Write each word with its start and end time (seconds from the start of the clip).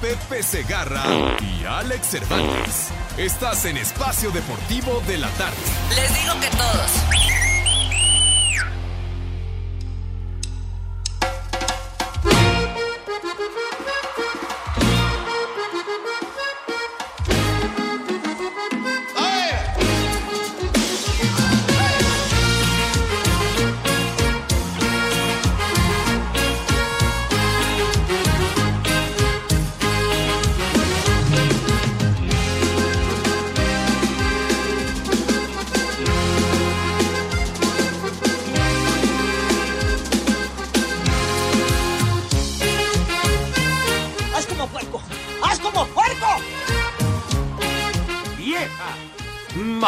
Pepe 0.00 0.42
Segarra 0.42 1.02
y 1.40 1.64
Alex 1.66 2.06
Cervantes. 2.06 2.88
Estás 3.18 3.66
en 3.66 3.76
Espacio 3.76 4.30
Deportivo 4.30 5.02
de 5.06 5.18
la 5.18 5.28
Tarde. 5.30 5.56
Les 5.94 6.14
digo 6.14 6.40
que 6.40 6.48
todos. 6.56 7.59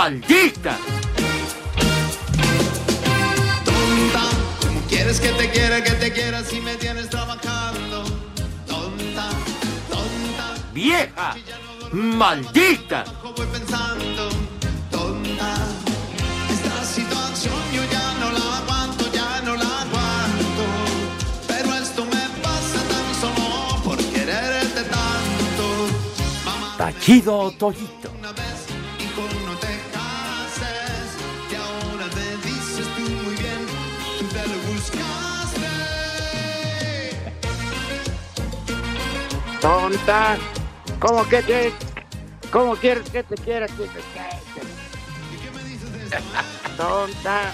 ¡Maldita! 0.02 0.76
Tonta, 3.64 4.24
como 4.60 4.80
quieres 4.88 5.20
que 5.20 5.28
te 5.28 5.48
quiera, 5.48 5.80
que 5.80 5.92
te 5.92 6.12
quiera 6.12 6.42
si 6.42 6.60
me 6.60 6.74
tienes 6.74 7.08
trabajando. 7.08 8.02
Tonta, 8.66 9.28
tonta, 9.88 10.54
¡Vieja! 10.74 11.36
¡Maldita! 11.92 13.04
voy 13.22 13.46
pensando. 13.46 14.28
Tonta, 14.90 15.54
esta 16.50 16.84
situación 16.84 17.54
yo 17.72 17.84
ya 17.92 18.14
no 18.18 18.32
la 18.32 18.56
aguanto, 18.58 19.04
ya 19.12 19.40
no 19.42 19.54
la 19.54 19.82
aguanto. 19.82 20.64
Pero 21.46 21.74
esto 21.74 22.04
me 22.06 22.24
pasa 22.42 22.80
tan 22.90 23.20
solo 23.20 23.80
por 23.84 23.98
quererte 23.98 24.82
tanto. 24.82 25.64
Mamá, 26.44 26.74
Tachido. 26.76 27.54
Tonta, 39.92 40.38
¿cómo 40.98 41.28
que 41.28 41.42
te, 41.42 41.72
cómo 42.50 42.76
quieres 42.76 43.10
que 43.10 43.22
te 43.22 43.34
quiera 43.34 43.66
que 43.66 43.74
te? 43.74 44.00
Tonta, 46.78 47.52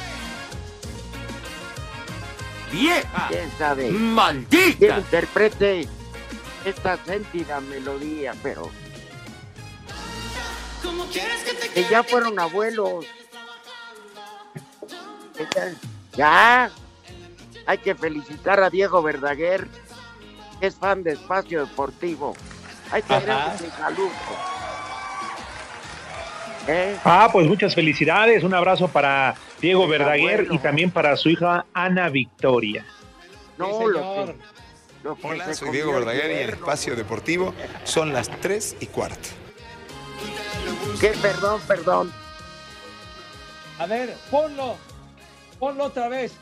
¡Vieja! 2.70 3.26
quién 3.28 3.50
sabe, 3.58 3.88
quién 3.88 4.14
¡Maldita! 4.14 4.98
interprete 4.98 5.88
esta 6.64 6.96
sentida 7.04 7.60
melodía, 7.60 8.34
pero 8.40 8.70
Como 10.80 11.06
quieres 11.06 11.42
que 11.42 11.54
te 11.54 11.68
que 11.70 11.88
ya 11.90 12.04
fueron 12.04 12.38
abuelos. 12.38 13.04
Ya, 15.54 15.72
ya. 16.16 16.70
hay 17.66 17.78
que 17.78 17.96
felicitar 17.96 18.62
a 18.62 18.70
Diego 18.70 19.02
Verdaguer, 19.02 19.66
es 20.60 20.74
fan 20.76 21.02
de 21.02 21.12
Espacio 21.12 21.64
Deportivo. 21.66 22.34
Hay 22.90 23.02
que 23.02 23.12
darle 23.12 23.66
un 23.66 23.72
saludo. 23.72 24.10
¿Eh? 26.66 26.96
Ah, 27.04 27.28
pues 27.32 27.46
muchas 27.46 27.74
felicidades. 27.74 28.44
Un 28.44 28.54
abrazo 28.54 28.88
para 28.88 29.34
Diego 29.60 29.84
Está 29.84 29.90
Verdaguer 29.92 30.40
bueno. 30.40 30.54
y 30.54 30.58
también 30.58 30.90
para 30.90 31.16
su 31.16 31.30
hija 31.30 31.64
Ana 31.72 32.08
Victoria. 32.10 32.84
No, 33.56 33.88
lo 33.88 34.26
que, 34.26 34.34
lo 35.02 35.16
que 35.16 35.26
Hola, 35.26 35.54
soy 35.54 35.70
Diego 35.70 35.90
el 35.90 36.04
Verdaguer 36.04 36.30
y 36.30 36.34
en 36.34 36.38
yerno. 36.40 36.56
Espacio 36.56 36.94
Deportivo 36.94 37.54
son 37.84 38.12
las 38.12 38.28
3 38.40 38.76
y 38.80 38.86
cuarto. 38.86 39.28
¿Qué? 41.00 41.12
Perdón, 41.22 41.60
perdón. 41.66 42.12
A 43.78 43.86
ver, 43.86 44.14
ponlo. 44.30 44.76
Ponlo 45.58 45.84
otra 45.84 46.08
vez. 46.08 46.32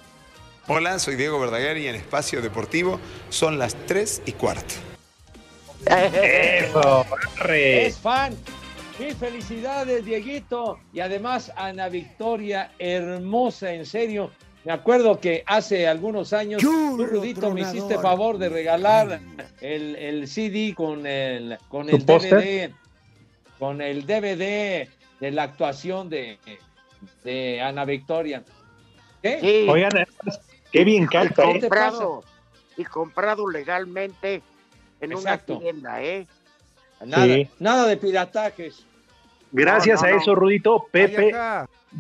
Hola, 0.68 0.98
soy 0.98 1.14
Diego 1.14 1.38
Verdaguer 1.38 1.76
y 1.78 1.86
en 1.86 1.94
Espacio 1.94 2.42
Deportivo 2.42 2.98
son 3.28 3.56
las 3.56 3.76
3 3.86 4.22
y 4.26 4.32
cuarto. 4.32 4.74
Eso, 5.86 7.06
arre. 7.38 7.86
Es 7.86 7.98
fan. 7.98 8.34
Mil 8.98 9.14
felicidades, 9.14 10.04
Dieguito. 10.04 10.80
Y 10.92 10.98
además, 10.98 11.52
Ana 11.54 11.88
Victoria, 11.88 12.72
hermosa, 12.80 13.72
en 13.74 13.86
serio. 13.86 14.32
Me 14.64 14.72
acuerdo 14.72 15.20
que 15.20 15.44
hace 15.46 15.86
algunos 15.86 16.32
años, 16.32 16.60
tú, 16.60 16.96
Rudito, 16.98 17.52
me 17.52 17.60
hiciste 17.60 17.96
favor 18.00 18.36
de 18.36 18.48
regalar 18.48 19.20
el, 19.60 19.94
el 19.94 20.26
CD 20.26 20.74
con 20.74 21.06
el, 21.06 21.56
con 21.68 21.86
¿Tu 21.86 21.94
el? 21.94 22.04
DVD, 22.04 22.70
con 23.60 23.80
el 23.80 24.04
DVD 24.04 24.88
de 25.20 25.30
la 25.30 25.44
actuación 25.44 26.10
de, 26.10 26.38
de 27.22 27.60
Ana 27.60 27.84
Victoria. 27.84 28.42
¿Qué? 29.22 29.38
Sí, 29.40 29.66
Oigan, 29.70 29.92
qué 30.76 30.84
bien 30.84 31.04
y 31.04 31.06
canta, 31.06 31.44
¿eh? 31.44 31.60
comprado, 31.60 32.24
y 32.76 32.84
comprado 32.84 33.48
legalmente 33.48 34.42
en 35.00 35.12
Exacto. 35.12 35.54
una 35.54 35.62
tienda, 35.62 36.02
¿eh? 36.02 36.26
Nada, 37.04 37.24
Sí. 37.24 37.48
nada 37.58 37.86
de 37.86 37.96
piratajes. 37.96 38.84
Gracias 39.52 40.02
No, 40.02 40.08
no, 40.08 40.14
a 40.14 40.18
eso, 40.18 40.30
no. 40.32 40.34
Rudito, 40.36 40.86
Pepe 40.90 41.32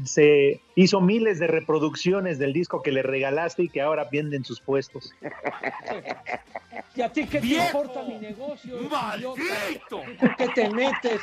se 0.04 0.60
hizo 0.74 1.00
miles 1.00 1.38
de 1.38 1.46
reproducciones 1.46 2.38
del 2.38 2.52
disco 2.52 2.82
que 2.82 2.92
le 2.92 3.02
regalaste 3.02 3.62
y 3.64 3.68
que 3.68 3.80
ahora 3.80 4.08
venden 4.10 4.44
sus 4.44 4.60
puestos. 4.60 5.14
¿Y 6.94 7.02
a 7.02 7.10
ti 7.12 7.26
qué 7.26 7.40
te 7.40 7.46
importa 7.46 8.02
mi 8.02 8.18
negocio? 8.18 8.76
¡Maldito! 8.90 10.02
¿Tú 10.20 10.26
qué 10.36 10.48
te 10.48 10.70
metes? 10.70 11.20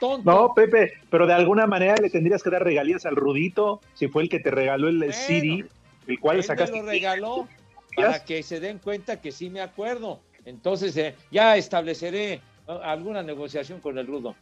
Tonto. 0.00 0.28
No, 0.28 0.52
Pepe, 0.54 0.94
pero 1.10 1.26
de 1.26 1.34
alguna 1.34 1.66
manera 1.66 1.94
le 1.96 2.10
tendrías 2.10 2.42
que 2.42 2.50
dar 2.50 2.64
regalías 2.64 3.06
al 3.06 3.14
Rudito, 3.14 3.80
si 3.94 4.08
fue 4.08 4.24
el 4.24 4.28
que 4.28 4.40
te 4.40 4.50
regaló 4.50 4.88
el 4.88 4.98
Bueno, 4.98 5.12
CD, 5.12 5.64
el 6.06 6.20
cual 6.20 6.38
Él 6.38 6.44
sacaste. 6.44 6.72
me 6.76 6.82
lo 6.82 6.88
regaló 6.88 7.48
para 7.96 8.24
que 8.24 8.42
se 8.42 8.60
den 8.60 8.78
cuenta 8.78 9.20
que 9.20 9.32
sí 9.32 9.50
me 9.50 9.60
acuerdo. 9.60 10.20
Entonces 10.44 10.96
eh, 10.96 11.14
ya 11.30 11.56
estableceré 11.56 12.40
alguna 12.66 13.22
negociación 13.22 13.80
con 13.80 13.98
el 13.98 14.06
Rudo. 14.06 14.34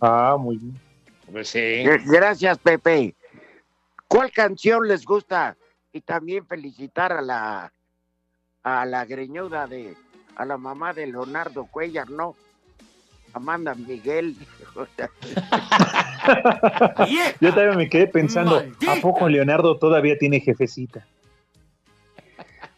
Ah, 0.00 0.36
muy 0.38 0.56
bien. 0.56 0.80
Pues 1.30 1.48
sí. 1.48 1.84
Gracias, 2.06 2.58
Pepe. 2.58 3.14
¿Cuál 4.08 4.30
canción 4.30 4.86
les 4.86 5.04
gusta? 5.04 5.56
Y 5.92 6.00
también 6.00 6.46
felicitar 6.46 7.12
a 7.12 7.22
la 7.22 7.72
a 8.62 8.84
la 8.86 9.04
greñuda 9.04 9.66
de 9.66 9.96
a 10.36 10.44
la 10.44 10.56
mamá 10.56 10.92
de 10.92 11.06
Leonardo 11.06 11.66
Cuellar, 11.66 12.10
¿no? 12.10 12.34
Amanda 13.34 13.74
Miguel. 13.74 14.34
Yo 17.40 17.54
también 17.54 17.76
me 17.76 17.88
quedé 17.88 18.06
pensando, 18.06 18.56
Maldita. 18.56 18.92
¿a 18.92 19.00
poco 19.00 19.28
Leonardo 19.28 19.76
todavía 19.76 20.16
tiene 20.16 20.40
jefecita? 20.40 21.06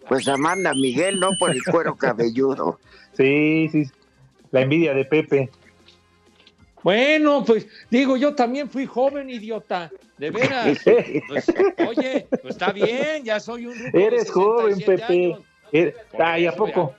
Pues 0.09 0.27
Amanda 0.29 0.73
Miguel, 0.75 1.21
no 1.21 1.31
por 1.39 1.51
el 1.51 1.63
cuero 1.63 1.97
cabelludo. 1.97 2.81
Sí, 3.13 3.69
sí. 3.71 3.85
La 4.51 4.63
envidia 4.63 4.95
de 4.95 5.05
Pepe. 5.05 5.51
Bueno, 6.83 7.45
pues 7.45 7.67
digo, 7.91 8.17
yo 8.17 8.35
también 8.35 8.71
fui 8.71 8.87
joven, 8.87 9.29
idiota. 9.29 9.91
De 10.19 10.31
veras. 10.31 10.79
Pues, 11.29 11.53
oye, 11.89 12.27
pues 12.31 12.55
está 12.55 12.73
bien, 12.73 13.25
ya 13.25 13.41
soy 13.41 13.67
un. 13.67 13.75
Eres 13.93 14.31
joven, 14.31 14.77
67 14.77 14.87
Pepe. 14.87 15.79
años. 15.79 15.95
Ay, 16.19 16.47
¿a 16.47 16.53
poco? 16.53 16.95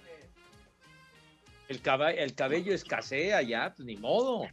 El, 1.67 1.81
cabello 2.33 2.73
escasea 2.73 3.41
ya, 3.41 3.73
pues 3.75 3.85
ni 3.85 3.97
modo. 3.97 4.47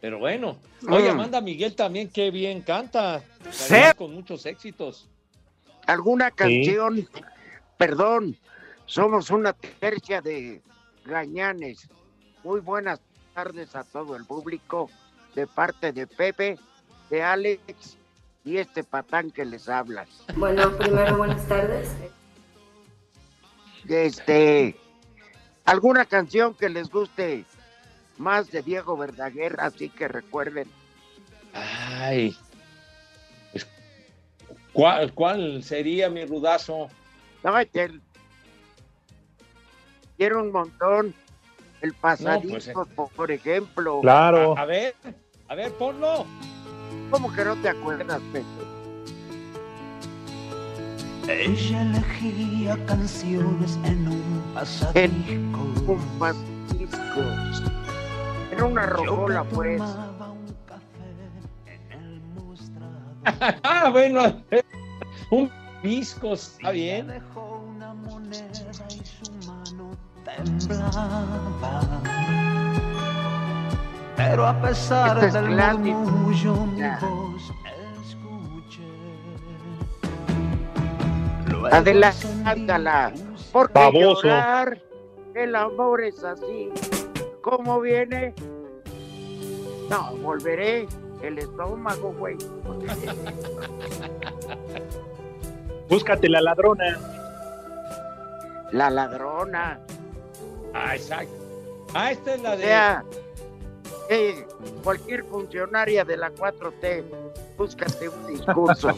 Pero 0.00 0.18
bueno. 0.18 0.58
Oye, 0.88 1.08
Mm. 1.08 1.12
Amanda 1.12 1.40
Miguel 1.40 1.74
también, 1.74 2.08
qué 2.08 2.30
bien 2.30 2.62
canta. 2.62 3.22
Con 3.96 4.14
muchos 4.14 4.46
éxitos. 4.46 5.08
¿Alguna 5.86 6.30
canción? 6.30 7.08
Perdón, 7.76 8.36
somos 8.86 9.30
una 9.30 9.52
tercia 9.52 10.20
de 10.20 10.62
gañanes. 11.04 11.88
Muy 12.44 12.60
buenas 12.60 13.00
tardes 13.34 13.74
a 13.74 13.84
todo 13.84 14.16
el 14.16 14.24
público 14.24 14.90
de 15.34 15.46
parte 15.46 15.92
de 15.92 16.06
Pepe, 16.06 16.58
de 17.10 17.22
Alex 17.22 17.96
y 18.44 18.56
este 18.58 18.84
patán 18.84 19.30
que 19.30 19.44
les 19.44 19.68
habla. 19.68 20.06
Bueno, 20.36 20.76
primero 20.76 21.16
buenas 21.16 21.46
tardes. 21.46 21.90
Este, 23.88 24.76
¿alguna 25.68 26.04
canción 26.04 26.54
que 26.54 26.68
les 26.68 26.88
guste 26.90 27.44
más 28.16 28.50
de 28.50 28.62
Diego 28.62 28.96
Verdaguer? 28.96 29.56
Así 29.60 29.88
que 29.88 30.08
recuerden. 30.08 30.68
Ay. 31.54 32.36
¿Cuál, 34.72 35.12
cuál 35.12 35.62
sería 35.62 36.08
mi 36.08 36.24
rudazo? 36.24 36.88
No, 37.42 37.54
te- 37.66 38.00
quiero 40.16 40.42
un 40.42 40.52
montón. 40.52 41.14
El 41.80 41.94
pasadizo, 41.94 42.48
pues, 42.54 42.68
eh. 42.68 42.72
por- 42.96 43.10
por 43.10 43.30
ejemplo. 43.30 44.00
Claro. 44.00 44.56
A, 44.58 44.62
a 44.62 44.64
ver, 44.64 44.94
a 45.48 45.54
ver, 45.54 45.72
ponlo. 45.74 46.26
¿Cómo 47.10 47.32
que 47.32 47.44
no 47.44 47.54
te 47.56 47.68
acuerdas, 47.68 48.20
Pepe? 48.32 48.44
Ella 51.28 51.82
elegía 51.82 52.86
canciones 52.86 53.78
en 53.84 54.08
un 54.08 54.42
pasadisco. 54.54 55.60
Un 55.86 56.00
pasadisco. 56.18 57.20
Era 58.50 58.64
una 58.64 58.86
rocola, 58.86 59.44
pues. 59.44 59.82
ah, 63.62 63.90
bueno. 63.90 64.42
Un 65.30 65.50
viscos, 65.82 66.52
está 66.52 66.70
bien. 66.70 67.12
Pero 74.16 74.46
a 74.46 74.62
pesar 74.62 75.24
es 75.24 75.34
del 75.34 75.78
murmullo, 75.78 76.54
mi 76.64 76.82
voz 76.82 77.27
Adelántala. 81.72 83.12
Porque 83.52 83.72
Baboso. 83.74 84.22
llorar, 84.22 84.80
el 85.34 85.54
amor 85.54 86.02
es 86.02 86.22
así. 86.24 86.70
¿Cómo 87.42 87.80
viene? 87.80 88.34
No, 89.88 90.14
volveré. 90.16 90.86
El 91.22 91.38
estómago, 91.38 92.12
güey. 92.12 92.36
Búscate 95.88 96.28
la 96.28 96.40
ladrona. 96.40 96.98
La 98.72 98.90
ladrona. 98.90 99.80
Ah, 100.74 100.94
exacto. 100.94 101.32
Ah, 101.94 102.10
esta 102.12 102.34
es 102.34 102.42
la 102.42 102.52
O 102.52 102.56
de. 102.56 102.62
sea, 102.62 103.04
eh, 104.10 104.46
cualquier 104.84 105.24
funcionaria 105.24 106.04
de 106.04 106.16
la 106.18 106.30
4T, 106.30 107.04
búscate 107.56 108.08
un 108.08 108.26
discurso. 108.26 108.90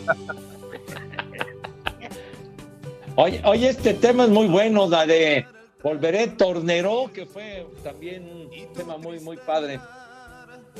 Oye, 3.16 3.42
oye, 3.44 3.68
este 3.68 3.94
tema 3.94 4.24
es 4.24 4.30
muy 4.30 4.46
bueno, 4.46 4.88
la 4.88 5.06
de 5.06 5.46
Volveré 5.82 6.28
Tornero, 6.28 7.10
que 7.12 7.26
fue 7.26 7.66
también 7.82 8.24
un 8.24 8.72
tema 8.72 8.96
muy, 8.96 9.20
muy 9.20 9.36
padre. 9.36 9.80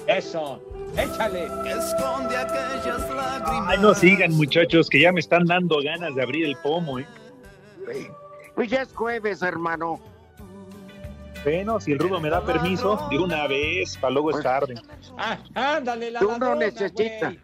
Eso, 0.07 0.63
échale. 0.97 1.45
Esconde 1.45 2.37
aquellas 2.37 3.01
lágrimas. 3.11 3.65
Ay, 3.67 3.79
no 3.81 3.95
sigan, 3.95 4.33
muchachos, 4.33 4.89
que 4.89 5.01
ya 5.01 5.13
me 5.13 5.21
están 5.21 5.45
dando 5.47 5.83
ganas 5.83 6.15
de 6.15 6.23
abrir 6.23 6.47
el 6.47 6.57
pomo, 6.57 6.99
¿eh? 6.99 7.07
Pues 8.55 8.71
ya 8.71 8.83
es 8.83 8.93
jueves, 8.95 9.43
hermano. 9.43 10.01
Bueno, 11.45 11.81
si 11.81 11.93
el 11.93 11.99
rudo 11.99 12.21
me 12.21 12.29
da 12.29 12.45
permiso, 12.45 12.99
de 13.11 13.19
una 13.19 13.47
vez, 13.47 13.97
para 13.97 14.13
luego 14.13 14.31
es 14.31 14.43
tarde. 14.43 14.75
Ah, 15.17 15.39
ándale, 15.55 16.11
la 16.11 16.21
Tú 16.21 16.27
no 16.27 16.39
ladrona, 16.39 16.67
necesitas. 16.67 17.35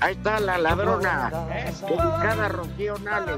Ahí 0.00 0.14
está 0.14 0.40
la 0.40 0.58
ladrona. 0.58 1.30
Dedicada 1.50 2.46
a 2.46 2.48
Rocío 2.48 2.98
Nale. 2.98 3.32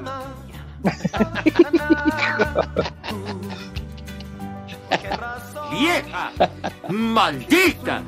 ¡Vieja! 5.70 6.30
¡Maldita! 6.88 8.02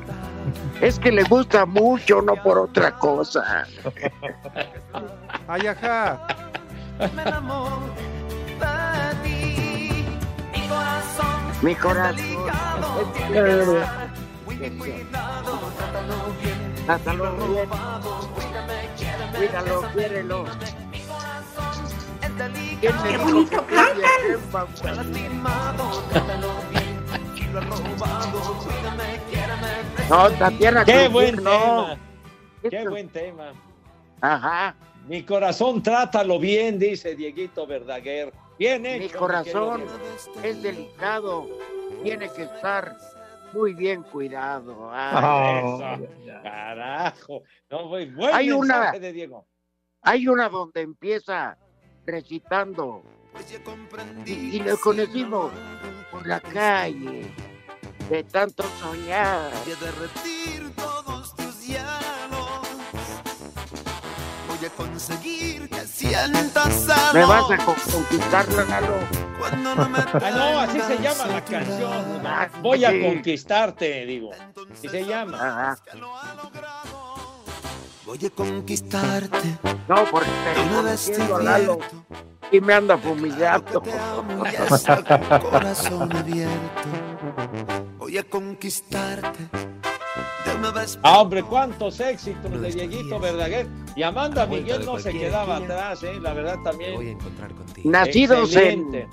Es 0.81 0.99
que 0.99 1.11
le 1.11 1.23
gusta 1.23 1.65
mucho, 1.65 2.21
no 2.21 2.35
por 2.35 2.57
otra 2.57 2.91
cosa. 2.97 3.65
Ay, 5.47 5.67
ajá. 5.67 6.27
Mi 10.51 10.67
corazón 10.67 11.61
Mi 11.61 11.75
corazón. 11.75 12.15
delicado. 12.17 13.01
es 16.87 18.44
Cuídalo, 19.37 19.81
quiérelo. 19.93 20.45
Mi 20.91 20.99
corazón 21.01 21.85
es 22.21 22.37
delicado. 22.37 22.79
¿Quién 22.81 22.95
me 23.03 23.09
¡Qué 23.09 23.17
bonito. 23.17 23.65
No, 30.09 30.29
Tatiana 30.31 30.85
Qué 30.85 31.07
buen 31.07 31.35
no. 31.37 31.41
tema. 31.51 31.97
Qué 32.61 32.77
Esto- 32.77 32.89
buen 32.89 33.09
tema. 33.09 33.53
Ajá. 34.21 34.75
Mi 35.07 35.23
corazón 35.23 35.83
trátalo 35.83 36.39
bien, 36.39 36.79
dice 36.79 37.15
Dieguito 37.15 37.67
Verdaguer. 37.67 38.33
Bien 38.57 38.85
hecho. 38.85 39.03
Mi 39.03 39.09
corazón 39.09 39.83
es 40.43 40.61
delicado. 40.61 41.47
Tiene 42.03 42.29
que 42.31 42.43
estar 42.43 42.95
muy 43.55 43.73
bien 43.73 44.03
cuidado. 44.03 44.89
Ay, 44.91 45.11
Ah, 45.15 45.97
Eso. 45.99 46.43
Carajo. 46.43 47.43
No, 47.69 47.87
buen 47.87 48.15
Hay 48.33 48.51
una- 48.51 48.91
de 48.91 49.13
Diego. 49.13 49.47
Hay 50.01 50.27
una 50.27 50.49
donde 50.49 50.81
empieza 50.81 51.57
recitando. 52.05 53.01
Y, 54.25 54.31
y 54.57 54.59
lo 54.59 54.77
conocimos 54.77 55.51
por 56.11 56.25
la 56.27 56.39
calle. 56.39 57.25
De 58.09 58.23
tanto 58.23 58.63
soñar. 58.79 59.51
Voy 59.63 59.73
a 59.73 59.75
derretir 59.83 60.75
todos 60.75 61.35
tus 61.35 61.65
hielos. 61.67 62.61
Voy 64.47 64.65
a 64.65 64.69
conseguir. 64.77 65.54
Me 67.13 67.25
vas 67.25 67.51
a 67.51 67.57
con- 67.57 67.75
conquistar, 67.75 68.47
Lalo. 68.49 68.95
Cuando 69.37 69.75
no 69.75 69.89
me 69.89 69.99
Ah, 70.13 70.31
no, 70.31 70.59
así 70.59 70.79
se 70.81 70.97
llama 70.97 71.27
la 71.27 71.43
canción. 71.43 72.23
¿no? 72.23 72.29
Ah, 72.29 72.47
Voy 72.61 72.85
a 72.85 72.91
conquistarte, 73.01 74.05
digo. 74.05 74.31
Así 74.73 74.87
se 74.89 75.05
llama. 75.05 75.37
Ajá. 75.37 75.77
Voy 78.05 78.25
a 78.25 78.29
conquistarte. 78.29 79.57
No, 79.87 80.05
porque 80.11 80.29
te 80.29 81.33
a 81.33 81.39
Lalo 81.39 81.79
y 82.51 82.61
me 82.61 82.73
anda 82.73 82.97
fumigando. 82.97 83.81
Voy 87.97 88.17
a 88.17 88.23
conquistarte. 88.23 89.39
Ah, 91.03 91.21
hombre, 91.21 91.43
cuántos 91.43 91.99
éxitos 91.99 92.61
de 92.61 92.71
Dieguito 92.71 93.19
Verdaguer. 93.19 93.67
Y 93.95 94.03
Amanda 94.03 94.45
Miguel 94.45 94.85
no 94.85 94.99
se 94.99 95.11
quedaba 95.11 95.57
atrás, 95.57 96.03
¿eh? 96.03 96.19
La 96.19 96.33
verdad 96.33 96.57
también. 96.63 97.17
Nacidos 97.83 98.55
en, 98.55 99.07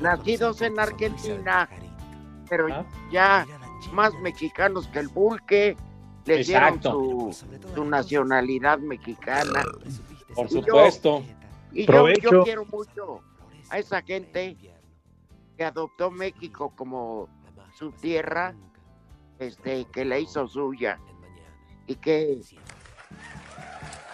nacidos 0.00 0.62
en 0.62 0.78
Argentina, 0.78 1.68
pero 2.48 2.66
Ah. 2.72 2.84
ya 3.10 3.46
más 3.92 4.12
mexicanos 4.22 4.86
que 4.88 4.98
el 5.00 5.08
Bulque, 5.08 5.76
les 6.24 6.46
dieron 6.46 6.82
su, 6.82 7.36
su 7.74 7.84
nacionalidad 7.84 8.78
mexicana. 8.78 9.62
Por 10.34 10.46
Y 10.46 10.50
yo- 10.54 10.62
supuesto. 10.62 11.22
Y 11.72 11.86
yo, 11.86 12.08
yo 12.14 12.44
quiero 12.44 12.64
mucho 12.66 13.20
a 13.70 13.78
esa 13.78 14.02
gente 14.02 14.56
que 15.56 15.64
adoptó 15.64 16.10
México 16.10 16.72
como 16.76 17.28
su 17.76 17.92
tierra, 17.92 18.54
este, 19.38 19.84
que 19.92 20.04
la 20.04 20.18
hizo 20.18 20.46
suya 20.48 20.98
y 21.86 21.94
que 21.94 22.38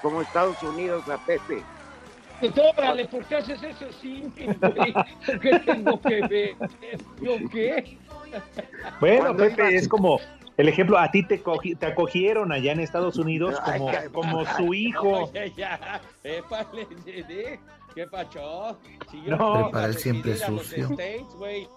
como 0.02 0.21
Estados 0.23 0.62
Unidos 0.62 1.09
a 1.09 1.16
Pepe 1.25 1.62
Pues 2.40 2.52
órale, 2.76 3.07
¿por 3.07 3.25
qué 3.25 3.37
haces 3.37 3.62
eso 3.62 3.87
sí? 4.00 4.25
¿Qué 4.37 5.59
tengo 5.64 6.00
que 6.00 6.21
ver? 6.26 6.57
¿Yo 7.21 7.37
qué? 7.50 7.97
Bueno, 9.00 9.25
Cuando 9.35 9.45
Pepe, 9.45 9.76
es 9.76 9.88
como 9.88 10.19
el 10.57 10.69
ejemplo, 10.69 10.99
a 10.99 11.11
ti 11.11 11.26
te, 11.26 11.43
cogi- 11.43 11.76
te 11.78 11.87
acogieron 11.87 12.52
allá 12.52 12.73
en 12.73 12.81
Estados 12.81 13.16
Unidos 13.19 13.59
como, 13.61 13.88
Ay, 13.88 14.09
como 14.12 14.45
su 14.57 14.73
hijo. 14.75 15.25
Oye, 15.25 15.52
ya, 15.57 16.00
nene, 16.23 17.61
¿qué 17.95 18.07
pacho? 18.07 18.78
Si 19.11 19.23
yo 19.25 19.37
No. 19.37 19.52
me 19.54 19.59
iba 19.59 19.61
a 19.61 19.62
Prepara 19.71 19.87
el 19.87 19.95
siempre 19.97 20.37
sucio. 20.37 20.88
States. 20.90 21.69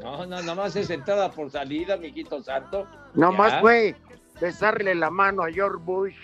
No, 0.00 0.18
no, 0.26 0.26
nada 0.26 0.54
más 0.54 0.74
es 0.76 0.90
entrada 0.90 1.30
por 1.30 1.50
salida, 1.50 1.96
mijito 1.96 2.42
santo. 2.42 2.86
Nomás 3.14 3.60
fue 3.60 3.94
besarle 4.40 4.94
la 4.94 5.10
mano 5.10 5.42
a 5.42 5.50
George 5.50 5.78
Bush 5.84 6.14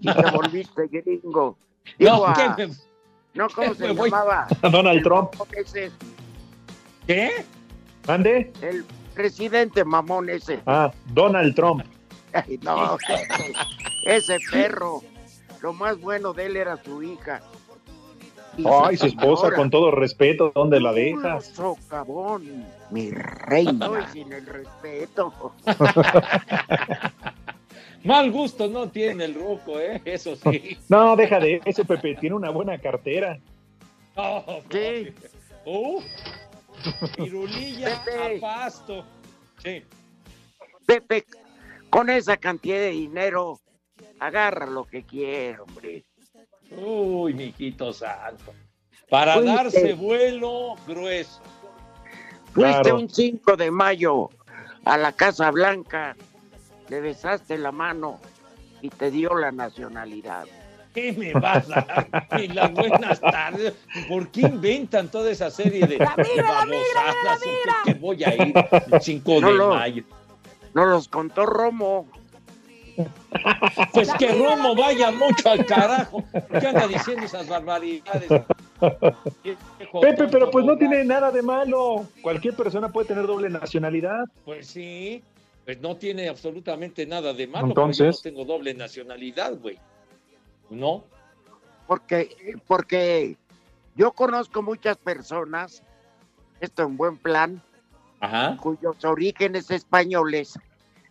y 0.00 0.12
te 0.12 0.30
volviste 0.32 0.86
gringo. 0.88 1.56
Digo, 1.98 2.10
No, 2.16 2.26
a- 2.26 2.34
¿qué? 2.56 2.66
me- 2.66 2.74
no, 3.34 3.48
¿cómo 3.50 3.74
se 3.74 3.86
me 3.88 3.92
voy? 3.92 4.10
llamaba? 4.10 4.46
Donald 4.62 4.98
El 4.98 5.02
Trump. 5.02 5.30
ese, 5.56 5.90
¿Qué? 7.06 7.44
¿Mande? 8.06 8.52
el 8.62 8.84
presidente 9.14 9.84
mamón 9.84 10.28
ese. 10.28 10.60
Ah, 10.66 10.90
Donald 11.06 11.54
Trump. 11.54 11.84
Ay, 12.32 12.58
no, 12.62 12.96
ese 14.04 14.38
perro. 14.50 15.02
Lo 15.62 15.72
más 15.72 15.98
bueno 16.00 16.32
de 16.32 16.46
él 16.46 16.56
era 16.56 16.76
su 16.82 17.02
hija. 17.02 17.40
Ay, 18.64 18.96
su 18.96 19.06
esposa, 19.06 19.52
con 19.54 19.70
todo 19.70 19.90
respeto, 19.90 20.52
¿dónde 20.54 20.80
la 20.80 20.92
dejas? 20.92 21.46
socavón, 21.46 22.64
mi 22.90 23.10
reina. 23.10 23.86
Estoy 23.86 24.02
sin 24.12 24.32
el 24.32 24.46
respeto. 24.46 25.32
Mal 28.04 28.30
gusto 28.30 28.68
no 28.68 28.88
tiene 28.90 29.24
el 29.24 29.34
ruco, 29.34 29.80
¿eh? 29.80 30.00
Eso 30.04 30.36
sí. 30.36 30.76
No, 30.88 31.16
deja 31.16 31.40
de 31.40 31.60
eso, 31.64 31.84
Pepe. 31.84 32.14
Tiene 32.16 32.36
una 32.36 32.50
buena 32.50 32.78
cartera. 32.78 33.38
No, 34.16 34.44
Sí. 34.70 35.12
Uh, 35.64 36.00
pirulilla 37.16 38.02
Pepe. 38.04 38.36
a 38.36 38.40
pasto. 38.40 39.04
Sí. 39.62 39.82
Pepe, 40.84 41.24
con 41.88 42.10
esa 42.10 42.36
cantidad 42.36 42.76
de 42.76 42.90
dinero, 42.90 43.58
agarra 44.20 44.66
lo 44.66 44.84
que 44.84 45.02
quiera, 45.04 45.62
hombre. 45.62 46.04
Uy, 47.24 47.32
mijito 47.32 47.90
santo. 47.92 48.52
Para 49.08 49.34
Fuiste. 49.34 49.52
darse 49.54 49.94
vuelo 49.94 50.74
grueso. 50.86 51.40
Fuiste 52.52 52.82
Claro. 52.82 52.96
un 52.98 53.08
5 53.08 53.56
de 53.56 53.70
mayo 53.70 54.28
a 54.84 54.98
la 54.98 55.12
Casa 55.12 55.50
Blanca, 55.50 56.14
le 56.88 57.00
besaste 57.00 57.56
la 57.56 57.72
mano 57.72 58.20
y 58.82 58.90
te 58.90 59.10
dio 59.10 59.34
la 59.34 59.52
nacionalidad. 59.52 60.44
¿Qué 60.92 61.12
me 61.12 61.32
vas 61.32 61.66
a 61.70 61.80
dar? 61.80 62.28
Ni 62.38 62.48
las 62.48 62.70
buenas 62.72 63.20
tardes. 63.20 63.72
¿Por 64.08 64.28
qué 64.28 64.42
inventan 64.42 65.08
toda 65.08 65.30
esa 65.30 65.50
serie 65.50 65.80
de, 65.86 65.96
de 65.96 65.98
babosadas? 65.98 67.40
¿Por 67.42 67.84
qué 67.84 67.94
voy 67.94 68.22
a 68.24 68.34
ir 68.34 68.54
el 68.92 69.00
5 69.00 69.40
No 69.40 69.46
de 69.48 69.54
lo- 69.54 69.74
mayo? 69.74 70.04
Nos 70.74 70.86
los 70.88 71.08
contó 71.08 71.46
Romo. 71.46 72.06
Pues 73.92 74.12
que 74.14 74.28
Romo 74.28 74.74
vaya 74.74 75.10
mucho 75.10 75.50
al 75.50 75.64
carajo. 75.66 76.22
¿Por 76.22 76.60
qué 76.60 76.66
anda 76.66 76.86
diciendo 76.86 77.24
esas 77.24 77.48
barbaridades? 77.48 78.28
Pepe, 80.00 80.28
pero 80.28 80.50
pues 80.50 80.64
no 80.64 80.76
tiene 80.76 81.04
nada 81.04 81.30
de 81.30 81.42
malo. 81.42 82.06
Cualquier 82.22 82.54
persona 82.54 82.90
puede 82.90 83.08
tener 83.08 83.26
doble 83.26 83.50
nacionalidad. 83.50 84.24
Pues 84.44 84.66
sí, 84.66 85.22
pues 85.64 85.80
no 85.80 85.96
tiene 85.96 86.28
absolutamente 86.28 87.06
nada 87.06 87.32
de 87.32 87.46
malo. 87.46 87.68
Entonces. 87.68 88.16
yo 88.22 88.30
no 88.30 88.36
tengo 88.36 88.44
doble 88.44 88.74
nacionalidad, 88.74 89.54
güey. 89.60 89.78
¿No? 90.70 91.04
Porque, 91.86 92.56
porque 92.66 93.36
yo 93.94 94.12
conozco 94.12 94.62
muchas 94.62 94.96
personas, 94.96 95.82
esto 96.60 96.82
en 96.82 96.96
buen 96.96 97.16
plan, 97.16 97.62
Ajá. 98.20 98.56
cuyos 98.56 99.04
orígenes 99.04 99.70
españoles 99.70 100.58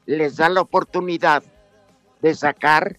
les 0.06 0.38
da 0.38 0.50
la 0.50 0.62
oportunidad 0.62 1.44
de 2.24 2.34
sacar 2.34 2.98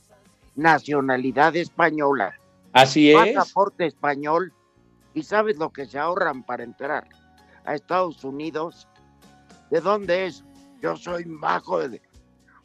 nacionalidad 0.54 1.56
española, 1.56 2.38
Así 2.72 3.10
es. 3.10 3.34
pasaporte 3.34 3.86
español, 3.86 4.52
y 5.14 5.22
sabes 5.24 5.56
lo 5.56 5.70
que 5.70 5.86
se 5.86 5.98
ahorran 5.98 6.42
para 6.44 6.62
entrar 6.62 7.08
a 7.64 7.74
Estados 7.74 8.22
Unidos. 8.22 8.86
¿De 9.70 9.80
dónde 9.80 10.26
es? 10.26 10.44
Yo 10.80 10.96
soy 10.96 11.24
majo 11.24 11.88
de 11.88 12.00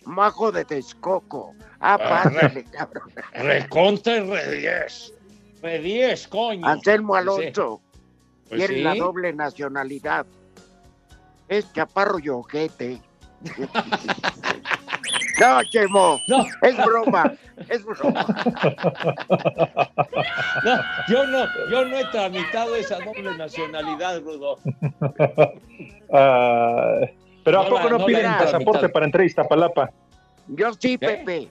majo 0.05 0.51
de 0.51 0.65
Texcoco. 0.65 1.53
Ah, 1.79 1.97
Ah, 2.01 2.23
pásale, 2.23 2.63
cabrón. 2.65 3.09
Recontra 3.33 4.17
y 4.17 4.29
re 4.29 4.57
10. 4.59 5.13
Re 5.61 5.79
10, 5.79 6.27
coño. 6.27 6.67
Anselmo. 6.67 7.15
Alonso 7.15 7.81
Pues 8.49 8.59
tiene 8.59 8.75
sí. 8.75 8.81
la 8.81 8.95
doble 8.95 9.31
nacionalidad. 9.33 10.25
Es 11.47 11.71
chaparro 11.73 12.19
y 12.19 12.29
ojete. 12.29 13.01
No, 15.39 15.63
Chemo, 15.63 16.19
No, 16.27 16.45
es 16.61 16.77
broma, 16.85 17.33
es 17.69 17.83
broma. 17.85 18.25
no, 20.63 20.81
yo 21.07 21.27
no, 21.27 21.45
yo 21.71 21.85
no 21.85 21.97
he 21.97 22.05
tramitado 22.05 22.75
esa 22.75 22.97
doble 22.99 23.35
nacionalidad, 23.37 24.21
Rudo. 24.21 24.57
Ah, 26.11 26.99
pero 27.43 27.61
¿a 27.61 27.63
No 27.63 27.69
poco 27.69 27.83
la- 27.83 27.89
no, 27.89 27.97
la 27.99 28.05
piden 28.05 28.31
pasaporte 28.37 28.89
para 28.89 29.05
entrar 29.05 29.23
a 29.23 29.25
Iztapalapa? 29.25 29.91
Yo 30.47 30.73
sí. 30.73 30.97
Pepe, 30.97 31.49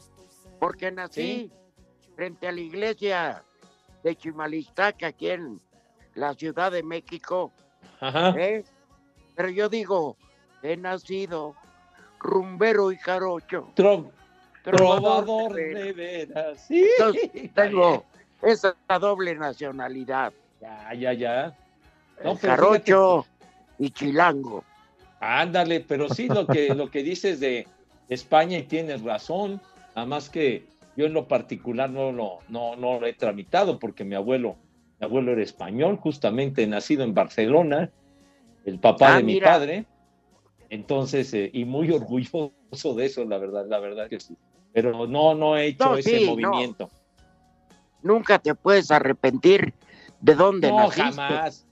porque 0.58 0.90
nací 0.90 1.50
frente 2.16 2.48
a 2.48 2.52
la 2.52 2.60
iglesia 2.60 3.42
de 4.02 4.16
Chimalistaca, 4.16 5.08
aquí 5.08 5.30
en 5.30 5.60
la 6.14 6.34
Ciudad 6.34 6.72
de 6.72 6.82
México, 6.82 7.52
Ajá. 8.00 8.30
¿eh? 8.36 8.64
Pero 9.36 9.50
yo 9.50 9.68
digo, 9.68 10.16
he 10.62 10.76
nacido 10.76 11.54
rumbero 12.20 12.90
y 12.92 12.96
jarocho. 12.96 13.70
Tro- 13.74 14.10
trovador 14.62 15.24
trovador 15.24 15.54
de 15.54 15.64
veras. 15.72 15.84
de 15.84 15.92
veras. 15.92 16.60
Sí. 16.66 16.86
Entonces, 16.98 17.30
tengo 17.54 18.04
esa 18.42 18.74
doble 19.00 19.34
nacionalidad. 19.34 20.32
Ya, 20.60 20.94
ya, 20.94 21.12
ya. 21.12 21.56
No, 22.24 22.36
jarocho 22.36 23.26
y 23.78 23.90
chilango. 23.90 24.64
Ándale, 25.20 25.80
pero 25.80 26.08
sí 26.08 26.28
lo 26.28 26.46
que, 26.46 26.74
lo 26.74 26.90
que 26.90 27.02
dices 27.02 27.40
de 27.40 27.66
España 28.08 28.58
y 28.58 28.62
tienes 28.64 29.02
razón, 29.02 29.60
nada 29.94 30.06
más 30.06 30.28
que 30.30 30.66
yo 30.96 31.06
en 31.06 31.12
lo 31.12 31.26
particular 31.28 31.90
no 31.90 32.10
lo, 32.12 32.38
no, 32.48 32.76
no 32.76 32.98
lo 33.00 33.06
he 33.06 33.12
tramitado 33.12 33.78
porque 33.78 34.04
mi 34.04 34.14
abuelo, 34.16 34.56
mi 35.00 35.04
abuelo 35.06 35.32
era 35.32 35.42
español, 35.42 35.96
justamente 35.96 36.66
nacido 36.66 37.04
en 37.04 37.14
Barcelona, 37.14 37.90
el 38.64 38.78
papá 38.78 39.14
Ah, 39.14 39.16
de 39.18 39.22
mi 39.24 39.40
padre, 39.40 39.86
entonces, 40.70 41.32
eh, 41.34 41.50
y 41.52 41.64
muy 41.64 41.90
orgulloso 41.92 42.52
de 42.96 43.06
eso, 43.06 43.24
la 43.24 43.38
verdad, 43.38 43.66
la 43.68 43.78
verdad 43.78 44.08
que 44.08 44.20
sí. 44.20 44.36
Pero 44.72 45.06
no, 45.06 45.34
no 45.34 45.56
he 45.56 45.66
hecho 45.66 45.90
No, 45.92 45.96
ese 45.96 46.18
sí, 46.18 46.24
no. 46.24 46.30
movimiento. 46.32 46.90
Nunca 48.02 48.38
te 48.38 48.54
puedes 48.54 48.90
arrepentir 48.90 49.74
de 50.20 50.34
dónde 50.34 50.70
No, 50.70 50.78
naciste. 50.78 51.02
jamás, 51.02 51.66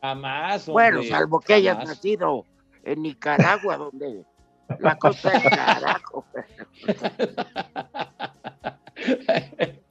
jamás. 0.00 0.66
Bueno, 0.66 1.02
salvo 1.02 1.40
que 1.40 1.54
hayas 1.54 1.78
nacido 1.86 2.44
en 2.84 3.02
Nicaragua, 3.02 3.76
donde 3.76 4.24
la 4.78 4.96
cosa 4.96 5.32
es 5.34 5.42
carajo. 5.50 6.24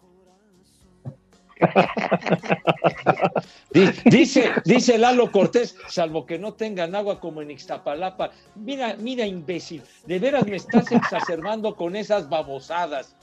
Di- 3.72 3.92
Dice, 4.06 4.52
dice 4.66 4.98
Lalo 4.98 5.32
Cortés, 5.32 5.76
salvo 5.88 6.26
que 6.26 6.40
no 6.40 6.54
tengan 6.54 6.96
agua 6.96 7.20
como 7.20 7.42
en 7.42 7.52
Ixtapalapa. 7.52 8.32
Mira, 8.56 8.96
mira, 9.00 9.26
imbécil, 9.26 9.84
de 10.06 10.20
veras 10.20 10.46
me 10.48 10.56
estás 10.58 10.92
exacerbando 10.92 11.76
con 11.76 11.96
esas 11.96 12.28
babosadas. 12.30 13.16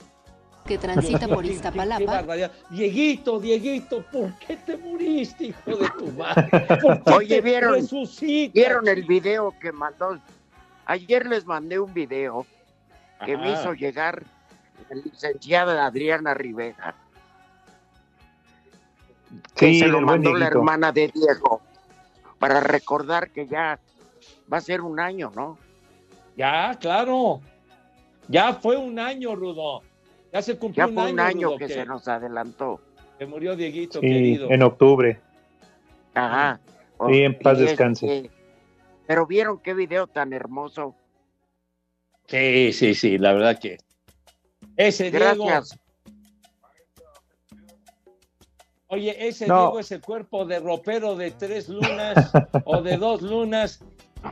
que 0.65 0.77
transita 0.77 1.27
por 1.27 1.45
Iztapalapa. 1.45 2.23
Dieguito, 2.69 3.39
Dieguito, 3.39 4.03
¿por 4.11 4.33
qué 4.39 4.55
te 4.57 4.77
muriste, 4.77 5.45
hijo 5.47 5.75
de 5.75 5.89
tu 5.97 6.11
madre? 6.13 6.49
¿Por 6.81 7.03
qué 7.03 7.11
Oye, 7.13 7.35
te 7.35 7.41
¿vieron- 7.41 7.73
resucitas? 7.75 8.53
¿Vieron 8.53 8.87
el 8.87 9.03
video 9.03 9.53
que 9.59 9.71
mandó? 9.71 10.19
Ayer 10.85 11.25
les 11.25 11.45
mandé 11.45 11.79
un 11.79 11.93
video 11.93 12.45
que 13.25 13.37
me 13.37 13.51
hizo 13.53 13.73
llegar 13.73 14.23
la 14.89 14.95
licenciada 14.97 15.85
Adriana 15.85 16.33
Rivera. 16.35 16.93
Que 19.55 19.67
Sí, 19.67 19.79
se 19.79 19.87
lo 19.87 20.01
mandó 20.01 20.33
la 20.33 20.47
hermana 20.47 20.91
de 20.91 21.07
Diego 21.09 21.61
para 22.39 22.59
recordar 22.59 23.31
que 23.31 23.47
ya 23.47 23.79
va 24.51 24.57
a 24.57 24.61
ser 24.61 24.81
un 24.81 24.99
año, 24.99 25.31
¿no? 25.35 25.57
Ya, 26.37 26.77
claro. 26.79 27.41
Ya 28.27 28.53
fue 28.53 28.77
un 28.77 28.99
año, 28.99 29.35
Rudo. 29.35 29.81
Ya 30.33 30.41
se 30.41 30.57
cumplió 30.57 30.87
Ya 30.87 30.93
fue 30.93 31.11
un 31.11 31.19
año 31.19 31.47
Rudo, 31.49 31.57
que 31.57 31.69
se 31.69 31.85
nos 31.85 32.07
adelantó. 32.07 32.81
que 33.17 33.25
murió 33.25 33.55
Dieguito, 33.55 33.99
Sí, 34.01 34.07
querido. 34.07 34.51
en 34.51 34.61
octubre. 34.63 35.19
Ajá. 36.13 36.59
Sí, 37.07 37.21
en 37.23 37.37
paz 37.39 37.53
este, 37.59 37.69
descanse. 37.69 38.31
Pero 39.07 39.25
vieron 39.25 39.59
qué 39.59 39.73
video 39.73 40.07
tan 40.07 40.33
hermoso. 40.33 40.95
Sí, 42.27 42.73
sí, 42.73 42.95
sí, 42.95 43.17
la 43.17 43.33
verdad 43.33 43.59
que. 43.59 43.77
Ese 44.77 45.11
Diego. 45.11 45.45
Oye, 48.87 49.27
ese 49.27 49.47
No. 49.47 49.61
Diego 49.61 49.79
es 49.79 49.91
el 49.91 50.01
cuerpo 50.01 50.45
de 50.45 50.59
ropero 50.59 51.15
de 51.15 51.31
tres 51.31 51.69
lunas 51.69 52.31
o 52.65 52.81
de 52.81 52.97
dos 52.97 53.21
lunas. 53.21 53.83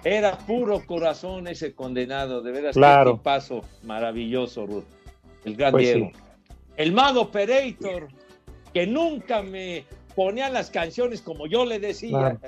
Era 0.03 0.38
puro 0.39 0.83
corazón 0.86 1.48
ese 1.48 1.74
condenado, 1.74 2.41
de 2.41 2.51
veras. 2.51 2.75
Claro. 2.75 3.22
Paso 3.22 3.62
maravilloso, 3.83 4.65
Ruth. 4.65 4.86
El 5.45 5.55
gran 5.55 5.72
Pues 5.72 5.86
Diego. 5.93 6.12
sí. 6.13 6.19
El 6.77 6.91
mago 6.91 7.22
Operator, 7.22 8.07
que 8.74 8.88
nunca 8.88 9.43
me 9.43 9.86
ponía 10.15 10.50
las 10.50 10.70
canciones 10.72 11.22
como 11.22 11.48
yo 11.48 11.65
le 11.65 11.79
decía. 11.79 12.38
Claro. 12.38 12.39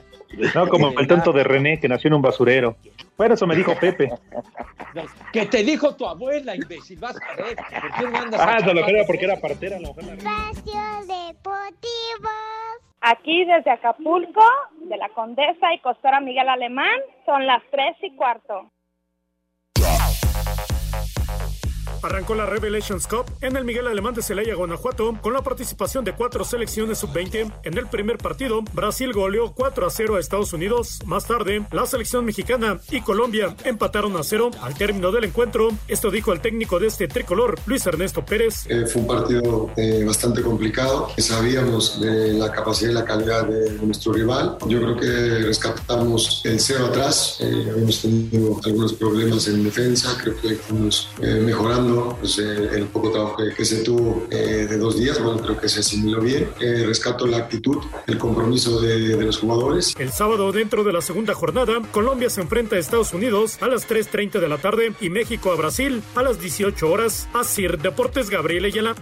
No, 0.53 0.67
como 0.69 0.99
el 0.99 1.07
tonto 1.07 1.31
de 1.31 1.43
René 1.43 1.79
que 1.79 1.87
nació 1.87 2.07
en 2.09 2.15
un 2.15 2.21
basurero. 2.21 2.75
Bueno, 3.17 3.35
eso 3.35 3.47
me 3.47 3.55
dijo 3.55 3.73
Pepe. 3.79 4.11
Que 5.31 5.45
te 5.45 5.63
dijo 5.63 5.95
tu 5.95 6.05
abuela, 6.05 6.55
imbécil, 6.55 6.99
vas 6.99 7.15
a 7.15 7.35
ver. 7.41 7.55
¿Por 7.55 7.93
qué 7.99 8.09
no 8.11 8.17
andas 8.17 8.41
Ah, 8.41 8.59
se 8.59 8.73
lo 8.73 8.83
creo 8.85 9.05
porque 9.05 9.25
era 9.25 9.39
partera. 9.39 9.79
la 9.79 9.87
mujer. 9.89 10.05
Espacio 10.17 10.81
Deportivo. 11.01 12.29
Aquí 13.01 13.45
desde 13.45 13.69
Acapulco, 13.71 14.43
de 14.89 14.97
la 14.97 15.09
Condesa 15.09 15.73
y 15.73 15.79
Costora 15.79 16.19
Miguel 16.21 16.49
Alemán, 16.49 16.99
son 17.25 17.45
las 17.45 17.61
tres 17.71 17.95
y 18.01 18.15
cuarto. 18.15 18.71
Arrancó 22.05 22.35
la 22.35 22.45
Revelations 22.45 23.07
Cup 23.07 23.25
en 23.41 23.57
el 23.57 23.65
Miguel 23.65 23.87
Alemán 23.87 24.13
de 24.13 24.21
Celaya, 24.21 24.53
Guanajuato, 24.53 25.17
con 25.23 25.33
la 25.33 25.41
participación 25.41 26.05
de 26.05 26.13
cuatro 26.13 26.45
selecciones 26.45 26.99
sub-20. 26.99 27.51
En 27.63 27.77
el 27.79 27.87
primer 27.87 28.19
partido, 28.19 28.61
Brasil 28.73 29.11
goleó 29.11 29.53
4 29.53 29.87
a 29.87 29.89
0 29.89 30.15
a 30.15 30.19
Estados 30.19 30.53
Unidos. 30.53 30.99
Más 31.05 31.25
tarde, 31.25 31.65
la 31.71 31.87
selección 31.87 32.23
mexicana 32.23 32.79
y 32.91 33.01
Colombia 33.01 33.55
empataron 33.63 34.15
a 34.17 34.23
0 34.23 34.51
al 34.61 34.75
término 34.75 35.11
del 35.11 35.23
encuentro. 35.23 35.69
Esto 35.87 36.11
dijo 36.11 36.31
el 36.31 36.41
técnico 36.41 36.77
de 36.77 36.87
este 36.87 37.07
tricolor, 37.07 37.57
Luis 37.65 37.83
Ernesto 37.87 38.23
Pérez. 38.23 38.67
Eh, 38.69 38.85
fue 38.85 39.01
un 39.01 39.07
partido 39.07 39.71
eh, 39.75 40.03
bastante 40.05 40.43
complicado. 40.43 41.09
Sabíamos 41.17 41.99
de 41.99 42.33
la 42.33 42.51
capacidad 42.51 42.91
y 42.91 42.93
la 42.93 43.05
calidad 43.05 43.47
de, 43.47 43.71
nuestro 43.81 44.13
rival. 44.13 44.57
Yo 44.67 44.79
creo 44.79 44.95
que 44.95 45.39
rescatamos 45.47 46.41
el 46.43 46.59
cero 46.59 46.85
atrás. 46.85 47.37
Eh, 47.39 47.67
habíamos 47.71 47.99
tenido 47.99 48.59
algunos 48.63 48.93
problemas 48.93 49.47
en 49.47 49.63
defensa. 49.63 50.15
Creo 50.21 50.39
que 50.39 50.55
fuimos 50.55 51.09
eh, 51.19 51.41
pues, 52.19 52.39
eh, 52.39 52.69
el 52.73 52.85
poco 52.85 53.11
trabajo 53.11 53.37
que, 53.37 53.53
que 53.55 53.65
se 53.65 53.83
tuvo 53.83 54.27
eh, 54.29 54.67
de 54.69 54.77
dos 54.77 54.97
días. 54.97 55.21
Bueno, 55.21 55.41
creo 55.41 55.59
que 55.59 55.69
se 55.69 55.79
asimiló 55.79 56.21
bien. 56.21 56.49
Eh, 56.59 56.83
rescato 56.85 57.25
la 57.27 57.37
actitud, 57.37 57.77
el 58.07 58.17
compromiso 58.17 58.79
de, 58.81 59.15
de 59.17 59.23
los 59.23 59.39
jugadores. 59.39 59.95
El 59.97 60.11
sábado, 60.11 60.51
dentro 60.51 60.83
de 60.83 60.93
la 60.93 61.01
segunda 61.01 61.33
jornada, 61.33 61.81
Colombia 61.91 62.29
se 62.29 62.41
enfrenta 62.41 62.75
a 62.75 62.79
Estados 62.79 63.13
Unidos 63.13 63.57
a 63.61 63.67
las 63.67 63.87
3.30 63.87 64.39
de 64.39 64.47
la 64.47 64.57
tarde 64.57 64.93
y 65.01 65.09
México 65.09 65.51
a 65.51 65.55
Brasil 65.55 66.01
a 66.15 66.23
las 66.23 66.39
18 66.39 66.89
horas. 66.89 67.27
Asir 67.33 67.77
Deportes 67.79 68.29
Gabriel 68.29 68.65
Ayala. 68.65 68.95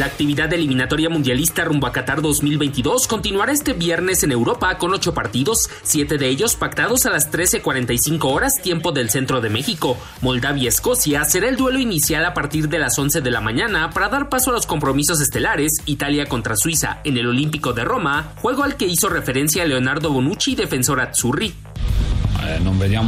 La 0.00 0.06
actividad 0.06 0.50
eliminatoria 0.54 1.10
mundialista 1.10 1.62
rumbo 1.62 1.86
a 1.86 1.92
Qatar 1.92 2.22
2022 2.22 3.06
continuará 3.06 3.52
este 3.52 3.74
viernes 3.74 4.22
en 4.22 4.32
Europa 4.32 4.78
con 4.78 4.94
ocho 4.94 5.12
partidos, 5.12 5.68
siete 5.82 6.16
de 6.16 6.26
ellos 6.26 6.56
pactados 6.56 7.04
a 7.04 7.10
las 7.10 7.30
13.45 7.30 8.24
horas 8.24 8.62
tiempo 8.62 8.92
del 8.92 9.10
centro 9.10 9.42
de 9.42 9.50
México. 9.50 9.98
Moldavia-Escocia 10.22 11.26
será 11.26 11.50
el 11.50 11.56
duelo 11.56 11.80
inicial 11.80 12.24
a 12.24 12.32
partir 12.32 12.70
de 12.70 12.78
las 12.78 12.98
11 12.98 13.20
de 13.20 13.30
la 13.30 13.42
mañana 13.42 13.90
para 13.90 14.08
dar 14.08 14.30
paso 14.30 14.48
a 14.48 14.54
los 14.54 14.64
compromisos 14.64 15.20
estelares 15.20 15.82
Italia 15.84 16.24
contra 16.24 16.56
Suiza 16.56 17.00
en 17.04 17.18
el 17.18 17.26
Olímpico 17.26 17.74
de 17.74 17.84
Roma, 17.84 18.32
juego 18.36 18.62
al 18.62 18.78
que 18.78 18.86
hizo 18.86 19.10
referencia 19.10 19.66
Leonardo 19.66 20.10
Bonucci, 20.10 20.54
defensor 20.54 21.02
azzurri. 21.02 21.52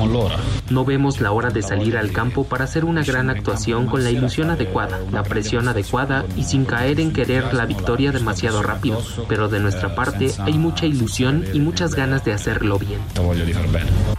L'ora. 0.07 0.37
No 0.71 0.85
vemos 0.85 1.21
la 1.21 1.33
hora 1.33 1.51
de 1.51 1.63
salir 1.63 1.97
al 1.97 2.13
campo 2.13 2.45
para 2.45 2.65
hacer 2.65 2.85
una 2.85 3.03
gran 3.03 3.31
actuación 3.31 3.87
con 3.87 4.05
la 4.05 4.11
ilusión 4.11 4.51
adecuada, 4.51 5.01
la 5.11 5.23
presión 5.23 5.69
adecuada 5.69 6.25
y 6.37 6.45
sin 6.45 6.65
caer 6.65 7.01
en 7.01 7.13
querer 7.13 7.55
la 7.55 7.67
victoria 7.67 8.13
demasiado 8.13 8.63
rápido. 8.63 9.03
Pero 9.29 9.49
de 9.49 9.61
nuestra 9.61 9.95
parte 9.95 10.31
hay 10.39 10.55
mucha 10.55 10.87
ilusión 10.87 11.45
y 11.53 11.61
muchas 11.61 11.95
ganas 11.95 12.25
de 12.25 12.33
hacerlo 12.33 12.79
bien. 12.79 13.01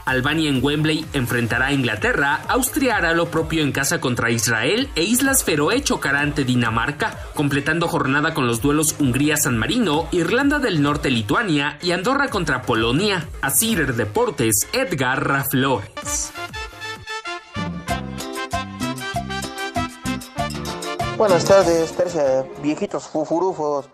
Albania 0.06 0.50
en 0.50 0.64
Wembley 0.64 1.06
enfrentará 1.14 1.68
a 1.68 1.74
Inglaterra, 1.74 2.42
Austria 2.48 2.98
hará 2.98 3.14
lo 3.14 3.30
propio 3.30 3.64
en 3.64 3.72
casa 3.72 4.00
contra 4.00 4.32
Israel 4.32 4.90
e 4.96 5.04
Islas 5.04 5.44
Feroe 5.44 5.82
chocará 5.82 6.22
ante 6.22 6.44
Dinamarca, 6.44 7.18
completando 7.34 7.88
jornada 7.88 8.34
con 8.34 8.48
los 8.48 8.62
duelos 8.62 8.96
Hungría-San 9.00 9.58
Marino, 9.58 10.08
Irlanda 10.12 10.60
del 10.60 10.82
Norte-Lituania 10.82 11.78
y 11.82 11.92
Andorra 11.92 12.30
contra 12.30 12.64
Polonia. 12.64 13.28
Asir 13.42 13.94
Deportes, 13.96 14.68
Edgar 14.74 15.03
Flores. 15.50 16.32
Buenas 21.18 21.44
tardes, 21.44 21.92
tercia, 21.92 22.46
viejitos 22.62 23.10
fufurufos. 23.10 23.90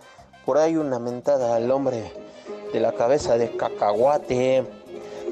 Por 0.45 0.59
ahí 0.59 0.75
una 0.75 0.99
mentada 0.99 1.55
al 1.55 1.71
hombre 1.71 2.13
de 2.71 2.79
la 2.79 2.91
cabeza 2.91 3.39
de 3.39 3.57
cacahuate, 3.57 4.63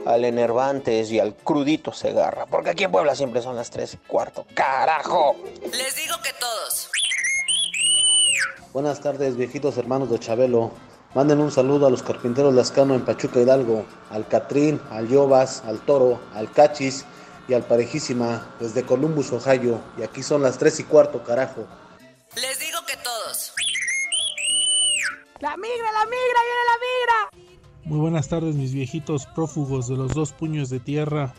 al 0.08 0.26
enervantes 0.26 1.12
y 1.12 1.20
al 1.20 1.36
crudito 1.36 1.94
Segarra. 1.94 2.48
Porque 2.48 2.72
aquí 2.72 2.84
en 2.84 2.92
Puebla 2.92 3.14
siempre 3.14 3.44
son 3.44 3.56
las 3.56 3.70
tres 3.70 3.94
y 3.94 3.98
cuarto. 3.98 4.48
¡Carajo! 4.56 5.36
Les 5.62 5.96
digo 5.96 6.16
que 6.24 6.32
todos. 6.40 6.90
Buenas 8.74 9.00
tardes, 9.00 9.38
viejitos 9.38 9.78
hermanos 9.78 10.10
de 10.10 10.18
Chabelo. 10.18 10.72
Manden 11.16 11.40
un 11.40 11.52
saludo 11.52 11.88
a 11.88 11.90
los 11.90 12.04
carpinteros 12.04 12.54
Lascano 12.54 12.94
en 12.94 13.06
Pachuca 13.06 13.40
Hidalgo, 13.40 13.86
al 14.12 14.28
Catrín, 14.28 14.80
al 14.92 15.08
Yobas, 15.08 15.64
al 15.66 15.80
Toro, 15.80 16.20
al 16.34 16.52
Cachis 16.52 17.06
y 17.48 17.54
al 17.54 17.64
Parejísima 17.64 18.46
desde 18.60 18.84
Columbus, 18.84 19.32
Ohio. 19.32 19.80
Y 19.98 20.04
aquí 20.04 20.22
son 20.22 20.44
las 20.44 20.58
tres 20.58 20.80
y 20.80 20.84
cuarto, 20.84 21.24
carajo. 21.24 21.66
Les 22.36 22.60
digo 22.60 22.80
que 22.86 22.96
todos. 22.98 23.54
¡La 25.40 25.56
migra, 25.56 25.92
la 25.92 26.06
migra, 26.06 26.40
viene 26.46 26.64
la 26.66 26.78
migra! 26.84 27.48
Muy 27.86 28.00
buenas 28.00 28.28
tardes, 28.28 28.56
mis 28.56 28.74
viejitos 28.74 29.28
prófugos 29.28 29.88
de 29.88 29.96
los 29.96 30.14
dos 30.14 30.34
puños 30.34 30.70
de 30.70 30.80
tierra. 30.80 31.34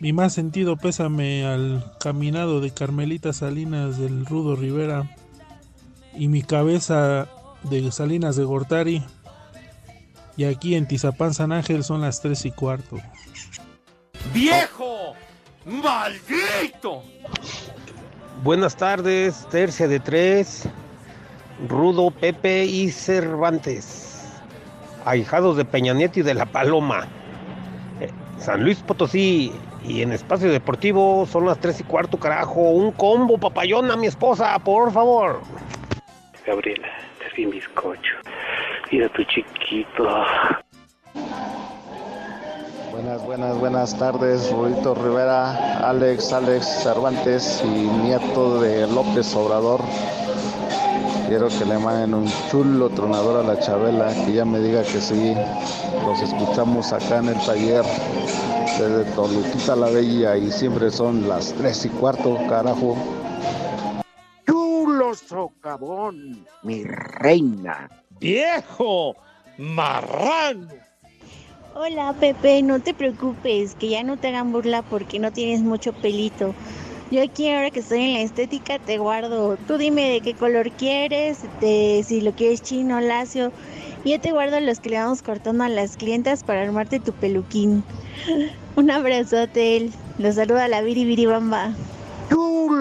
Mi 0.00 0.12
más 0.12 0.32
sentido 0.32 0.76
pésame 0.76 1.46
al 1.46 1.92
caminado 2.00 2.60
de 2.60 2.72
Carmelita 2.72 3.32
Salinas 3.32 3.98
del 3.98 4.26
Rudo 4.26 4.56
Rivera 4.56 5.14
y 6.14 6.28
mi 6.28 6.42
cabeza 6.42 7.28
de 7.64 7.90
Salinas 7.90 8.36
de 8.36 8.44
Gortari. 8.44 9.02
Y 10.36 10.44
aquí 10.44 10.74
en 10.74 10.86
Tizapán 10.86 11.34
San 11.34 11.52
Ángel 11.52 11.84
son 11.84 12.00
las 12.00 12.20
tres 12.20 12.44
y 12.44 12.50
cuarto. 12.50 12.96
¡Viejo! 14.32 15.14
¡Maldito! 15.64 17.02
Buenas 18.42 18.76
tardes, 18.76 19.46
tercia 19.50 19.88
de 19.88 20.00
tres, 20.00 20.68
Rudo, 21.68 22.10
Pepe 22.10 22.64
y 22.64 22.90
Cervantes, 22.90 24.24
ahijados 25.04 25.56
de 25.56 25.64
Peña 25.64 25.94
Nieto 25.94 26.20
y 26.20 26.22
de 26.22 26.34
La 26.34 26.44
Paloma, 26.46 27.06
Eh, 28.00 28.10
San 28.38 28.64
Luis 28.64 28.78
Potosí 28.80 29.52
y 29.86 30.02
en 30.02 30.12
Espacio 30.12 30.50
Deportivo 30.50 31.26
son 31.30 31.46
las 31.46 31.58
tres 31.60 31.80
y 31.80 31.84
cuarto, 31.84 32.18
carajo, 32.18 32.60
un 32.60 32.90
combo 32.92 33.38
papayón 33.38 33.90
a 33.90 33.96
mi 33.96 34.08
esposa, 34.08 34.58
por 34.58 34.92
favor. 34.92 35.40
Gabriela, 36.44 36.88
vi 37.36 37.46
bizcocho. 37.46 38.16
Mira 38.90 39.08
tu 39.08 39.22
chiquito. 39.24 40.04
Buenas, 42.92 43.24
buenas, 43.24 43.58
buenas 43.58 43.98
tardes, 43.98 44.50
Rudito 44.52 44.94
Rivera, 44.94 45.88
Alex, 45.88 46.32
Alex 46.32 46.82
Cervantes 46.82 47.62
y 47.64 47.68
nieto 47.68 48.60
de 48.60 48.86
López 48.86 49.34
Obrador. 49.34 49.80
Quiero 51.28 51.48
que 51.48 51.64
le 51.64 51.78
manden 51.78 52.14
un 52.14 52.30
chulo 52.50 52.90
tronador 52.90 53.44
a 53.44 53.54
la 53.54 53.58
Chabela, 53.58 54.12
que 54.24 54.32
ya 54.32 54.44
me 54.44 54.60
diga 54.60 54.82
que 54.82 55.00
sí. 55.00 55.34
Los 56.06 56.22
escuchamos 56.22 56.92
acá 56.92 57.18
en 57.18 57.28
el 57.30 57.38
taller 57.44 57.84
desde 58.78 59.04
Toluquita 59.12 59.74
la 59.74 59.88
Bella 59.88 60.36
y 60.36 60.50
siempre 60.50 60.90
son 60.90 61.28
las 61.28 61.52
tres 61.54 61.84
y 61.84 61.88
cuarto, 61.88 62.38
carajo. 62.48 62.96
Socavón, 65.44 66.46
mi 66.62 66.84
reina. 66.84 67.90
¡Viejo! 68.18 69.14
¡Marrano! 69.58 70.68
Hola 71.74 72.14
Pepe, 72.18 72.62
no 72.62 72.80
te 72.80 72.94
preocupes, 72.94 73.74
que 73.74 73.90
ya 73.90 74.02
no 74.02 74.16
te 74.16 74.28
hagan 74.28 74.52
burla 74.52 74.80
porque 74.80 75.18
no 75.18 75.32
tienes 75.32 75.60
mucho 75.60 75.92
pelito. 75.92 76.54
Yo 77.10 77.22
aquí 77.22 77.50
ahora 77.50 77.70
que 77.70 77.80
estoy 77.80 78.04
en 78.04 78.14
la 78.14 78.20
estética 78.20 78.78
te 78.78 78.96
guardo. 78.96 79.58
Tú 79.66 79.76
dime 79.76 80.08
de 80.08 80.22
qué 80.22 80.32
color 80.32 80.70
quieres, 80.70 81.40
de 81.60 82.02
si 82.06 82.22
lo 82.22 82.32
quieres 82.32 82.62
chino, 82.62 83.02
lacio. 83.02 83.52
Y 84.02 84.12
yo 84.12 84.20
te 84.20 84.32
guardo 84.32 84.58
los 84.60 84.80
que 84.80 84.88
le 84.88 84.98
vamos 84.98 85.20
cortando 85.20 85.64
a 85.64 85.68
las 85.68 85.98
clientas 85.98 86.42
para 86.42 86.62
armarte 86.62 87.00
tu 87.00 87.12
peluquín. 87.12 87.84
Un 88.76 88.90
abrazote, 88.90 89.76
él. 89.76 89.92
Los 90.16 90.36
saluda 90.36 90.68
la 90.68 90.80
Biribiribamba. 90.80 91.74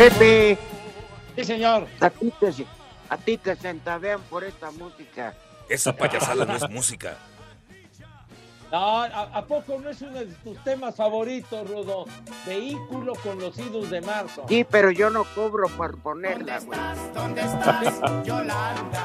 Pepe, 0.00 0.56
Sí, 1.36 1.44
señor. 1.44 1.86
a 2.00 2.08
ti 2.08 2.32
te, 2.40 2.46
a 3.10 3.16
ti 3.18 3.36
te 3.36 4.18
por 4.30 4.44
esta 4.44 4.70
música. 4.70 5.34
Esa 5.68 5.94
payasada 5.94 6.46
no 6.46 6.56
es 6.56 6.70
música. 6.70 7.18
No, 8.72 9.02
¿a, 9.02 9.06
a 9.24 9.44
poco 9.44 9.78
no 9.78 9.90
es 9.90 10.00
uno 10.00 10.20
de 10.20 10.24
tus 10.42 10.56
temas 10.64 10.96
favoritos, 10.96 11.68
Rudo? 11.68 12.06
Vehículo 12.46 13.12
conocidos 13.16 13.90
de 13.90 14.00
marzo. 14.00 14.46
Sí, 14.48 14.64
pero 14.64 14.90
yo 14.90 15.10
no 15.10 15.24
cobro 15.34 15.68
por 15.68 15.98
ponerla, 15.98 16.60
güey. 16.60 16.78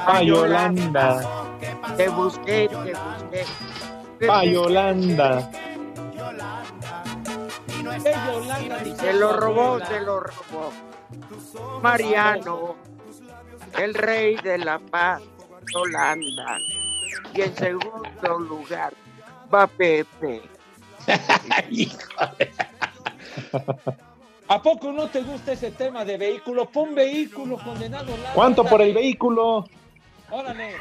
Pa' 0.06 0.22
Yolanda. 0.24 1.20
Te 1.98 2.08
busqué, 2.08 2.70
te 2.70 2.74
busqué. 2.74 4.26
Pa' 4.26 4.44
Yolanda. 4.46 5.50
Se 8.00 9.12
lo 9.12 9.32
robó, 9.32 9.78
se 9.84 10.00
lo 10.00 10.20
robó. 10.20 10.72
Mariano, 11.82 12.76
el 13.78 13.94
rey 13.94 14.36
de 14.36 14.58
la 14.58 14.78
paz, 14.78 15.22
Yolanda. 15.72 16.58
Y 17.34 17.42
en 17.42 17.56
segundo 17.56 18.38
lugar 18.38 18.92
va 19.52 19.66
Pepe. 19.66 20.42
¿A 24.48 24.62
poco 24.62 24.92
no 24.92 25.08
te 25.08 25.22
gusta 25.22 25.52
ese 25.52 25.72
tema 25.72 26.04
de 26.04 26.16
vehículo? 26.18 26.68
Pon 26.68 26.94
vehículo 26.94 27.58
condenado. 27.58 28.10
Landa. 28.16 28.32
¿Cuánto 28.34 28.64
por 28.64 28.80
el 28.80 28.94
vehículo? 28.94 29.64
Órale. 30.30 30.76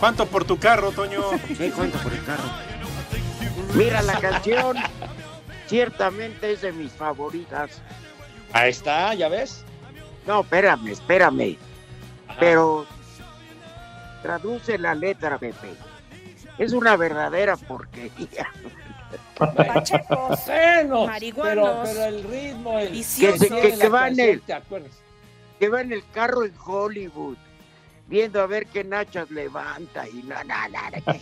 ¿Cuánto 0.00 0.26
por 0.26 0.44
tu 0.44 0.58
carro, 0.58 0.90
Toño? 0.92 1.22
Sí, 1.56 1.70
¿cuánto 1.74 1.98
por 1.98 2.12
el 2.12 2.24
carro? 2.24 2.44
Mira 3.74 4.02
la 4.02 4.18
canción. 4.20 4.76
Ciertamente 5.66 6.52
es 6.52 6.60
de 6.62 6.72
mis 6.72 6.92
favoritas. 6.92 7.80
Ahí 8.52 8.70
está, 8.70 9.14
¿ya 9.14 9.28
ves? 9.28 9.64
No, 10.26 10.40
espérame, 10.40 10.88
espérame. 10.88 11.56
Pero 12.38 12.86
traduce 14.22 14.78
la 14.78 14.94
letra, 14.94 15.38
Pepe. 15.38 15.74
Es 16.58 16.72
una 16.72 16.96
verdadera 16.96 17.56
porquería. 17.56 18.46
Marihuanos, 21.06 21.42
pero, 21.42 21.82
pero 21.84 22.04
el 22.04 22.24
ritmo, 22.24 22.78
el 22.78 22.88
Que, 22.92 23.02
se- 23.38 23.48
que- 23.48 23.88
va 23.88 24.08
en 24.08 24.20
el, 24.20 24.40
¿te 24.42 24.52
acuerdas? 24.52 24.90
Que 25.58 25.68
va 25.68 25.80
en 25.80 25.92
el 25.92 26.02
carro 26.12 26.44
en 26.44 26.52
Hollywood, 26.64 27.36
viendo 28.06 28.40
a 28.40 28.46
ver 28.46 28.66
qué 28.66 28.84
nachas 28.84 29.30
levanta 29.30 30.08
y 30.08 30.22
no, 30.22 30.36
no, 30.44 30.68
no, 30.68 31.14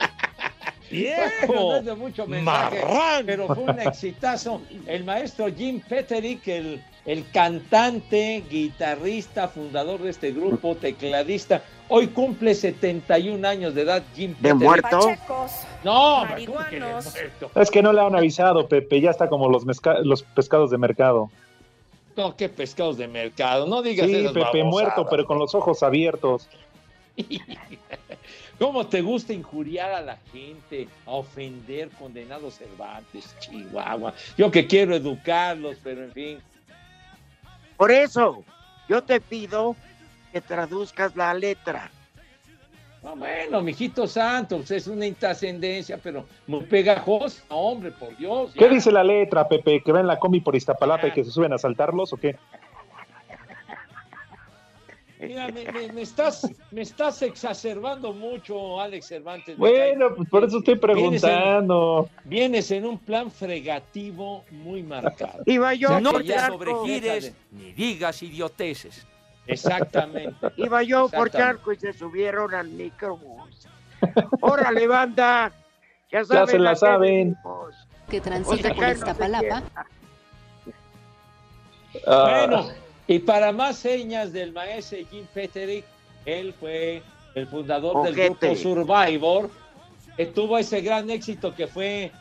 Bueno, 0.90 1.62
no 1.62 1.76
es 1.76 1.84
de 1.84 1.94
mucho 1.94 2.26
mensaje, 2.26 2.82
pero 3.24 3.46
fue 3.46 3.62
un 3.62 3.80
exitazo. 3.80 4.60
El 4.86 5.04
maestro 5.04 5.46
Jim 5.54 5.80
Peterick, 5.88 6.48
el, 6.48 6.82
el 7.06 7.30
cantante, 7.30 8.42
guitarrista, 8.50 9.48
fundador 9.48 10.00
de 10.00 10.10
este 10.10 10.32
grupo, 10.32 10.74
tecladista, 10.74 11.62
hoy 11.88 12.08
cumple 12.08 12.54
71 12.54 13.46
años 13.46 13.74
de 13.74 13.82
edad. 13.82 14.02
Jim 14.16 14.32
¿De 14.40 14.52
Peterick. 14.52 14.62
muerto? 14.62 15.10
No, 15.84 16.26
¿cómo 16.46 16.58
que 16.68 16.80
de 16.80 16.80
muerto? 16.80 17.50
Es 17.54 17.70
que 17.70 17.82
no 17.82 17.92
le 17.92 18.00
han 18.00 18.16
avisado, 18.16 18.68
Pepe. 18.68 19.00
Ya 19.00 19.10
está 19.10 19.28
como 19.28 19.48
los, 19.48 19.64
los 20.02 20.22
pescados 20.24 20.70
de 20.72 20.78
mercado. 20.78 21.30
No, 22.16 22.36
qué 22.36 22.48
pescados 22.48 22.96
de 22.98 23.08
mercado. 23.08 23.66
No 23.66 23.82
digas 23.82 24.06
Sí, 24.08 24.16
esas 24.16 24.32
Pepe, 24.32 24.40
babosadas. 24.40 24.66
muerto, 24.66 25.06
pero 25.08 25.24
con 25.24 25.38
los 25.38 25.54
ojos 25.54 25.82
abiertos. 25.82 26.48
¿Cómo 28.58 28.86
te 28.86 29.00
gusta 29.00 29.32
injuriar 29.32 29.90
a 29.92 30.00
la 30.02 30.18
gente, 30.32 30.86
a 31.06 31.12
ofender 31.12 31.88
condenados 31.90 32.56
Cervantes, 32.58 33.34
Chihuahua? 33.40 34.12
Yo 34.36 34.50
que 34.50 34.66
quiero 34.66 34.94
educarlos, 34.94 35.78
pero 35.82 36.04
en 36.04 36.12
fin. 36.12 36.38
Por 37.76 37.90
eso, 37.90 38.44
yo 38.88 39.02
te 39.02 39.20
pido 39.20 39.74
que 40.32 40.40
traduzcas 40.42 41.16
la 41.16 41.32
letra. 41.32 41.90
No, 43.02 43.16
bueno, 43.16 43.62
mijito 43.62 44.06
santo, 44.06 44.58
pues 44.58 44.70
es 44.72 44.86
una 44.86 45.06
intrascendencia, 45.06 45.98
pero 46.02 46.26
muy 46.46 46.64
pegajosa, 46.64 47.42
hombre, 47.48 47.92
por 47.92 48.14
Dios. 48.18 48.52
¿Qué 48.54 48.68
dice 48.68 48.92
la 48.92 49.02
letra, 49.02 49.48
Pepe? 49.48 49.82
¿Que 49.82 49.90
ven 49.90 50.06
la 50.06 50.18
combi 50.18 50.40
por 50.40 50.54
Iztapalapa 50.54 51.08
y 51.08 51.12
que 51.12 51.24
se 51.24 51.30
suben 51.30 51.52
a 51.54 51.58
saltarlos 51.58 52.12
o 52.12 52.18
qué? 52.18 52.36
Mira, 55.18 55.48
me, 55.48 55.70
me- 55.70 55.92
me 55.92 56.00
estás, 56.02 56.50
me 56.70 56.80
estás 56.80 57.20
exacerbando 57.20 58.12
mucho, 58.14 58.80
Alex 58.80 59.06
Cervantes. 59.06 59.56
Bueno, 59.58 60.14
pues 60.16 60.28
por 60.30 60.44
eso 60.44 60.58
estoy 60.58 60.74
Vienes 60.76 61.22
en- 61.22 61.30
preguntando. 61.30 62.08
Vienes 62.24 62.70
en 62.70 62.86
un 62.86 62.98
plan 62.98 63.30
fregativo 63.30 64.44
muy 64.50 64.82
marcado. 64.82 65.42
Iba 65.46 65.74
yo, 65.74 66.00
No 66.00 66.20
te 66.22 66.38
sobregires 66.38 67.34
ni 67.50 67.72
digas 67.72 68.22
idioteces. 68.22 69.06
Exactamente. 69.52 70.46
Iba 70.56 70.82
yo 70.82 71.08
por 71.08 71.30
charco 71.30 71.72
y 71.72 71.76
se 71.76 71.92
subieron 71.92 72.54
al 72.54 72.68
microbús. 72.68 73.68
¡Órale, 74.40 74.86
banda! 74.86 75.52
Ya, 76.10 76.24
se 76.24 76.58
la 76.58 76.74
saben. 76.74 77.36
que 78.08 78.18
O 78.18 78.22
transita 78.22 78.62
sea, 78.62 78.74
por 78.74 78.84
que 78.84 78.86
no 78.86 78.92
Iztapalapa. 78.92 79.62
Ah, 82.06 82.46
Bueno, 82.46 82.68
y 83.06 83.18
para 83.18 83.52
más 83.52 83.76
señas 83.76 84.32
del 84.32 84.52
maestro 84.52 84.98
Jim 85.10 85.26
Peterick, 85.32 85.84
él 86.24 86.54
fue 86.58 87.02
el 87.34 87.46
fundador 87.46 88.04
del 88.04 88.14
grupo 88.14 88.54
Survivor, 88.54 89.50
que 90.16 90.26
tuvo 90.26 90.58
ese 90.58 90.80
gran 90.80 91.10
éxito 91.10 91.54
que 91.54 91.66
fue 91.66 92.12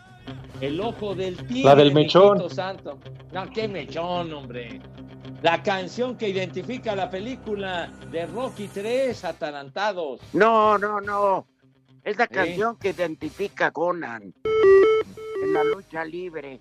El 0.62 0.80
Ojo 0.80 1.16
del 1.16 1.38
Tigre. 1.48 1.64
La 1.64 1.76
del 1.76 1.94
mechón. 1.94 2.50
Santo. 2.50 2.98
No, 3.32 3.50
qué 3.50 3.68
mechón, 3.68 4.32
hombre. 4.34 4.82
La 5.42 5.64
canción 5.64 6.18
que 6.18 6.28
identifica 6.30 6.96
la 6.96 7.10
película 7.10 7.90
de 8.12 8.26
Rocky 8.26 8.68
3, 8.68 9.24
Atalantados. 9.24 10.20
No, 10.34 10.78
no, 10.78 11.00
no. 11.00 11.48
Es 12.04 12.18
la 12.18 12.28
canción 12.28 12.78
que 12.78 12.90
identifica 12.90 13.68
a 13.68 13.72
Conan 13.72 14.34
en 15.44 15.54
la 15.54 15.64
lucha 15.64 16.04
libre. 16.04 16.60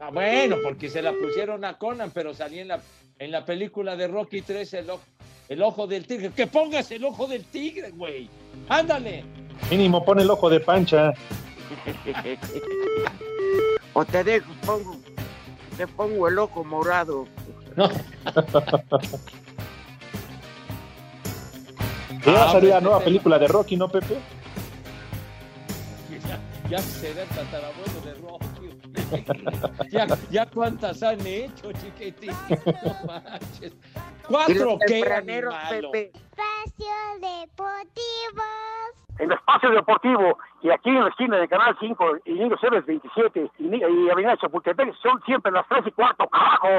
Ah, 0.00 0.10
bueno, 0.12 0.56
porque 0.62 0.88
se 0.88 1.02
la 1.02 1.12
pusieron 1.12 1.64
a 1.64 1.76
Conan, 1.78 2.10
pero 2.12 2.34
salía 2.34 2.62
en 2.62 2.68
la, 2.68 2.80
en 3.18 3.30
la 3.30 3.44
película 3.44 3.96
de 3.96 4.08
Rocky 4.08 4.40
3 4.42 4.74
el, 4.74 4.90
ojo- 4.90 5.04
el 5.48 5.62
ojo 5.62 5.86
del 5.86 6.06
tigre. 6.06 6.30
Que 6.30 6.46
pongas 6.46 6.90
el 6.90 7.04
ojo 7.04 7.26
del 7.26 7.44
tigre, 7.44 7.90
güey. 7.90 8.28
Ándale. 8.68 9.24
Mínimo 9.70 10.04
pone 10.04 10.22
el 10.22 10.30
ojo 10.30 10.48
de 10.48 10.60
pancha. 10.60 11.12
o 13.92 14.04
te 14.04 14.24
dejo, 14.24 14.52
pongo, 14.64 14.96
te 15.76 15.86
pongo 15.86 16.28
el 16.28 16.38
ojo 16.38 16.64
morado. 16.64 17.26
Ya 17.76 17.88
va 22.32 22.42
Ah, 22.42 22.48
a 22.48 22.52
salir 22.52 22.70
la 22.70 22.80
nueva 22.80 22.98
Pepe. 22.98 23.10
película 23.10 23.38
de 23.38 23.48
Rocky, 23.48 23.76
¿no, 23.76 23.88
Pepe? 23.88 24.16
Ya, 26.26 26.38
ya 26.70 26.78
será 26.78 27.22
el 27.22 27.28
tatarabuelo 27.28 28.00
de 28.04 28.14
Rocky. 28.14 28.70
ya, 29.90 30.06
ya 30.30 30.46
cuántas 30.46 31.02
han 31.02 31.20
hecho, 31.26 31.70
chiquitín. 31.72 32.30
No 32.48 32.94
manches. 33.06 33.74
Cuatro, 34.26 34.78
animalo. 35.16 35.90
Pepe. 35.90 36.12
Espacio 36.14 36.94
Deportivo. 37.20 38.42
en 39.18 39.32
Espacio 39.32 39.70
Deportivo 39.70 40.38
y 40.62 40.70
aquí 40.70 40.88
en 40.88 41.04
la 41.04 41.08
esquina 41.10 41.36
de 41.36 41.46
Canal 41.48 41.76
5 41.78 42.04
y 42.24 42.32
Niños 42.32 42.58
Héroes 42.62 42.86
27 42.86 43.50
y, 43.58 43.62
Ni- 43.64 43.78
y 43.78 44.10
Avenida 44.10 44.36
Chapultepec 44.38 44.94
son 45.02 45.20
siempre 45.26 45.52
las 45.52 45.68
3 45.68 45.84
y 45.86 45.90
cuarto, 45.92 46.26
carajo. 46.28 46.78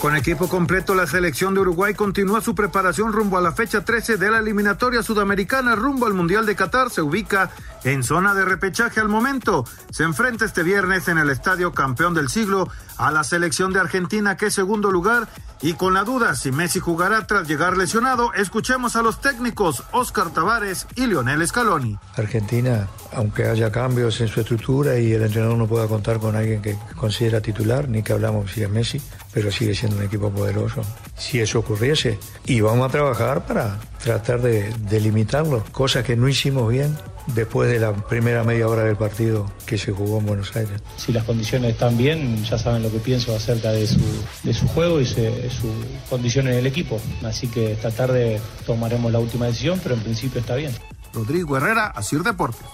Con 0.00 0.16
equipo 0.16 0.48
completo, 0.48 0.94
la 0.94 1.06
selección 1.06 1.52
de 1.52 1.60
Uruguay 1.60 1.92
continúa 1.92 2.40
su 2.40 2.54
preparación 2.54 3.12
rumbo 3.12 3.36
a 3.36 3.42
la 3.42 3.52
fecha 3.52 3.84
13 3.84 4.16
de 4.16 4.30
la 4.30 4.38
eliminatoria 4.38 5.02
sudamericana 5.02 5.74
rumbo 5.74 6.06
al 6.06 6.14
Mundial 6.14 6.46
de 6.46 6.56
Qatar. 6.56 6.88
Se 6.88 7.02
ubica 7.02 7.50
en 7.84 8.02
zona 8.02 8.32
de 8.32 8.46
repechaje 8.46 8.98
al 9.00 9.10
momento. 9.10 9.66
Se 9.90 10.04
enfrenta 10.04 10.46
este 10.46 10.62
viernes 10.62 11.08
en 11.08 11.18
el 11.18 11.28
Estadio 11.28 11.72
Campeón 11.72 12.14
del 12.14 12.30
Siglo 12.30 12.66
a 12.96 13.10
la 13.10 13.24
selección 13.24 13.74
de 13.74 13.80
Argentina, 13.80 14.38
que 14.38 14.46
es 14.46 14.54
segundo 14.54 14.90
lugar. 14.90 15.28
Y 15.60 15.74
con 15.74 15.92
la 15.92 16.04
duda 16.04 16.34
si 16.34 16.50
Messi 16.50 16.80
jugará 16.80 17.26
tras 17.26 17.46
llegar 17.46 17.76
lesionado, 17.76 18.32
escuchemos 18.32 18.96
a 18.96 19.02
los 19.02 19.20
técnicos 19.20 19.84
Oscar 19.92 20.30
Tavares 20.30 20.86
y 20.96 21.06
Lionel 21.06 21.46
Scaloni. 21.46 21.98
Argentina, 22.16 22.88
aunque 23.12 23.44
haya 23.44 23.70
cambios 23.70 24.18
en 24.22 24.28
su 24.28 24.40
estructura 24.40 24.98
y 24.98 25.12
el 25.12 25.22
entrenador 25.22 25.58
no 25.58 25.66
pueda 25.66 25.86
contar 25.86 26.18
con 26.18 26.34
alguien 26.34 26.62
que 26.62 26.78
considera 26.96 27.42
titular, 27.42 27.90
ni 27.90 28.02
que 28.02 28.14
hablamos 28.14 28.50
si 28.50 28.62
es 28.62 28.70
Messi, 28.70 29.02
pero 29.32 29.50
sigue 29.50 29.74
siendo 29.74 29.96
un 29.96 30.04
equipo 30.04 30.30
poderoso. 30.30 30.82
Si 31.16 31.40
eso 31.40 31.60
ocurriese, 31.60 32.18
y 32.46 32.60
vamos 32.60 32.88
a 32.88 32.92
trabajar 32.92 33.46
para 33.46 33.78
tratar 34.02 34.40
de, 34.42 34.72
de 34.72 35.00
limitarlo, 35.00 35.64
cosa 35.72 36.02
que 36.02 36.16
no 36.16 36.28
hicimos 36.28 36.70
bien 36.70 36.96
después 37.34 37.70
de 37.70 37.78
la 37.78 37.92
primera 37.92 38.44
media 38.44 38.66
hora 38.66 38.84
del 38.84 38.96
partido 38.96 39.50
que 39.66 39.78
se 39.78 39.92
jugó 39.92 40.18
en 40.18 40.26
Buenos 40.26 40.54
Aires. 40.56 40.80
Si 40.96 41.12
las 41.12 41.24
condiciones 41.24 41.72
están 41.72 41.96
bien, 41.96 42.42
ya 42.44 42.58
saben 42.58 42.82
lo 42.82 42.90
que 42.90 42.98
pienso 42.98 43.34
acerca 43.34 43.70
de 43.72 43.86
su, 43.86 44.00
de 44.42 44.54
su 44.54 44.66
juego 44.68 45.00
y 45.00 45.04
de 45.04 45.50
su 45.50 45.72
condición 46.08 46.48
en 46.48 46.54
el 46.54 46.66
equipo. 46.66 47.00
Así 47.24 47.48
que 47.48 47.72
esta 47.72 47.90
tarde 47.90 48.40
tomaremos 48.66 49.12
la 49.12 49.18
última 49.18 49.46
decisión, 49.46 49.80
pero 49.82 49.94
en 49.94 50.02
principio 50.02 50.40
está 50.40 50.56
bien. 50.56 50.72
Rodrigo 51.12 51.56
Herrera, 51.56 51.86
Asir 51.88 52.22
Deportes. 52.22 52.66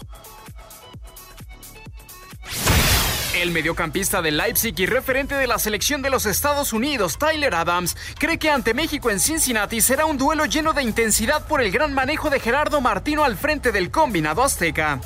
El 3.43 3.51
mediocampista 3.51 4.23
del 4.23 4.39
Leipzig 4.39 4.75
y 4.79 4.87
referente 4.87 5.35
de 5.35 5.47
la 5.47 5.59
selección 5.59 6.01
de 6.01 6.09
los 6.09 6.25
Estados 6.25 6.73
Unidos, 6.73 7.19
Tyler 7.19 7.55
Adams, 7.55 7.95
cree 8.19 8.39
que 8.39 8.49
ante 8.49 8.73
México 8.73 9.11
en 9.11 9.21
Cincinnati 9.21 9.83
será 9.83 10.07
un 10.07 10.17
duelo 10.17 10.47
lleno 10.47 10.73
de 10.73 10.83
intensidad 10.83 11.47
por 11.47 11.61
el 11.61 11.71
gran 11.71 11.93
manejo 11.93 12.31
de 12.31 12.41
Gerardo 12.41 12.81
Martino 12.81 13.25
al 13.25 13.37
frente 13.37 13.73
del 13.73 13.91
combinado 13.91 14.43
azteca. 14.43 15.03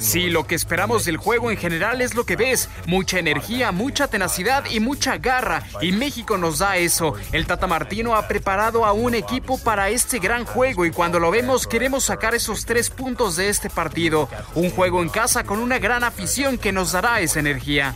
Sí, 0.00 0.28
lo 0.28 0.44
que 0.44 0.56
esperamos 0.56 1.04
del 1.04 1.18
juego 1.18 1.52
en 1.52 1.56
general 1.56 2.00
es 2.00 2.16
lo 2.16 2.26
que 2.26 2.34
ves, 2.34 2.68
mucha 2.86 3.20
energía, 3.20 3.70
mucha 3.70 4.08
tenacidad 4.08 4.64
y 4.68 4.80
mucha 4.80 5.18
garra, 5.18 5.62
y 5.80 5.92
México 5.92 6.36
nos 6.36 6.58
da 6.58 6.78
eso. 6.78 7.14
El 7.30 7.46
Tata 7.46 7.68
Martino 7.68 8.16
ha 8.16 8.26
preparado 8.26 8.84
a 8.84 8.92
un 8.92 9.14
equipo 9.14 9.56
para 9.58 9.88
este 9.88 10.18
gran 10.18 10.44
juego 10.44 10.84
y 10.84 10.90
cuando 10.90 11.20
lo 11.20 11.30
vemos 11.30 11.68
queremos 11.68 12.02
sacar 12.02 12.34
esos 12.34 12.66
tres 12.66 12.90
puntos 12.90 13.36
de 13.36 13.50
este 13.50 13.70
partido. 13.70 14.28
Un 14.56 14.70
juego 14.70 15.00
en 15.00 15.10
casa 15.10 15.44
con 15.44 15.60
una 15.60 15.78
gran 15.78 16.02
afición 16.02 16.23
que 16.60 16.72
nos 16.72 16.92
dará 16.92 17.20
esa 17.20 17.40
energía. 17.40 17.94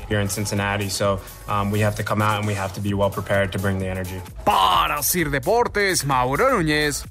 Para 4.45 5.03
Sir 5.03 5.31
Deportes, 5.31 6.05
Mauro 6.05 6.51
Núñez. 6.51 7.05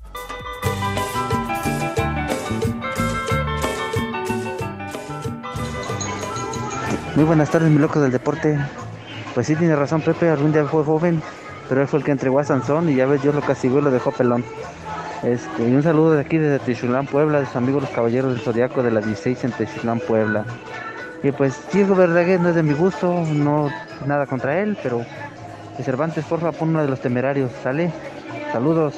Muy 7.16 7.26
buenas 7.26 7.50
tardes, 7.50 7.72
mi 7.72 7.80
loco 7.80 8.00
del 8.00 8.12
deporte. 8.12 8.60
Pues 9.34 9.48
sí, 9.48 9.56
tiene 9.56 9.76
razón 9.76 10.02
Pepe, 10.02 10.30
algún 10.30 10.52
día 10.52 10.66
fue 10.66 10.84
joven, 10.84 11.24
pero 11.68 11.82
él 11.82 11.88
fue 11.88 11.98
el 12.00 12.06
que 12.06 12.12
entregó 12.12 12.40
a 12.40 12.44
Sansón 12.44 12.90
y 12.90 12.96
ya 12.96 13.08
ves, 13.08 13.24
Dios 13.24 13.34
lo 13.34 13.42
castigó 13.42 13.80
y 13.80 13.82
lo 13.82 13.90
dejó 13.90 14.12
pelón. 14.12 14.46
Este, 15.24 15.68
y 15.68 15.74
un 15.74 15.82
saludo 15.82 16.12
de 16.12 16.22
aquí 16.22 16.38
desde 16.38 16.64
Tichulán, 16.64 17.08
Puebla, 17.08 17.40
de 17.40 17.48
sus 17.48 17.56
amigos 17.56 17.82
los 17.82 17.92
Caballeros 17.92 18.34
del 18.34 18.42
Zodiaco 18.42 18.84
de 18.84 18.92
la 18.92 19.02
16 19.02 19.46
en 19.46 19.52
Tichulán, 19.52 20.00
Puebla. 20.00 20.46
Y 21.24 21.32
pues 21.32 21.60
Diego 21.72 21.96
Verdaguer 21.96 22.40
no 22.40 22.50
es 22.50 22.56
de 22.56 22.64
mi 22.64 22.74
gusto, 22.74 23.12
no 23.12 23.70
nada 24.06 24.26
contra 24.26 24.60
él, 24.60 24.78
pero 24.82 25.04
de 25.78 25.84
Cervantes, 25.84 26.26
porfa, 26.26 26.52
pon 26.52 26.70
uno 26.70 26.82
de 26.82 26.88
los 26.88 27.02
temerarios, 27.02 27.52
¿sale? 27.64 27.92
Saludos. 28.52 28.96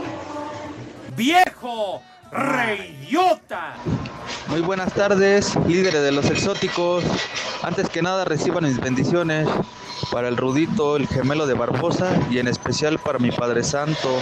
¡Viejo! 1.15 2.01
¡Reyota! 2.31 3.75
Muy 4.47 4.61
buenas 4.61 4.93
tardes, 4.93 5.55
líderes 5.67 6.01
de 6.01 6.11
los 6.11 6.29
exóticos. 6.29 7.03
Antes 7.63 7.89
que 7.89 8.01
nada 8.01 8.25
reciban 8.25 8.63
mis 8.63 8.79
bendiciones 8.79 9.47
para 10.11 10.27
el 10.27 10.37
Rudito, 10.37 10.95
el 10.95 11.07
gemelo 11.07 11.47
de 11.47 11.53
Barbosa 11.53 12.11
y 12.29 12.39
en 12.39 12.47
especial 12.47 12.99
para 12.99 13.19
mi 13.19 13.31
Padre 13.31 13.63
Santo, 13.63 14.19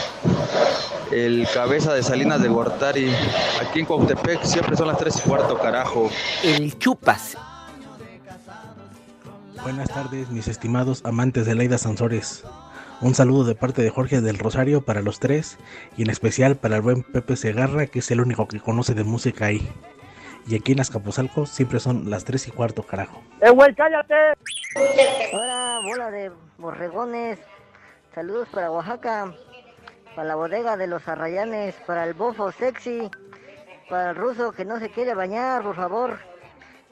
el 1.12 1.48
cabeza 1.54 1.94
de 1.94 2.04
Salinas 2.04 2.42
de 2.42 2.50
Gortari. 2.50 3.12
Aquí 3.62 3.80
en 3.80 3.86
Cuautepec 3.86 4.44
siempre 4.44 4.76
son 4.76 4.88
las 4.88 4.98
3 4.98 5.16
y 5.18 5.30
cuarto, 5.30 5.58
carajo. 5.58 6.10
El 6.44 6.78
chupas. 6.78 7.38
Buenas 9.68 9.90
tardes, 9.90 10.30
mis 10.30 10.48
estimados 10.48 11.04
amantes 11.04 11.46
de 11.46 11.54
Laida 11.54 11.78
Sansores. 11.78 12.46
Un 13.02 13.14
saludo 13.14 13.44
de 13.44 13.54
parte 13.54 13.82
de 13.82 13.90
Jorge 13.90 14.22
del 14.22 14.38
Rosario 14.38 14.80
para 14.80 15.02
los 15.02 15.20
tres 15.20 15.58
y 15.98 16.04
en 16.04 16.10
especial 16.10 16.56
para 16.56 16.78
el 16.78 16.82
buen 16.82 17.04
Pepe 17.04 17.36
Segarra, 17.36 17.86
que 17.88 18.00
es 18.00 18.10
el 18.10 18.22
único 18.22 18.48
que 18.48 18.62
conoce 18.62 18.94
de 18.94 19.04
música 19.04 19.48
ahí. 19.48 19.70
Y 20.48 20.56
aquí 20.56 20.72
en 20.72 20.80
Azcapotzalco 20.80 21.46
siempre 21.46 21.82
son 21.82 22.10
las 22.10 22.24
tres 22.24 22.48
y 22.48 22.52
cuarto, 22.52 22.84
carajo. 22.84 23.22
¡Eh, 23.42 23.50
güey, 23.50 23.76
cállate! 23.76 24.16
Hola, 25.34 25.82
bola 25.84 26.12
de 26.12 26.32
borregones. 26.58 27.38
Saludos 28.16 28.48
para 28.54 28.72
Oaxaca, 28.72 29.34
para 30.16 30.30
la 30.30 30.36
bodega 30.36 30.78
de 30.78 30.88
los 30.88 31.06
arrayanes, 31.10 31.76
para 31.86 32.06
el 32.06 32.14
bofo 32.14 32.54
sexy, 32.54 33.12
para 33.90 34.12
el 34.12 34.16
ruso 34.16 34.54
que 34.54 34.64
no 34.64 34.80
se 34.80 34.90
quiere 34.92 35.14
bañar, 35.14 35.62
por 35.62 35.76
favor. 35.76 36.18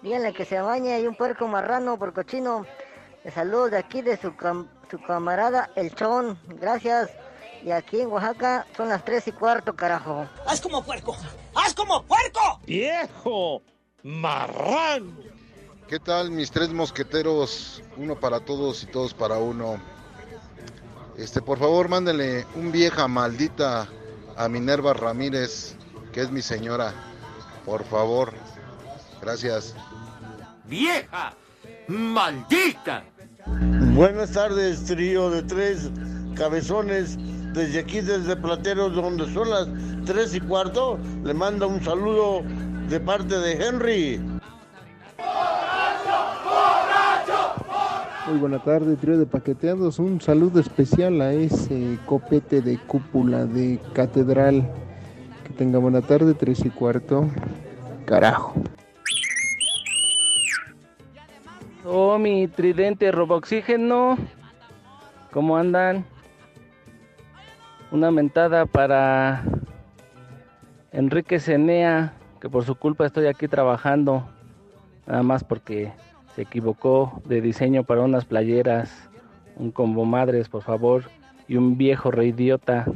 Díganle 0.05 0.33
que 0.33 0.45
se 0.45 0.61
bañe 0.61 1.01
y 1.01 1.07
un 1.07 1.15
puerco 1.15 1.47
marrano 1.47 1.97
por 1.97 2.13
cochino. 2.13 2.63
Le 3.23 3.31
saludo 3.31 3.71
de 3.71 3.79
aquí 3.79 4.03
de 4.03 4.17
su, 4.17 4.31
su 4.91 5.01
camarada 5.01 5.71
El 5.75 5.95
Chon. 5.95 6.37
Gracias. 6.59 7.09
Y 7.63 7.71
aquí 7.71 8.01
en 8.01 8.11
Oaxaca 8.11 8.67
son 8.77 8.89
las 8.89 9.03
tres 9.03 9.27
y 9.27 9.31
cuarto, 9.31 9.75
carajo. 9.75 10.27
¡Haz 10.45 10.61
como 10.61 10.83
puerco! 10.83 11.17
¡Haz 11.55 11.73
como 11.73 12.03
puerco! 12.03 12.39
¡Viejo! 12.67 13.63
¡Marrano! 14.03 15.11
¿Qué 15.87 15.99
tal 15.99 16.29
mis 16.29 16.51
tres 16.51 16.69
mosqueteros? 16.69 17.81
Uno 17.97 18.13
para 18.13 18.39
todos 18.39 18.83
y 18.83 18.85
todos 18.85 19.11
para 19.11 19.39
uno. 19.39 19.81
Este, 21.17 21.41
por 21.41 21.57
favor, 21.57 21.89
mándenle 21.89 22.45
un 22.53 22.71
vieja 22.71 23.07
maldita 23.07 23.87
a 24.37 24.47
Minerva 24.49 24.93
Ramírez, 24.93 25.75
que 26.13 26.21
es 26.21 26.29
mi 26.29 26.43
señora. 26.43 26.93
Por 27.65 27.83
favor. 27.85 28.35
Gracias. 29.19 29.73
¡Vieja! 30.67 31.33
¡Maldita! 31.87 33.03
Buenas 33.93 34.31
tardes, 34.31 34.85
trío 34.85 35.29
de 35.29 35.43
tres 35.43 35.91
cabezones. 36.35 37.17
Desde 37.53 37.79
aquí, 37.79 38.01
desde 38.01 38.35
Plateros, 38.35 38.95
donde 38.95 39.31
son 39.31 39.49
las 39.49 39.67
tres 40.05 40.35
y 40.35 40.41
cuarto, 40.41 40.99
le 41.23 41.33
manda 41.33 41.67
un 41.67 41.81
saludo 41.83 42.41
de 42.89 42.99
parte 42.99 43.37
de 43.37 43.65
Henry. 43.65 44.21
Muy 48.27 48.39
buena 48.39 48.57
tarde, 48.63 48.95
trío 48.95 49.19
de 49.19 49.27
paqueteados. 49.27 49.99
Un 49.99 50.19
saludo 50.19 50.59
especial 50.59 51.21
a 51.21 51.31
ese 51.31 51.99
copete 52.07 52.61
de 52.61 52.79
cúpula 52.79 53.45
de 53.45 53.79
catedral. 53.93 54.67
Que 55.45 55.53
tenga 55.53 55.77
buena 55.77 56.01
tarde, 56.01 56.33
tres 56.33 56.65
y 56.65 56.71
cuarto. 56.71 57.29
Carajo. 58.05 58.55
Oh, 61.87 62.17
mi 62.17 62.47
tridente 62.47 63.11
roboxígeno. 63.11 64.17
¿Cómo 65.31 65.55
andan? 65.55 66.03
Una 67.91 68.09
mentada 68.09 68.65
para 68.65 69.43
Enrique 70.91 71.39
Cenea, 71.39 72.13
que 72.41 72.49
por 72.49 72.65
su 72.65 72.73
culpa 72.73 73.05
estoy 73.05 73.27
aquí 73.27 73.47
trabajando. 73.47 74.27
Nada 75.05 75.21
más 75.21 75.43
porque 75.43 75.93
se 76.35 76.41
equivocó 76.41 77.21
de 77.25 77.39
diseño 77.39 77.83
para 77.83 78.01
unas 78.01 78.25
playeras. 78.25 79.07
Un 79.55 79.69
combo 79.69 80.05
madres, 80.05 80.49
por 80.49 80.63
favor. 80.63 81.03
Y 81.47 81.55
un 81.55 81.77
viejo 81.77 82.09
reidiota. 82.09 82.87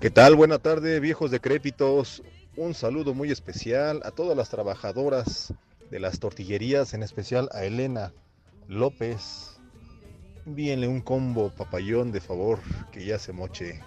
¿Qué 0.00 0.08
tal? 0.08 0.34
Buena 0.34 0.58
tarde, 0.58 0.98
viejos 0.98 1.30
decrépitos. 1.30 2.22
Un 2.60 2.74
saludo 2.74 3.14
muy 3.14 3.30
especial 3.30 4.00
a 4.04 4.10
todas 4.10 4.36
las 4.36 4.50
trabajadoras 4.50 5.54
de 5.92 6.00
las 6.00 6.18
tortillerías, 6.18 6.92
en 6.92 7.04
especial 7.04 7.48
a 7.52 7.62
Elena 7.62 8.10
López. 8.66 9.60
Envíenle 10.44 10.88
un 10.88 11.00
combo 11.00 11.52
papayón 11.56 12.10
de 12.10 12.20
favor, 12.20 12.58
que 12.90 13.04
ya 13.04 13.16
se 13.20 13.32
moche. 13.32 13.80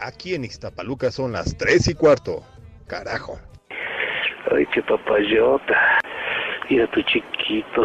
Aquí 0.00 0.34
en 0.34 0.44
Ixtapaluca 0.44 1.10
son 1.10 1.32
las 1.32 1.56
3 1.56 1.88
y 1.88 1.94
cuarto. 1.94 2.44
Carajo. 2.86 3.40
Ay, 4.54 4.66
qué 4.74 4.82
papayota. 4.82 5.98
Mira 6.68 6.90
tu 6.90 7.00
chiquito. 7.04 7.82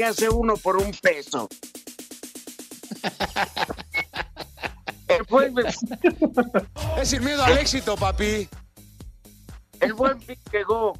Que 0.00 0.06
hace 0.06 0.30
uno 0.30 0.56
por 0.56 0.78
un 0.78 0.92
peso. 0.92 1.46
El 5.08 5.24
buen, 5.24 5.54
Es 6.96 7.10
sin 7.10 7.22
miedo 7.22 7.44
al 7.44 7.58
éxito, 7.58 7.98
papi. 7.98 8.48
el 9.80 9.92
buen 9.92 10.18
pick 10.20 10.40
llegó 10.50 10.98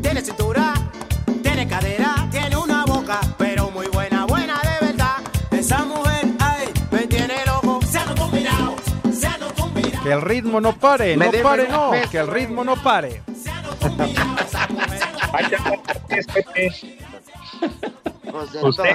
Tiene 0.00 0.22
cintura, 0.22 0.72
tiene 1.42 1.68
cadera, 1.68 2.26
tiene 2.30 2.56
una 2.56 2.86
boca, 2.86 3.20
pero 3.36 3.70
muy 3.70 3.86
buena, 3.88 4.24
buena 4.24 4.58
de 4.62 4.86
verdad. 4.86 5.16
Esa 5.50 5.84
mujer, 5.84 6.24
ay, 6.40 6.68
me 6.90 7.06
tiene 7.06 7.34
loco. 7.44 7.80
Se 7.86 7.98
han 7.98 8.16
combinado, 8.16 8.76
se 9.12 9.26
han 9.26 9.40
combinado. 9.58 10.02
Que 10.02 10.12
el 10.12 10.22
ritmo 10.22 10.58
no 10.58 10.74
pare, 10.74 11.18
Me 11.18 11.26
no 11.26 11.32
pare, 11.42 11.68
no. 11.68 11.90
beso, 11.90 12.10
Que 12.10 12.18
el 12.18 12.28
ritmo 12.28 12.64
no 12.64 12.76
pare. 12.82 13.20
Pues 18.32 18.52
de 18.52 18.62
Usted- 18.64 18.94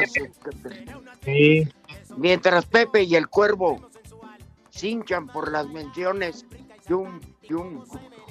Pepe. 1.21 1.71
Mientras 2.19 2.65
Pepe 2.65 3.03
y 3.03 3.15
el 3.15 3.27
Cuervo 3.29 3.79
se 4.69 4.89
hinchan 4.89 5.27
por 5.27 5.51
las 5.51 5.67
menciones 5.69 6.45
y 6.87 6.93
un, 6.93 7.19
y 7.43 7.53
un, 7.53 7.83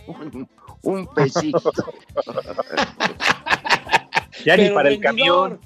un, 0.07 0.49
un 0.83 1.07
pesito. 1.15 1.73
Ya 4.45 4.57
ni 4.57 4.63
Pero 4.65 4.75
para 4.77 4.89
el 4.91 5.03
rendidor, 5.03 5.59
camión. 5.59 5.61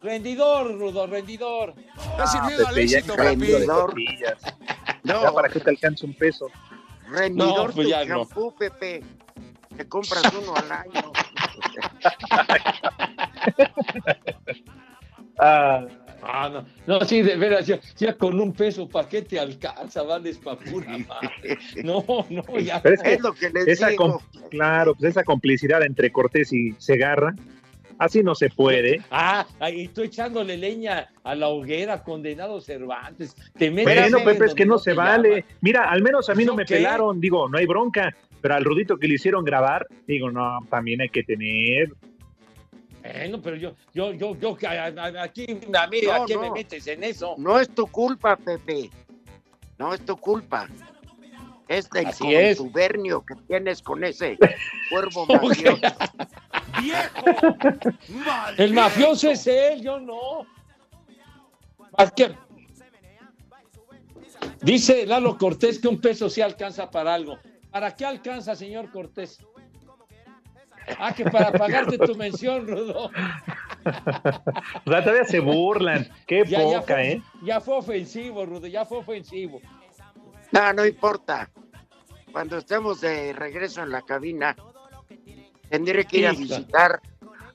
Rendidor, 0.00 0.78
Rudo, 0.78 1.06
rendidor. 1.06 1.74
Está 1.94 2.26
sin 2.26 2.46
miedo 2.46 2.66
al 2.66 2.78
éxito, 2.78 3.14
las 3.18 3.66
tortillas. 3.66 4.38
Ya 5.02 5.30
para 5.30 5.50
que 5.50 5.60
te 5.60 5.68
alcance 5.70 6.06
un 6.06 6.14
peso. 6.14 6.46
Rendidor 7.06 7.68
No, 7.68 7.74
pues 7.74 7.76
tu 7.76 7.82
ya 7.82 8.02
no. 8.06 8.24
champú, 8.24 8.54
Pepe. 8.54 9.02
Te 9.76 9.86
compras 9.86 10.22
uno 10.42 10.54
al 10.56 10.72
año. 10.72 11.12
Ah, 15.38 15.84
no, 16.24 16.64
no, 16.86 17.00
sí, 17.04 17.22
de 17.22 17.36
veras, 17.36 17.66
ya, 17.66 17.78
ya 17.96 18.14
con 18.16 18.40
un 18.40 18.52
peso, 18.52 18.88
¿para 18.88 19.08
qué 19.08 19.22
te 19.22 19.38
alcanza? 19.38 20.02
Vales 20.02 20.38
pa' 20.38 20.58
pura 20.58 20.96
madre. 20.98 21.58
No, 21.82 22.04
no, 22.30 22.58
ya. 22.58 22.80
Pero 22.82 22.94
es 22.94 23.02
que 23.02 23.12
Es 23.14 23.20
lo 23.20 23.32
que 23.32 23.50
les 23.50 23.66
esa 23.68 23.88
digo. 23.88 24.22
claro, 24.50 24.94
pues 24.94 25.10
esa 25.10 25.24
complicidad 25.24 25.82
entre 25.84 26.10
Cortés 26.10 26.52
y 26.52 26.72
Segarra, 26.78 27.34
así 27.98 28.22
no 28.22 28.34
se 28.34 28.48
puede. 28.50 29.00
Ah, 29.10 29.46
ahí 29.60 29.82
estoy 29.84 30.06
echándole 30.06 30.56
leña 30.56 31.08
a 31.22 31.34
la 31.34 31.48
hoguera, 31.48 32.02
condenado 32.02 32.60
Cervantes. 32.60 33.34
Te 33.58 33.70
metes 33.70 34.10
Bueno, 34.10 34.18
en 34.18 34.24
Pepe, 34.24 34.46
es 34.46 34.54
que 34.54 34.66
no 34.66 34.78
se 34.78 34.92
vale. 34.94 35.44
Mira, 35.60 35.84
al 35.90 36.02
menos 36.02 36.28
a 36.30 36.34
mí 36.34 36.44
no 36.44 36.52
¿Eso 36.52 36.56
me 36.56 36.64
qué? 36.64 36.76
pelaron, 36.76 37.20
digo, 37.20 37.48
no 37.48 37.58
hay 37.58 37.66
bronca, 37.66 38.14
pero 38.40 38.54
al 38.54 38.64
Rudito 38.64 38.98
que 38.98 39.08
le 39.08 39.14
hicieron 39.14 39.44
grabar, 39.44 39.86
digo, 40.06 40.30
no, 40.30 40.58
también 40.70 41.00
hay 41.00 41.08
que 41.08 41.22
tener. 41.22 41.90
Bueno, 43.04 43.40
pero 43.42 43.56
yo, 43.56 43.74
yo, 43.92 44.12
yo, 44.12 44.34
yo, 44.38 44.56
aquí, 45.20 45.46
a 45.74 45.86
mí, 45.88 46.00
No, 46.02 46.12
¿a 46.12 46.26
qué 46.26 46.38
me 46.38 46.50
metes 46.50 46.86
en 46.86 47.04
eso? 47.04 47.34
No 47.36 47.60
es 47.60 47.68
tu 47.68 47.86
culpa, 47.86 48.34
Pepe. 48.36 48.90
No 49.78 49.92
es 49.92 50.02
tu 50.04 50.16
culpa. 50.16 50.68
Es 51.68 51.88
del 51.90 52.06
Así 52.06 52.34
es. 52.34 52.56
contubernio 52.58 53.24
que 53.24 53.34
tienes 53.46 53.82
con 53.82 54.04
ese 54.04 54.38
cuervo 54.90 55.26
mafioso. 55.26 55.80
El 58.56 58.72
mafioso 58.72 59.30
es 59.30 59.46
él, 59.46 59.82
yo 59.82 60.00
no. 60.00 60.46
Dice 64.62 65.06
Lalo 65.06 65.36
Cortés 65.36 65.78
que 65.78 65.88
un 65.88 66.00
peso 66.00 66.30
sí 66.30 66.40
alcanza 66.40 66.90
para 66.90 67.14
algo. 67.14 67.38
¿Para 67.70 67.94
qué 67.94 68.06
alcanza, 68.06 68.54
señor 68.54 68.90
Cortés? 68.90 69.40
Ah, 70.98 71.12
que 71.14 71.24
para 71.24 71.52
pagarte 71.58 71.98
tu 71.98 72.14
mención, 72.14 72.66
Rudo. 72.68 73.06
O 74.84 74.90
sea, 74.90 75.02
todavía 75.02 75.24
se 75.24 75.40
burlan. 75.40 76.08
Qué 76.26 76.44
Ya, 76.46 76.58
ya 76.58 76.80
poca, 76.80 76.94
fue, 76.94 77.12
¿eh? 77.12 77.22
ya 77.42 77.60
fue 77.60 77.76
ofensivo, 77.76 78.46
Rudo, 78.46 78.66
ya 78.66 78.84
fue 78.84 78.98
ofensivo. 78.98 79.60
No, 80.52 80.72
no 80.72 80.86
importa. 80.86 81.50
Cuando 82.32 82.58
estemos 82.58 83.00
de 83.00 83.32
regreso 83.32 83.82
en 83.82 83.90
la 83.90 84.02
cabina, 84.02 84.56
tendré 85.70 86.04
que 86.04 86.18
ir 86.18 86.26
a 86.26 86.32
visitar 86.32 87.00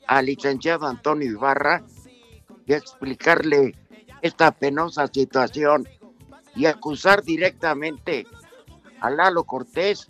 al 0.07 0.25
licenciado 0.25 0.87
Antonio 0.87 1.29
Ibarra 1.29 1.83
y 2.65 2.73
explicarle 2.73 3.75
esta 4.21 4.51
penosa 4.51 5.07
situación 5.07 5.87
y 6.55 6.65
acusar 6.65 7.23
directamente 7.23 8.25
a 9.01 9.09
Lalo 9.09 9.43
Cortés 9.43 10.07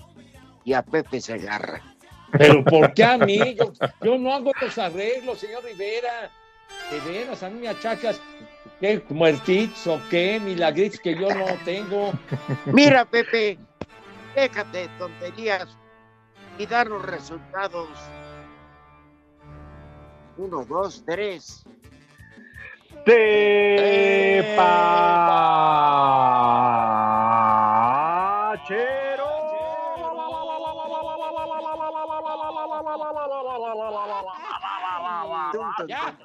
y 0.63 0.73
a 0.73 0.83
Pepe 0.83 1.19
Segarra. 1.21 1.81
Pero 2.31 2.63
¿por 2.63 2.93
qué 2.93 3.03
a 3.03 3.17
mí? 3.17 3.55
Yo, 3.55 3.71
yo 4.01 4.17
no 4.17 4.33
hago 4.33 4.51
los 4.61 4.77
arreglos, 4.77 5.39
señor 5.39 5.63
Rivera. 5.63 6.31
De 6.91 6.99
veras, 7.11 7.43
a 7.43 7.49
mí 7.49 7.59
me 7.59 7.67
achacas 7.67 8.19
¿qué? 8.79 9.03
muertitos 9.09 9.85
o 9.87 9.99
qué, 10.09 10.39
milagritos 10.39 10.99
que 10.99 11.15
yo 11.15 11.29
no 11.29 11.45
tengo. 11.65 12.11
Mira, 12.65 13.05
Pepe, 13.05 13.57
déjate 14.35 14.77
de 14.77 14.87
tonterías 14.99 15.67
y 16.57 16.65
dar 16.65 16.87
los 16.87 17.03
resultados. 17.03 17.89
Uno, 20.37 20.65
dos, 20.65 21.03
tres. 21.05 21.63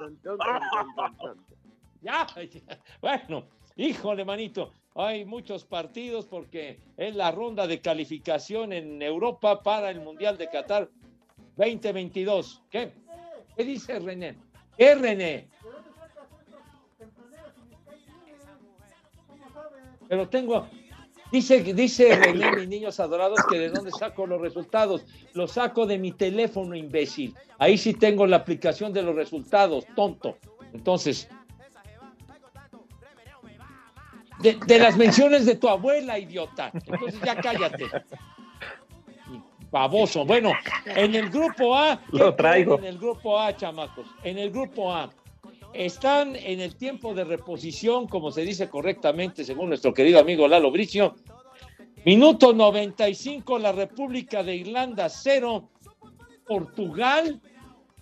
Ya. 2.02 2.26
Bueno, 3.00 3.46
híjole, 3.76 4.26
manito, 4.26 4.74
hay 4.94 5.24
muchos 5.24 5.64
partidos 5.64 6.26
porque 6.26 6.78
es 6.98 7.16
la 7.16 7.30
ronda 7.30 7.66
de 7.66 7.80
calificación 7.80 8.74
en 8.74 9.00
Europa 9.00 9.62
para 9.62 9.88
el 9.88 10.00
Mundial 10.00 10.36
de 10.36 10.50
Qatar 10.50 10.90
2022. 11.56 12.62
¿Qué? 12.70 12.92
¿Qué 13.56 13.64
dice 13.64 13.98
René? 14.00 14.36
¿Qué, 14.76 14.94
René? 14.94 15.48
Pero 20.08 20.28
tengo, 20.28 20.68
dice, 21.32 21.62
dice 21.74 22.16
René, 22.16 22.50
mis 22.52 22.68
niños 22.68 23.00
adorados, 23.00 23.40
que 23.48 23.58
de 23.58 23.70
dónde 23.70 23.90
saco 23.90 24.26
los 24.26 24.40
resultados. 24.40 25.04
Los 25.32 25.52
saco 25.52 25.86
de 25.86 25.98
mi 25.98 26.12
teléfono, 26.12 26.74
imbécil. 26.74 27.34
Ahí 27.58 27.78
sí 27.78 27.94
tengo 27.94 28.26
la 28.26 28.36
aplicación 28.36 28.92
de 28.92 29.02
los 29.02 29.14
resultados, 29.14 29.86
tonto. 29.94 30.38
Entonces, 30.72 31.28
de, 34.40 34.58
de 34.66 34.78
las 34.78 34.96
menciones 34.96 35.46
de 35.46 35.56
tu 35.56 35.68
abuela, 35.68 36.18
idiota. 36.18 36.70
Entonces 36.72 37.20
ya 37.24 37.36
cállate. 37.36 37.86
Baboso. 39.70 40.24
Bueno, 40.24 40.52
en 40.86 41.14
el 41.14 41.30
grupo 41.30 41.76
A. 41.76 42.00
¿qué 42.10 42.18
Lo 42.18 42.34
traigo. 42.34 42.78
En 42.78 42.84
el 42.84 42.98
grupo 42.98 43.40
A, 43.40 43.56
chamacos. 43.56 44.06
En 44.22 44.38
el 44.38 44.50
grupo 44.50 44.92
A. 44.92 45.10
Están 45.74 46.36
en 46.36 46.60
el 46.60 46.76
tiempo 46.76 47.14
de 47.14 47.24
reposición, 47.24 48.06
como 48.06 48.30
se 48.30 48.42
dice 48.42 48.68
correctamente, 48.68 49.44
según 49.44 49.68
nuestro 49.68 49.92
querido 49.92 50.20
amigo 50.20 50.46
Lalo 50.46 50.70
Bricio. 50.70 51.16
Minuto 52.04 52.52
95, 52.52 53.58
la 53.58 53.72
República 53.72 54.42
de 54.42 54.54
Irlanda 54.54 55.08
0. 55.08 55.68
Portugal, 56.46 57.40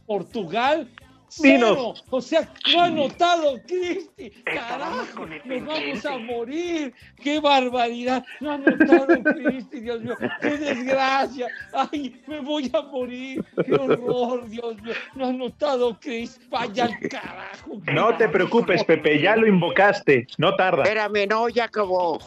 Portugal 0.06 0.90
Cero. 1.34 1.94
O 2.10 2.20
sea, 2.20 2.46
no 2.70 2.80
ha 2.82 2.84
anotado 2.84 3.58
Cristi. 3.66 4.30
Carajo, 4.44 5.26
nos 5.26 5.64
vamos 5.66 6.04
a 6.04 6.18
morir. 6.18 6.92
Qué 7.22 7.40
barbaridad. 7.40 8.22
No 8.40 8.50
ha 8.50 8.54
anotado 8.54 9.06
Cristi, 9.22 9.80
Dios 9.80 10.02
mío. 10.02 10.14
Qué 10.42 10.58
desgracia. 10.58 11.48
Ay, 11.72 12.20
me 12.26 12.40
voy 12.40 12.70
a 12.74 12.82
morir. 12.82 13.42
Qué 13.64 13.72
horror, 13.72 14.46
Dios 14.46 14.82
mío. 14.82 14.92
No 15.14 15.24
ha 15.24 15.28
anotado 15.30 15.98
Cristi. 15.98 16.44
Vaya 16.50 16.84
al 16.84 17.08
carajo. 17.08 17.80
No 17.90 18.14
te 18.18 18.28
preocupes, 18.28 18.84
Pepe, 18.84 19.18
ya 19.18 19.34
lo 19.34 19.46
invocaste. 19.46 20.26
No 20.36 20.54
tarda. 20.54 20.82
Espérame, 20.82 21.26
no, 21.26 21.48
ya 21.48 21.64
acabó. 21.64 22.18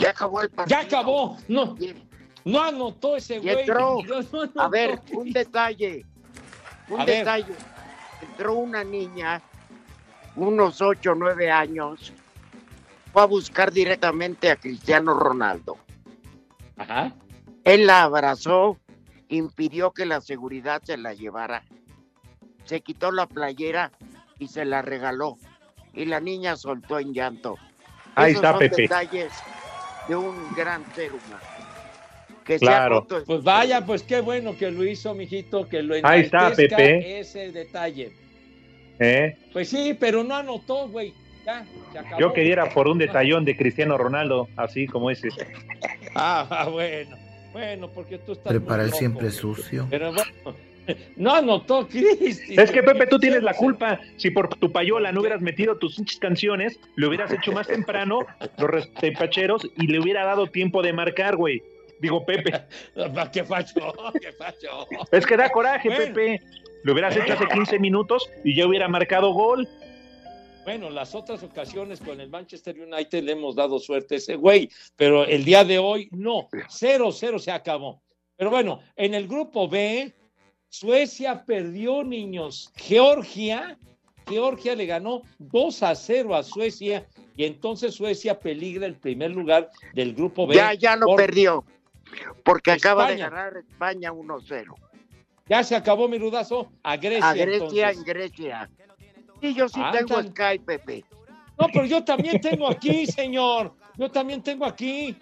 Ya 0.00 0.10
acabó 0.10 0.42
el 0.42 0.50
partido. 0.50 0.80
Ya 0.80 0.84
acabó. 0.84 1.38
No. 1.46 1.76
No 2.44 2.60
anotó 2.60 3.16
ese 3.16 3.38
güey. 3.38 3.60
entró. 3.60 3.98
Dios, 4.04 4.32
no 4.32 4.42
anotó. 4.42 4.60
A 4.62 4.68
ver, 4.68 4.98
un 5.12 5.30
detalle. 5.32 6.04
Un 6.88 7.00
A 7.00 7.04
ver. 7.04 7.44
Entró 8.22 8.54
una 8.54 8.84
niña, 8.84 9.42
unos 10.36 10.80
8 10.80 11.12
o 11.12 11.14
9 11.14 11.50
años, 11.50 12.12
fue 13.12 13.22
a 13.22 13.26
buscar 13.26 13.72
directamente 13.72 14.50
a 14.50 14.56
Cristiano 14.56 15.14
Ronaldo. 15.14 15.76
Ajá. 16.78 17.12
Él 17.64 17.86
la 17.86 18.02
abrazó, 18.02 18.78
impidió 19.28 19.92
que 19.92 20.06
la 20.06 20.20
seguridad 20.20 20.82
se 20.82 20.96
la 20.96 21.14
llevara. 21.14 21.62
Se 22.64 22.80
quitó 22.80 23.10
la 23.12 23.26
playera 23.26 23.92
y 24.38 24.48
se 24.48 24.64
la 24.64 24.82
regaló. 24.82 25.36
Y 25.92 26.06
la 26.06 26.20
niña 26.20 26.56
soltó 26.56 26.98
en 26.98 27.12
llanto. 27.12 27.58
Ahí 28.14 28.32
Esos 28.32 28.42
está, 28.42 28.50
son 28.52 28.58
Pepe. 28.60 28.82
detalles 28.82 29.32
de 30.08 30.16
un 30.16 30.54
gran 30.54 30.84
ser 30.94 31.12
humano. 31.12 31.51
Que 32.44 32.58
se 32.58 32.64
ha 32.66 32.68
Claro. 32.68 33.00
roto 33.00 33.22
Pues 33.24 33.42
vaya, 33.42 33.84
pues 33.86 34.02
qué 34.02 34.20
bueno 34.20 34.56
que 34.56 34.70
lo 34.70 34.84
hizo, 34.84 35.14
mijito, 35.14 35.68
que 35.68 35.82
lo 35.82 35.94
Ahí 36.02 36.22
está, 36.22 36.52
Pepe. 36.54 37.20
ese 37.20 37.52
detalle. 37.52 38.12
¿Eh? 38.98 39.36
Pues 39.52 39.68
sí, 39.68 39.96
pero 39.98 40.22
no 40.22 40.34
anotó, 40.34 40.88
güey. 40.88 41.12
Ya, 41.44 41.64
se 41.92 41.98
acabó. 41.98 42.20
Yo 42.20 42.32
quería 42.32 42.64
por 42.70 42.86
un 42.86 42.98
detallón 42.98 43.44
de 43.44 43.56
Cristiano 43.56 43.98
Ronaldo, 43.98 44.48
así 44.56 44.86
como 44.86 45.10
ese. 45.10 45.28
Ah, 46.14 46.46
ah, 46.50 46.68
bueno. 46.68 47.16
Bueno, 47.52 47.88
porque 47.90 48.18
tú 48.18 48.32
estás. 48.32 48.50
Prepara 48.52 48.82
el 48.82 48.88
loco, 48.88 48.98
siempre 48.98 49.22
güey. 49.28 49.32
sucio. 49.32 49.86
Pero 49.88 50.12
bueno, 50.12 50.56
no 51.16 51.34
anotó 51.34 51.88
Cristi. 51.88 52.54
Es 52.60 52.70
que 52.70 52.82
Pepe, 52.82 53.06
tú 53.06 53.18
tienes 53.18 53.42
la 53.42 53.54
culpa. 53.54 53.98
Si 54.16 54.30
por 54.30 54.48
tu 54.56 54.70
payola 54.70 55.10
no 55.10 55.20
hubieras 55.20 55.40
metido 55.40 55.76
tus 55.78 55.96
pinches 55.96 56.18
canciones, 56.18 56.78
lo 56.96 57.08
hubieras 57.08 57.32
hecho 57.32 57.50
más 57.52 57.66
temprano, 57.66 58.26
los 58.58 58.70
respepacheros, 58.70 59.66
y 59.78 59.86
le 59.86 60.00
hubiera 60.00 60.24
dado 60.24 60.46
tiempo 60.48 60.82
de 60.82 60.92
marcar, 60.92 61.36
güey. 61.36 61.62
Digo, 62.02 62.24
Pepe. 62.26 62.52
¿Qué 63.32 63.44
facho? 63.44 63.94
¿Qué 64.20 64.32
facho? 64.32 64.86
Es 65.12 65.24
que 65.24 65.36
da 65.36 65.48
coraje, 65.50 65.88
Bueno. 65.88 66.04
Pepe. 66.14 66.42
Lo 66.82 66.92
hubieras 66.92 67.16
hecho 67.16 67.32
hace 67.34 67.46
15 67.46 67.78
minutos 67.78 68.28
y 68.42 68.56
ya 68.56 68.66
hubiera 68.66 68.88
marcado 68.88 69.32
gol. 69.32 69.68
Bueno, 70.64 70.90
las 70.90 71.14
otras 71.14 71.42
ocasiones 71.44 72.00
con 72.00 72.20
el 72.20 72.28
Manchester 72.28 72.76
United 72.80 73.22
le 73.22 73.32
hemos 73.32 73.54
dado 73.54 73.78
suerte 73.78 74.16
a 74.16 74.18
ese 74.18 74.34
güey, 74.34 74.68
pero 74.96 75.24
el 75.24 75.44
día 75.44 75.64
de 75.64 75.78
hoy 75.78 76.08
no. 76.10 76.48
0-0 76.50 77.38
se 77.38 77.52
acabó. 77.52 78.02
Pero 78.36 78.50
bueno, 78.50 78.80
en 78.96 79.14
el 79.14 79.28
grupo 79.28 79.68
B, 79.68 80.12
Suecia 80.68 81.44
perdió, 81.44 82.02
niños. 82.02 82.72
Georgia, 82.74 83.78
Georgia 84.28 84.74
le 84.74 84.86
ganó 84.86 85.22
2 85.38 85.82
a 85.84 85.94
0 85.94 86.34
a 86.34 86.42
Suecia 86.42 87.06
y 87.36 87.44
entonces 87.44 87.94
Suecia 87.94 88.40
peligra 88.40 88.86
el 88.86 88.96
primer 88.96 89.30
lugar 89.30 89.70
del 89.94 90.14
grupo 90.14 90.48
B. 90.48 90.56
Ya, 90.56 90.74
ya 90.74 90.96
lo 90.96 91.06
por- 91.06 91.16
perdió. 91.16 91.64
Porque 92.44 92.72
acaba 92.72 93.08
de 93.08 93.16
ganar 93.18 93.56
España 93.56 94.12
1-0. 94.12 94.74
Ya 95.48 95.64
se 95.64 95.74
acabó 95.76 96.08
mi 96.08 96.18
rudazo 96.18 96.70
a 96.82 96.96
Grecia. 96.96 97.28
A 97.28 97.34
Grecia, 97.34 97.90
entonces. 97.90 97.96
en 97.98 98.04
Grecia. 98.04 98.70
Y 99.40 99.54
yo 99.54 99.68
sí 99.68 99.80
Ah, 99.82 99.90
tengo 99.92 100.14
tan- 100.16 100.28
Sky, 100.28 100.58
Pepe. 100.60 101.04
No, 101.58 101.66
pero 101.72 101.84
yo 101.84 102.04
también 102.04 102.40
tengo 102.40 102.68
aquí, 102.68 103.06
señor. 103.06 103.74
Yo 103.96 104.10
también 104.10 104.42
tengo 104.42 104.64
aquí. 104.64 105.16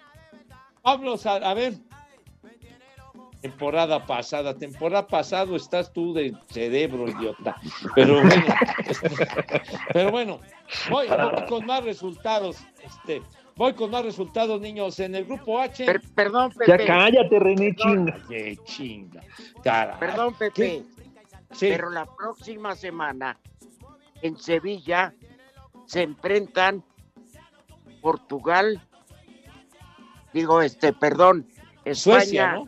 Pablo, 0.81 1.15
a, 1.25 1.29
a 1.35 1.53
ver. 1.53 1.73
Temporada 3.41 4.05
pasada, 4.05 4.55
temporada 4.55 5.07
pasado 5.07 5.55
estás 5.55 5.91
tú 5.91 6.13
de 6.13 6.35
cerebro, 6.51 7.07
idiota. 7.09 7.55
Pero 7.95 8.21
bueno, 8.21 8.45
pero 9.93 10.11
bueno, 10.11 10.39
voy, 10.91 11.07
voy 11.07 11.45
con 11.49 11.65
más 11.65 11.83
resultados. 11.83 12.57
Este, 12.83 13.23
voy 13.55 13.73
con 13.73 13.91
más 13.91 14.03
resultados, 14.03 14.59
niños. 14.59 14.99
En 14.99 15.15
el 15.15 15.25
grupo 15.25 15.59
H. 15.59 15.85
perdón, 16.15 16.51
Ya 16.67 16.77
cállate, 16.77 17.39
René, 17.39 17.75
chinga. 17.75 18.17
Qué 18.27 18.57
chinga. 18.63 19.21
Carajo. 19.63 19.99
Perdón, 19.99 20.33
Pepe. 20.35 20.83
Sí. 21.51 21.67
Pero 21.69 21.89
la 21.89 22.05
próxima 22.05 22.75
semana 22.75 23.37
en 24.21 24.37
Sevilla 24.37 25.13
se 25.85 26.03
enfrentan 26.03 26.83
Portugal, 28.01 28.81
digo, 30.33 30.61
este, 30.61 30.93
perdón, 30.93 31.47
España 31.83 31.95
Suecia, 31.95 32.53
¿no? 32.53 32.67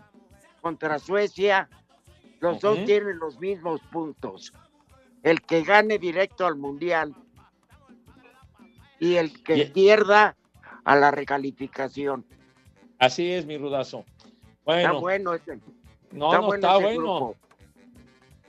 contra 0.62 1.00
Suecia. 1.00 1.70
Los 2.40 2.60
dos 2.60 2.84
tienen 2.86 3.20
los 3.20 3.40
mismos 3.40 3.80
puntos. 3.92 4.52
El 5.24 5.42
que 5.42 5.64
gane 5.64 5.98
directo 5.98 6.46
al 6.46 6.58
Mundial 6.58 7.16
y 9.00 9.16
el 9.16 9.42
que 9.44 9.68
pierda 9.68 10.36
a 10.86 10.96
la 10.96 11.12
recalificación. 11.12 12.26
Así 13.00 13.32
es, 13.32 13.46
mi 13.46 13.58
rudazo. 13.58 14.06
Bueno, 14.66 14.90
Está 14.90 15.00
bueno 15.00 15.34
ese. 15.34 15.60
no, 16.12 16.28
está 16.28 16.38
no 16.42 16.48
bueno 16.48 16.54
está 16.56 16.78
bueno. 16.78 17.00
grupo. 17.00 17.36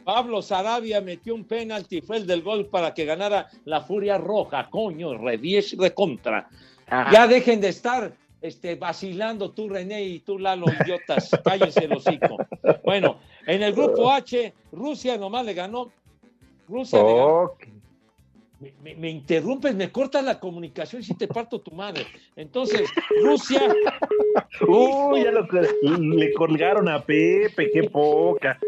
Pablo 0.05 0.43
Sarabia 0.43 1.01
metió 1.01 1.35
un 1.35 1.45
penalti, 1.45 2.03
fue 2.03 2.19
el 2.19 2.27
del 2.27 2.43
gol 2.43 2.67
para 2.67 2.93
que 2.93 3.07
ganara 3.07 3.49
la 3.65 3.81
Furia 3.81 4.19
Roja, 4.19 4.69
coño, 4.69 5.17
re 5.17 5.39
10 5.39 5.79
de 5.79 5.95
contra. 5.95 6.49
Ajá. 6.87 7.11
Ya 7.11 7.27
dejen 7.27 7.61
de 7.63 7.69
estar 7.69 8.13
este, 8.43 8.75
vacilando 8.75 9.53
tú, 9.53 9.71
René, 9.71 10.03
y 10.05 10.21
tú, 10.21 10.39
Lalo, 10.39 10.67
idiotas, 10.85 11.31
cállense 11.45 11.87
el 11.87 11.95
hocico. 11.95 12.37
Bueno, 12.85 13.19
en 13.47 13.63
el 13.63 13.73
grupo 13.73 14.11
H, 14.11 14.53
Rusia 14.73 15.17
nomás 15.17 15.47
le 15.47 15.55
ganó. 15.55 15.91
Rusia 16.69 17.03
le 17.03 17.15
ganó. 17.15 17.53
Me, 18.65 18.73
me- 18.83 18.95
me 18.95 19.11
interrumpes, 19.11 19.75
me 19.75 19.91
cortas 19.93 20.25
la 20.25 20.41
comunicación 20.41 21.03
y 21.03 21.05
si 21.05 21.15
te 21.15 21.29
parto 21.29 21.61
tu 21.61 21.71
madre. 21.73 22.07
Entonces, 22.37 22.89
Rusia. 23.23 23.61
Uy, 24.67 25.23
ya 25.25 25.31
lo 25.33 25.47
le 25.99 26.33
colgaron 26.33 26.89
a 26.89 27.03
Pepe, 27.05 27.71
qué 27.71 27.85
poca. 27.85 28.59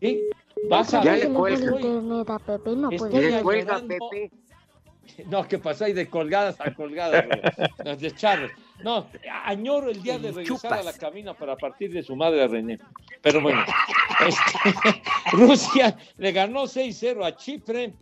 ¿Sí? 0.00 0.24
Vas 0.68 0.92
a 0.92 1.02
Ya 1.02 1.12
ver, 1.12 1.24
le 1.24 1.28
no 1.30 1.38
cuelga. 1.38 1.70
Internet 1.80 2.30
a 2.30 2.38
Pepe 2.38 2.70
no 2.76 2.90
Estoy 2.90 3.10
puede 3.10 3.30
Le 3.30 3.42
cuelga. 3.42 3.80
Pepe. 3.80 4.30
No, 5.30 5.48
que 5.48 5.58
pasáis 5.58 5.94
de 5.96 6.06
colgadas 6.08 6.60
a 6.60 6.74
colgadas, 6.74 7.24
güey. 7.26 7.96
de 7.96 8.10
charros. 8.14 8.50
No, 8.84 9.06
añoro 9.46 9.88
el 9.90 10.02
día 10.02 10.18
de 10.18 10.30
regresar 10.32 10.74
a 10.74 10.82
la 10.82 10.92
cabina 10.92 11.32
para 11.32 11.56
partir 11.56 11.90
de 11.92 12.02
su 12.02 12.14
madre 12.14 12.42
a 12.42 12.46
René. 12.46 12.78
Pero 13.22 13.40
bueno, 13.40 13.64
este, 14.28 15.02
Rusia 15.32 15.96
le 16.18 16.30
ganó 16.32 16.64
6-0 16.64 17.24
a 17.24 17.34
Chipre. 17.36 17.94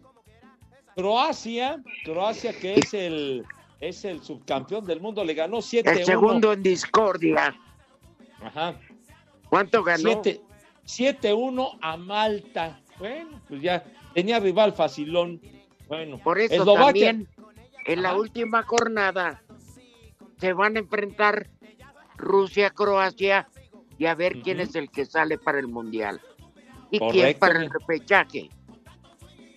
Croacia, 1.07 1.82
Croacia 2.05 2.59
que 2.59 2.72
es 2.80 2.94
el, 2.94 3.44
es 3.80 4.03
el 4.07 4.22
subcampeón 4.22 4.86
del 4.86 4.99
mundo, 4.99 5.22
le 5.22 5.34
ganó 5.34 5.59
7-1. 5.59 5.90
El 5.90 6.05
segundo 6.07 6.53
en 6.55 6.62
discordia. 6.62 7.55
Ajá. 8.42 8.80
¿Cuánto 9.51 9.82
ganó? 9.82 10.22
7 10.24 11.20
7-1 11.20 11.78
a 11.82 11.97
Malta. 11.99 12.80
Bueno, 12.99 13.42
pues 13.47 13.61
ya 13.61 13.84
tenía 14.14 14.40
rival 14.40 14.72
facilón. 14.72 15.38
Bueno, 15.86 16.18
Por 16.18 16.38
eso 16.38 16.55
Eslovaquia- 16.62 17.09
también 17.09 17.28
en 17.84 18.03
la 18.03 18.11
Ajá. 18.11 18.18
última 18.18 18.62
jornada 18.62 19.42
se 20.40 20.55
van 20.55 20.76
a 20.76 20.78
enfrentar 20.78 21.51
Rusia, 22.16 22.70
Croacia 22.70 23.49
y 23.99 24.07
a 24.07 24.14
ver 24.14 24.40
quién 24.40 24.61
es 24.61 24.74
el 24.74 24.90
que 24.90 25.05
sale 25.05 25.36
para 25.36 25.59
el 25.59 25.68
mundial 25.68 26.22
y 26.90 27.01
quién 27.01 27.38
para 27.38 27.61
el 27.62 27.70
repechaje. 27.70 28.49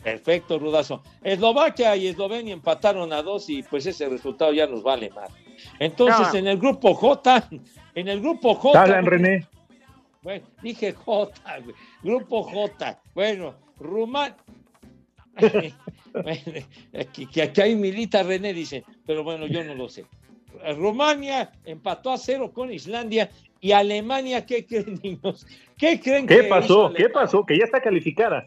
Perfecto, 0.04 0.58
Rudazo. 0.58 1.04
Eslovaquia 1.24 1.96
y 1.96 2.08
Eslovenia 2.08 2.54
empataron 2.54 3.12
a 3.12 3.22
dos 3.22 3.50
y 3.50 3.64
pues 3.64 3.86
ese 3.86 4.08
resultado 4.08 4.54
ya 4.54 4.66
nos 4.68 4.82
vale 4.84 5.10
más. 5.10 5.30
Entonces, 5.80 6.34
No. 6.34 6.40
en 6.40 6.48
el 6.48 6.58
grupo 6.58 6.94
J, 6.94 7.50
en 7.96 8.08
el 8.08 8.22
grupo 8.22 8.56
J. 8.56 8.82
Hablan, 8.82 9.06
René. 9.06 9.46
Bueno, 10.22 10.46
dije 10.62 10.94
J, 10.94 11.60
güey. 11.60 11.76
Grupo 12.04 12.44
J. 12.44 13.00
Bueno, 13.14 13.56
Rumania. 13.78 14.36
aquí, 17.00 17.26
que 17.28 17.42
aquí 17.42 17.62
hay 17.62 17.76
milita 17.76 18.24
René, 18.24 18.54
dice, 18.54 18.84
pero 19.06 19.24
bueno, 19.24 19.48
yo 19.48 19.64
no 19.64 19.76
lo 19.76 19.90
sé. 19.90 20.06
Rumania 20.76 21.52
empató 21.66 22.12
a 22.12 22.18
cero 22.18 22.52
con 22.54 22.72
Islandia 22.72 23.30
y 23.62 23.72
Alemania, 23.72 24.46
¿qué 24.46 24.66
creen, 24.66 25.00
niños? 25.04 25.46
¿Qué 25.78 26.00
creen 26.00 26.26
¿Qué 26.28 26.42
que 26.42 26.44
pasó? 26.46 26.92
¿Qué 26.94 27.10
pasó? 27.10 27.46
Que 27.46 27.58
ya 27.58 27.66
está 27.66 27.82
calificada. 27.82 28.46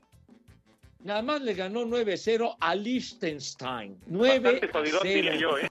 Nada 1.05 1.23
más 1.23 1.43
le 1.43 1.55
ganó 1.55 1.85
9-0 1.85 2.57
a 2.61 2.75
Liechtenstein. 2.75 3.99
9 4.07 4.61
0 5.03 5.59
¿eh? 5.59 5.69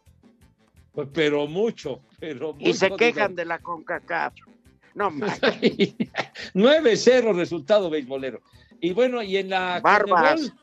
Pues, 0.92 1.08
Pero 1.14 1.48
mucho, 1.48 2.02
pero 2.20 2.56
Y 2.60 2.66
muy 2.66 2.74
se 2.74 2.92
quejan 2.92 3.36
de 3.36 3.46
la 3.46 3.60
CONCACAF. 3.60 4.34
No 4.94 5.10
manches. 5.10 5.40
9-0 6.54 7.36
resultado 7.36 7.90
beisbolero. 7.90 8.42
Y 8.82 8.92
bueno, 8.92 9.22
y 9.22 9.38
en 9.38 9.50
la 9.50 9.80
Barbas. 9.82 10.54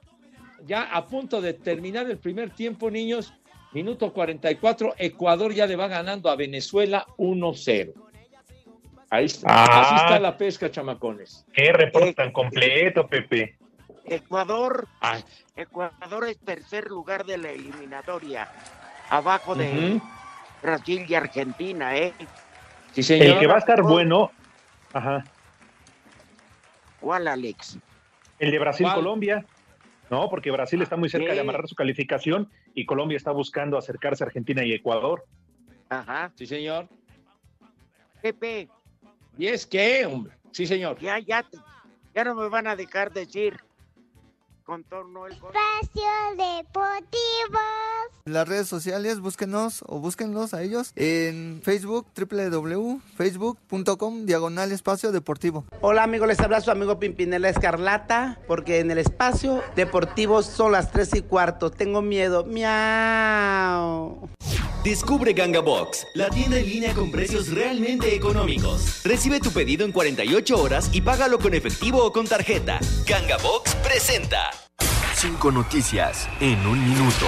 Ya 0.66 0.82
a 0.82 1.06
punto 1.06 1.40
de 1.40 1.54
terminar 1.54 2.10
el 2.10 2.18
primer 2.18 2.50
tiempo, 2.50 2.90
niños, 2.90 3.32
minuto 3.72 4.12
44, 4.12 4.96
Ecuador 4.98 5.54
ya 5.54 5.66
le 5.66 5.76
va 5.76 5.88
ganando 5.88 6.28
a 6.28 6.36
Venezuela 6.36 7.06
1-0. 7.16 7.94
Ahí 9.08 9.24
está. 9.24 9.46
Ah. 9.48 9.80
Así 9.80 9.94
está 9.94 10.20
la 10.20 10.36
pesca, 10.36 10.70
chamacones. 10.70 11.46
Qué 11.54 11.72
reporte 11.72 12.12
tan 12.12 12.32
completo, 12.32 13.06
Pepe. 13.08 13.57
Ecuador, 14.10 14.86
Ay. 15.00 15.24
Ecuador 15.56 16.26
es 16.28 16.38
tercer 16.38 16.88
lugar 16.88 17.24
de 17.24 17.38
la 17.38 17.50
eliminatoria, 17.50 18.48
abajo 19.10 19.54
de. 19.54 20.00
Brasil 20.62 21.06
y 21.08 21.14
Argentina, 21.14 21.96
¿eh? 21.96 22.12
Sí, 22.92 23.14
El 23.14 23.38
que 23.38 23.46
va 23.46 23.54
a 23.54 23.58
estar 23.58 23.80
bueno, 23.82 24.32
ajá, 24.92 25.22
¿Cuál, 27.00 27.28
Alex? 27.28 27.78
el 28.38 28.50
de. 28.50 28.58
Brasil-Colombia. 28.58 29.44
No, 30.10 30.28
porque 30.30 30.50
Brasil 30.50 30.80
está 30.80 30.96
muy 30.96 31.10
cerca 31.10 31.28
Sí. 31.30 31.34
de 31.34 31.40
amarrar 31.42 31.68
su 31.68 31.74
calificación 31.74 32.50
y 32.74 32.86
Colombia 32.86 33.16
está 33.16 33.30
buscando 33.30 33.76
acercarse 33.76 34.24
a 34.24 34.26
Argentina 34.26 34.64
y 34.64 34.72
Ecuador. 34.72 35.24
Ajá. 35.90 36.32
Sí, 36.34 36.46
señor. 36.46 36.88
Pepe, 38.22 38.68
¿Y 39.36 39.46
es 39.46 39.66
que, 39.66 40.06
hombre? 40.06 40.34
Sí, 40.50 40.66
señor. 40.66 40.98
ya, 40.98 41.18
ya, 41.20 41.44
ya 42.14 42.24
no 42.24 42.34
me 42.34 42.48
van 42.48 42.66
a 42.66 42.74
dejar 42.74 43.12
decir 43.12 43.60
contorno 44.68 45.26
el 45.26 45.32
Espacio 45.32 46.04
Deportivo. 46.36 47.58
En 48.26 48.34
las 48.34 48.46
redes 48.46 48.68
sociales, 48.68 49.18
búsquenos 49.18 49.82
o 49.86 49.98
búsquenlos 49.98 50.52
a 50.52 50.62
ellos 50.62 50.92
en 50.94 51.62
Facebook, 51.64 52.06
www.facebook.com, 52.14 54.26
diagonal 54.26 54.70
espacio 54.70 55.10
deportivo. 55.10 55.64
Hola 55.80 56.02
amigos, 56.02 56.28
les 56.28 56.38
habla 56.40 56.60
su 56.60 56.70
amigo 56.70 56.98
Pimpinela 56.98 57.48
Escarlata, 57.48 58.38
porque 58.46 58.80
en 58.80 58.90
el 58.90 58.98
espacio 58.98 59.62
deportivo 59.74 60.42
son 60.42 60.72
las 60.72 60.92
3 60.92 61.14
y 61.14 61.22
cuarto. 61.22 61.70
Tengo 61.70 62.02
miedo. 62.02 62.44
Miau. 62.44 64.28
Descubre 64.88 65.34
Ganga 65.34 65.60
Box, 65.60 66.06
la 66.14 66.30
tienda 66.30 66.58
en 66.58 66.66
línea 66.66 66.94
con 66.94 67.10
precios 67.10 67.50
realmente 67.50 68.14
económicos. 68.14 69.02
Recibe 69.04 69.38
tu 69.38 69.50
pedido 69.50 69.84
en 69.84 69.92
48 69.92 70.58
horas 70.58 70.88
y 70.94 71.02
págalo 71.02 71.38
con 71.38 71.52
efectivo 71.52 72.02
o 72.02 72.10
con 72.10 72.26
tarjeta. 72.26 72.80
Ganga 73.06 73.36
Box 73.36 73.74
presenta. 73.84 74.50
Cinco 75.14 75.52
noticias 75.52 76.26
en 76.40 76.66
un 76.66 76.82
minuto. 76.82 77.26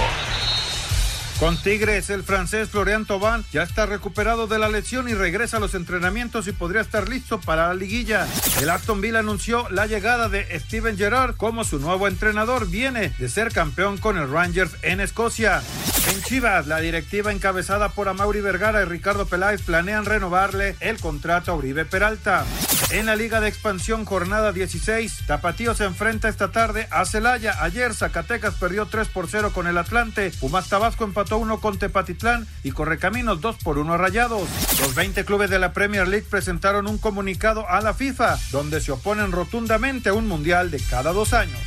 Con 1.41 1.57
Tigres, 1.57 2.11
el 2.11 2.21
francés 2.21 2.69
Florian 2.69 3.07
Thauvin 3.07 3.43
ya 3.51 3.63
está 3.63 3.87
recuperado 3.87 4.45
de 4.45 4.59
la 4.59 4.69
lesión 4.69 5.09
y 5.09 5.15
regresa 5.15 5.57
a 5.57 5.59
los 5.59 5.73
entrenamientos 5.73 6.47
y 6.47 6.51
podría 6.51 6.81
estar 6.81 7.09
listo 7.09 7.41
para 7.41 7.69
la 7.69 7.73
liguilla. 7.73 8.27
El 8.61 8.69
Aston 8.69 9.01
Villa 9.01 9.17
anunció 9.17 9.67
la 9.71 9.87
llegada 9.87 10.29
de 10.29 10.59
Steven 10.59 10.99
Gerrard 10.99 11.37
como 11.37 11.63
su 11.63 11.79
nuevo 11.79 12.07
entrenador. 12.07 12.69
Viene 12.69 13.11
de 13.17 13.27
ser 13.27 13.51
campeón 13.51 13.97
con 13.97 14.19
el 14.19 14.31
Rangers 14.31 14.73
en 14.83 15.01
Escocia. 15.01 15.63
En 16.11 16.21
Chivas, 16.21 16.67
la 16.67 16.79
directiva 16.79 17.31
encabezada 17.31 17.89
por 17.89 18.07
Amaury 18.07 18.41
Vergara 18.41 18.83
y 18.83 18.85
Ricardo 18.85 19.25
Peláez 19.25 19.63
planean 19.63 20.05
renovarle 20.05 20.75
el 20.79 20.99
contrato 20.99 21.51
a 21.51 21.55
Uribe 21.55 21.85
Peralta. 21.85 22.45
En 22.91 23.05
la 23.05 23.15
Liga 23.15 23.39
de 23.39 23.47
Expansión, 23.47 24.03
jornada 24.05 24.51
16, 24.51 25.23
Tapatío 25.25 25.73
se 25.73 25.85
enfrenta 25.85 26.27
esta 26.27 26.51
tarde 26.51 26.87
a 26.91 27.05
Celaya. 27.05 27.63
Ayer 27.63 27.95
Zacatecas 27.95 28.55
perdió 28.55 28.85
3 28.85 29.07
por 29.07 29.29
0 29.29 29.51
con 29.53 29.65
el 29.65 29.77
Atlante. 29.77 30.31
Pumas 30.39 30.67
Tabasco 30.67 31.05
empató 31.05 31.30
1 31.37 31.59
con 31.59 31.77
Tepatitlán 31.77 32.47
y 32.63 32.71
Correcaminos 32.71 33.41
2 33.41 33.57
por 33.63 33.77
1 33.77 33.93
a 33.93 33.97
Rayados. 33.97 34.47
Los 34.79 34.95
20 34.95 35.25
clubes 35.25 35.49
de 35.49 35.59
la 35.59 35.73
Premier 35.73 36.07
League 36.07 36.27
presentaron 36.29 36.87
un 36.87 36.97
comunicado 36.97 37.67
a 37.69 37.81
la 37.81 37.93
FIFA 37.93 38.37
donde 38.51 38.81
se 38.81 38.91
oponen 38.91 39.31
rotundamente 39.31 40.09
a 40.09 40.13
un 40.13 40.27
mundial 40.27 40.71
de 40.71 40.79
cada 40.79 41.13
dos 41.13 41.33
años. 41.33 41.59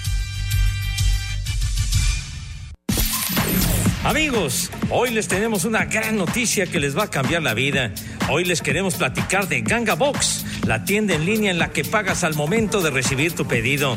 Amigos, 4.05 4.71
hoy 4.91 5.11
les 5.11 5.29
tenemos 5.29 5.65
una 5.65 5.87
gran 5.87 6.17
noticia 6.19 6.67
que 6.67 6.79
les 6.79 6.97
va 6.97 7.05
a 7.05 7.11
cambiar 7.11 7.43
la 7.43 7.55
vida. 7.55 7.91
Hoy 8.29 8.45
les 8.45 8.61
queremos 8.61 8.97
platicar 8.97 9.49
de 9.49 9.63
Ganga 9.63 9.95
Box, 9.95 10.45
la 10.67 10.85
tienda 10.85 11.15
en 11.15 11.25
línea 11.25 11.51
en 11.51 11.59
la 11.59 11.71
que 11.71 11.85
pagas 11.85 12.23
al 12.23 12.35
momento 12.35 12.83
de 12.83 12.91
recibir 12.91 13.35
tu 13.35 13.47
pedido. 13.47 13.97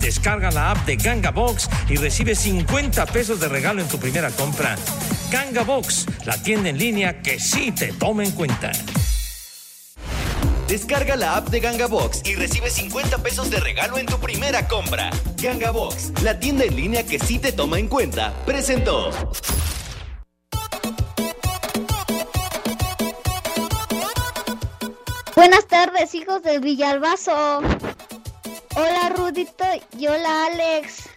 Descarga 0.01 0.49
la 0.49 0.71
app 0.71 0.85
de 0.87 0.95
Ganga 0.95 1.29
Box 1.29 1.69
y 1.87 1.95
recibe 1.95 2.33
50 2.33 3.05
pesos 3.05 3.39
de 3.39 3.47
regalo 3.47 3.81
en 3.81 3.87
tu 3.87 3.99
primera 3.99 4.31
compra. 4.31 4.75
Ganga 5.31 5.61
Box, 5.63 6.07
la 6.25 6.41
tienda 6.41 6.69
en 6.69 6.79
línea 6.79 7.21
que 7.21 7.39
sí 7.39 7.71
te 7.71 7.93
toma 7.93 8.23
en 8.23 8.31
cuenta. 8.31 8.71
Descarga 10.67 11.15
la 11.15 11.37
app 11.37 11.49
de 11.49 11.59
Ganga 11.59 11.85
Box 11.85 12.21
y 12.25 12.33
recibe 12.33 12.71
50 12.71 13.19
pesos 13.19 13.51
de 13.51 13.59
regalo 13.59 13.99
en 13.99 14.07
tu 14.07 14.19
primera 14.19 14.67
compra. 14.67 15.11
Ganga 15.37 15.69
Box, 15.69 16.11
la 16.23 16.39
tienda 16.39 16.65
en 16.65 16.75
línea 16.75 17.05
que 17.05 17.19
sí 17.19 17.37
te 17.37 17.51
toma 17.51 17.77
en 17.77 17.87
cuenta, 17.87 18.33
presentó. 18.45 19.11
Buenas 25.35 25.67
tardes, 25.67 26.15
hijos 26.15 26.41
de 26.41 26.59
Villalbazo. 26.59 27.61
Hola, 28.75 29.09
Rudito 29.15 29.65
y 29.97 30.07
hola, 30.07 30.45
Alex. 30.45 31.09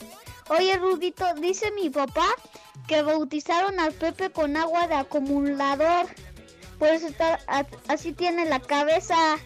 Oye, 0.48 0.76
Rudito, 0.76 1.24
dice 1.34 1.70
mi 1.72 1.88
papá 1.88 2.26
que 2.88 3.02
bautizaron 3.02 3.78
al 3.78 3.92
Pepe 3.92 4.30
con 4.30 4.56
agua 4.56 4.88
de 4.88 4.94
acumulador. 4.94 6.06
Por 6.78 6.88
eso 6.88 7.06
está, 7.06 7.38
así 7.88 8.12
tiene 8.12 8.44
la 8.46 8.58
cabeza. 8.58 9.36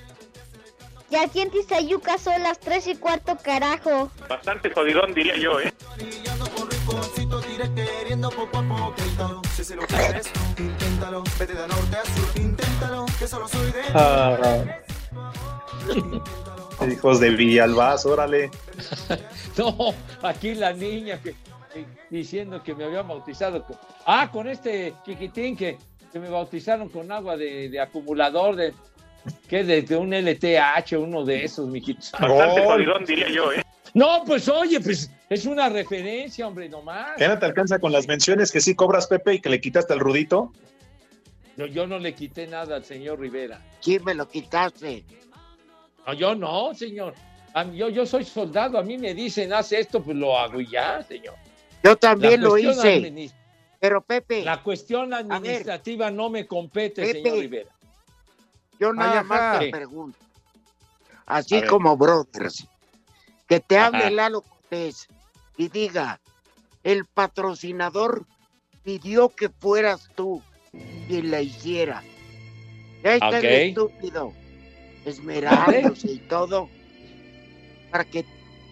Y 1.11 1.17
aquí 1.17 1.41
en 1.41 1.51
Tizayuca 1.51 2.19
son 2.19 2.43
las 2.43 2.59
3 2.61 2.87
y 2.89 2.97
cuarto, 2.97 3.37
carajo. 3.43 4.11
Bastante 4.29 4.71
jodidón, 4.71 5.15
diría 5.15 5.37
yo, 5.37 5.61
¿eh? 5.61 5.73
Ah. 13.95 14.37
Hijos 16.93 17.21
de 17.21 17.31
Villalbaz, 17.31 18.07
órale. 18.07 18.51
No, 19.59 19.93
aquí 20.23 20.55
la 20.55 20.73
niña 20.73 21.21
que, 21.21 21.35
que- 21.73 21.85
diciendo 22.11 22.63
que 22.63 22.75
me 22.75 22.85
había 22.85 23.03
bautizado. 23.03 23.65
con- 23.65 23.77
ah, 24.07 24.31
con 24.31 24.47
este 24.49 24.95
chiquitín 25.05 25.57
que, 25.57 25.77
que 26.13 26.19
me 26.21 26.29
bautizaron 26.29 26.89
con 26.89 27.11
agua 27.11 27.37
de, 27.37 27.69
de 27.69 27.81
acumulador, 27.81 28.55
de 28.55 28.73
que 29.49 29.65
de, 29.65 29.83
de 29.83 29.97
un 29.97 30.11
LTH, 30.15 30.93
uno 30.97 31.25
de 31.25 31.45
esos, 31.45 31.67
mijitos. 31.69 32.13
Bastante 32.13 32.65
jodidón, 32.65 33.05
diría 33.05 33.29
yo, 33.29 33.53
¿eh? 33.53 33.63
No, 33.95 34.23
pues 34.25 34.49
oye, 34.49 34.79
pues 34.81 35.11
es 35.29 35.45
una 35.45 35.69
referencia, 35.69 36.47
hombre, 36.47 36.69
nomás. 36.69 37.17
¿Qué 37.17 37.27
no 37.27 37.37
te 37.39 37.47
alcanza 37.47 37.81
con 37.81 37.91
las 37.91 38.07
menciones 38.07 38.53
que 38.53 38.61
sí 38.61 38.77
cobras, 38.77 39.09
Pepe, 39.09 39.35
y 39.35 39.41
que 39.41 39.49
le 39.49 39.61
quitaste 39.61 39.93
al 39.93 39.99
Rudito? 40.01 40.53
Yo, 41.57 41.67
yo 41.67 41.89
no 41.89 41.99
le 41.99 42.15
quité 42.15 42.47
nada 42.47 42.77
al 42.77 42.85
señor 42.85 43.19
Rivera. 43.19 43.61
¿Quién 43.83 44.05
me 44.05 44.15
lo 44.15 44.29
quitaste? 44.29 45.05
No, 46.07 46.15
yo 46.15 46.35
no, 46.35 46.75
señor. 46.75 47.15
Yo, 47.75 47.89
yo 47.89 48.07
soy 48.07 48.25
soldado, 48.25 48.79
a 48.79 48.83
mí 48.83 48.99
me 48.99 49.15
dicen, 49.15 49.53
haz 49.53 49.73
esto, 49.73 50.03
pues 50.03 50.17
lo 50.17 50.39
hago 50.39 50.61
y 50.61 50.69
ya, 50.69 51.03
señor. 51.03 51.35
Yo 51.83 51.97
también 51.97 52.41
lo 52.41 52.57
hice. 52.57 53.33
Pero 53.81 54.01
Pepe, 54.03 54.43
La 54.43 54.63
cuestión 54.63 55.13
administrativa 55.15 56.11
no 56.11 56.31
me 56.31 56.47
compete, 56.47 57.03
Pepe. 57.03 57.23
señor 57.23 57.39
Rivera. 57.39 57.71
yo 58.81 58.93
nada 58.93 59.21
Ay, 59.21 59.27
más 59.27 59.59
te 59.61 59.71
pregunto. 59.71 60.19
Así 61.27 61.63
como 61.63 61.97
brothers. 61.97 62.67
Que 63.47 63.61
te 63.61 63.79
hable 63.79 63.99
Ajá. 63.99 64.11
Lalo 64.11 64.43
Cortés 64.43 65.09
y 65.57 65.69
diga, 65.69 66.21
el 66.83 67.05
patrocinador 67.07 68.27
pidió 68.83 69.29
que 69.29 69.49
fueras 69.49 70.09
tú 70.15 70.43
quien 71.07 71.31
la 71.31 71.41
hiciera. 71.41 72.03
Ya 73.03 73.15
está 73.15 73.39
el 73.39 73.45
estúpido, 73.47 74.33
esmerándose 75.05 76.13
y 76.13 76.19
todo, 76.19 76.69
para 77.91 78.05
que, 78.05 78.25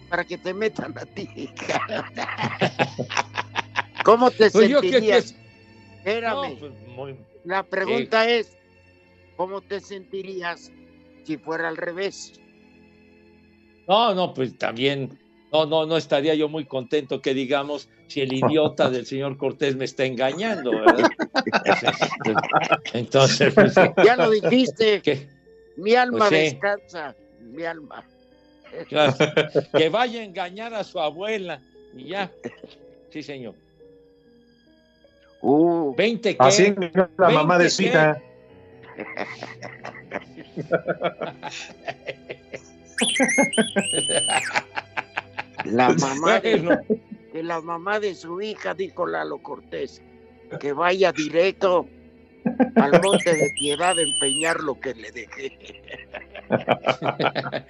para 0.09 0.23
que 0.25 0.37
te 0.37 0.53
metan 0.53 0.93
a 0.97 1.05
ti. 1.05 1.49
¿Cómo 4.03 4.31
te 4.31 4.49
Pues 4.51 4.69
yo, 4.69 4.81
¿qué- 4.81 4.91
sentirías? 4.91 5.35
Espérame. 5.97 6.53
No, 6.53 6.59
pues, 6.59 6.71
muy- 6.95 7.19
La 7.43 7.63
pregunta 7.63 8.29
es, 8.29 8.55
¿cómo 9.35 9.61
te 9.61 9.79
sentirías 9.79 10.71
si 11.25 11.37
fuera 11.37 11.67
al 11.67 11.77
revés? 11.77 12.33
No, 13.87 14.13
no, 14.13 14.33
pues 14.33 14.57
también, 14.57 15.17
no, 15.51 15.65
no, 15.65 15.85
no 15.85 15.97
estaría 15.97 16.35
yo 16.35 16.47
muy 16.49 16.65
contento 16.65 17.21
que 17.21 17.33
digamos 17.33 17.89
si 18.07 18.21
el 18.21 18.31
idiota 18.33 18.89
del 18.89 19.05
señor 19.05 19.37
Cortés 19.37 19.75
me 19.75 19.85
está 19.85 20.05
engañando, 20.05 20.71
¿verdad? 20.71 21.09
Entonces, 22.93 23.53
pues, 23.53 23.75
Ya 24.05 24.15
lo 24.15 24.29
dijiste. 24.29 25.01
¿Qué? 25.01 25.27
Mi 25.77 25.95
alma 25.95 26.27
Pues 26.27 26.29
sí. 26.29 26.35
descansa, 26.55 27.15
mi 27.41 27.63
alma. 27.63 28.03
Claro, 28.89 29.13
que 29.77 29.89
vaya 29.89 30.19
a 30.19 30.23
engañar 30.23 30.73
a 30.73 30.83
su 30.83 30.99
abuela 30.99 31.61
y 31.95 32.09
ya. 32.09 32.29
Sí, 33.11 33.23
señor. 33.23 33.55
Uh, 35.41 35.95
20 35.95 36.35
que 36.35 36.43
Así 36.43 36.73
la 37.17 37.29
mamá 37.29 37.57
de 37.59 37.69
su 37.69 37.83
hija. 37.83 38.19
La 45.65 45.89
mamá 45.99 46.39
de, 46.39 46.57
Bueno. 46.57 46.81
de 47.33 47.43
la 47.43 47.61
mamá 47.61 47.99
de 47.99 48.15
su 48.15 48.41
hija, 48.41 48.73
dijo 48.73 49.05
Lalo 49.05 49.37
Cortés, 49.39 50.01
que 50.59 50.73
vaya 50.73 51.11
directo 51.11 51.87
al 52.75 53.01
monte 53.01 53.33
de 53.33 53.49
piedad 53.57 53.97
a 53.97 54.01
empeñar 54.01 54.59
lo 54.59 54.79
que 54.79 54.93
le 54.93 55.11
dejé. 55.11 55.83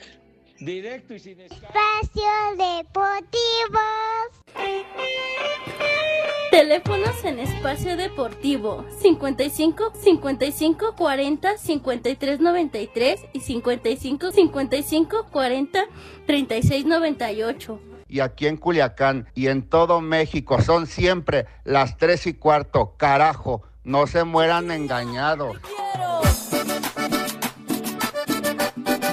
Directo 0.60 1.14
y 1.14 1.20
sin 1.20 1.40
escape. 1.40 1.66
Espacio 1.68 2.24
Deportivo. 2.58 3.80
Teléfonos 6.50 7.24
en 7.26 7.40
espacio 7.40 7.98
deportivo 7.98 8.86
55 9.02 9.92
55 9.94 10.96
40 10.96 11.58
53 11.58 12.40
93 12.40 13.20
y 13.34 13.40
55 13.42 14.32
55 14.32 15.28
40 15.32 15.86
36 16.26 16.86
98. 16.86 17.80
y 18.08 18.22
aquí 18.22 18.48
en 18.48 18.58
Culiacán 18.58 19.28
y 19.36 19.48
en 19.48 19.70
todo 19.70 20.02
México 20.02 20.62
son 20.62 20.88
siempre 20.88 21.46
las 21.66 21.98
tres 21.98 22.26
y 22.26 22.34
cuarto. 22.34 22.96
Carajo, 22.98 23.64
no 23.88 24.06
se 24.06 24.24
mueran 24.26 24.70
engañados. 24.70 25.58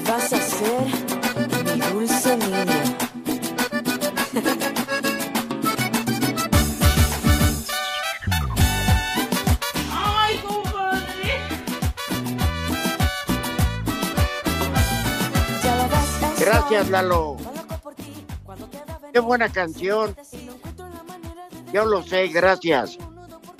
Vas 0.08 0.32
a 0.32 0.40
ser 0.40 1.76
mi 1.76 1.80
dulce 1.92 2.36
niña. 2.36 2.82
¡Ay, 9.92 10.38
compadre! 10.38 11.40
Gracias, 16.40 16.90
Lalo. 16.90 17.36
Qué 19.12 19.20
buena 19.20 19.48
canción. 19.50 20.16
Yo 21.72 21.84
lo 21.84 22.02
sé, 22.02 22.26
gracias. 22.26 22.98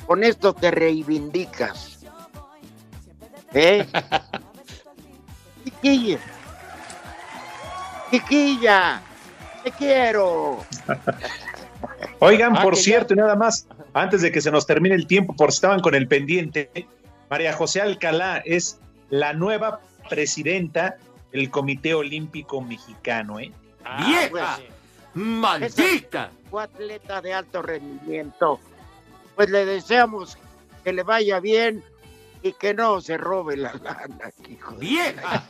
Con 0.06 0.22
esto 0.24 0.52
te 0.52 0.70
reivindicas. 0.70 2.04
¿Eh? 3.52 3.86
Chiquilla. 5.64 6.18
Chiquilla. 8.10 9.02
Te 9.62 9.70
quiero. 9.72 10.64
Oigan, 12.18 12.56
Ah, 12.56 12.62
por 12.62 12.76
cierto, 12.76 13.14
y 13.14 13.16
nada 13.16 13.34
más, 13.34 13.66
antes 13.92 14.22
de 14.22 14.30
que 14.30 14.40
se 14.40 14.50
nos 14.50 14.66
termine 14.66 14.94
el 14.94 15.06
tiempo, 15.06 15.34
por 15.34 15.52
si 15.52 15.56
estaban 15.56 15.80
con 15.80 15.94
el 15.94 16.06
pendiente, 16.06 16.70
María 17.30 17.52
José 17.52 17.80
Alcalá 17.80 18.42
es 18.44 18.80
la 19.10 19.32
nueva 19.32 19.80
presidenta 20.08 20.96
del 21.32 21.50
Comité 21.50 21.94
Olímpico 21.94 22.60
Mexicano, 22.60 23.40
¿eh? 23.40 23.52
¡Vieja! 24.06 24.58
¡Maldita! 25.14 26.30
Fue 26.50 26.62
atleta 26.62 27.20
de 27.20 27.34
alto 27.34 27.62
rendimiento. 27.62 28.60
Pues 29.34 29.50
le 29.50 29.64
deseamos 29.64 30.38
que 30.82 30.92
le 30.92 31.02
vaya 31.02 31.40
bien 31.40 31.82
y 32.42 32.52
que 32.52 32.74
no 32.74 33.00
se 33.00 33.16
robe 33.16 33.56
la 33.56 33.72
lana, 33.74 34.30
hijo. 34.48 34.74
¡Vieja! 34.76 35.42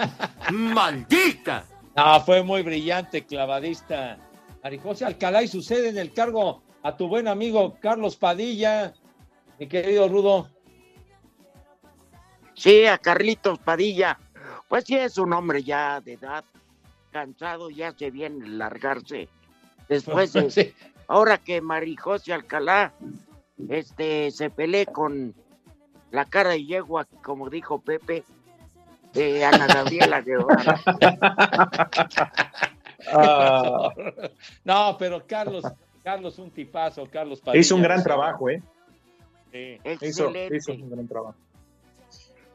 ¡Maldita! 0.53 1.64
No, 1.97 2.20
fue 2.20 2.43
muy 2.43 2.62
brillante, 2.62 3.24
clavadista. 3.24 4.18
Marijose 4.62 5.05
Alcalá 5.05 5.43
y 5.43 5.49
sucede 5.49 5.89
en 5.91 5.99
el 5.99 6.12
cargo 6.12 6.62
a 6.82 6.97
tu 6.97 7.09
buen 7.09 7.28
amigo 7.28 7.76
Carlos 7.80 8.16
Padilla, 8.16 8.95
mi 9.59 9.66
querido 9.68 10.09
Rudo. 10.09 10.49
Sí, 12.55 12.87
a 12.87 12.99
Carlitos 12.99 13.59
Padilla. 13.59 14.18
Pues 14.68 14.85
sí, 14.85 14.97
es 14.97 15.18
un 15.18 15.32
hombre 15.32 15.62
ya 15.62 16.01
de 16.01 16.14
edad, 16.14 16.45
cansado, 17.11 17.70
ya 17.70 17.93
se 17.93 18.11
viene 18.11 18.49
largarse. 18.49 19.28
Después 19.89 20.32
de, 20.32 20.51
Sí. 20.51 20.74
ahora 21.09 21.39
que 21.39 21.61
Marijose 21.61 22.32
Alcalá 22.32 22.93
este, 23.68 24.30
se 24.30 24.50
pelee 24.50 24.86
con 24.86 25.34
la 26.11 26.24
cara 26.24 26.50
de 26.50 26.64
yegua, 26.64 27.07
como 27.22 27.50
dijo 27.50 27.80
Pepe, 27.80 28.24
de 29.12 29.44
Ana 29.44 29.66
Gabriela 29.66 30.20
Guevara. 30.20 30.80
Ah. 33.12 33.90
No, 34.64 34.96
pero 34.98 35.26
Carlos, 35.26 35.62
Carlos, 36.02 36.38
un 36.38 36.50
tipazo, 36.50 37.07
Carlos 37.11 37.38
Padilla. 37.38 37.61
Hizo 37.61 37.76
un 37.76 37.82
gran 37.82 38.02
trabajo, 38.02 38.48
¿eh? 38.48 38.62
Sí. 39.52 39.78
Hizo, 40.00 40.32
hizo 40.50 40.72
un 40.72 40.88
gran 40.88 41.07
trabajo. 41.07 41.36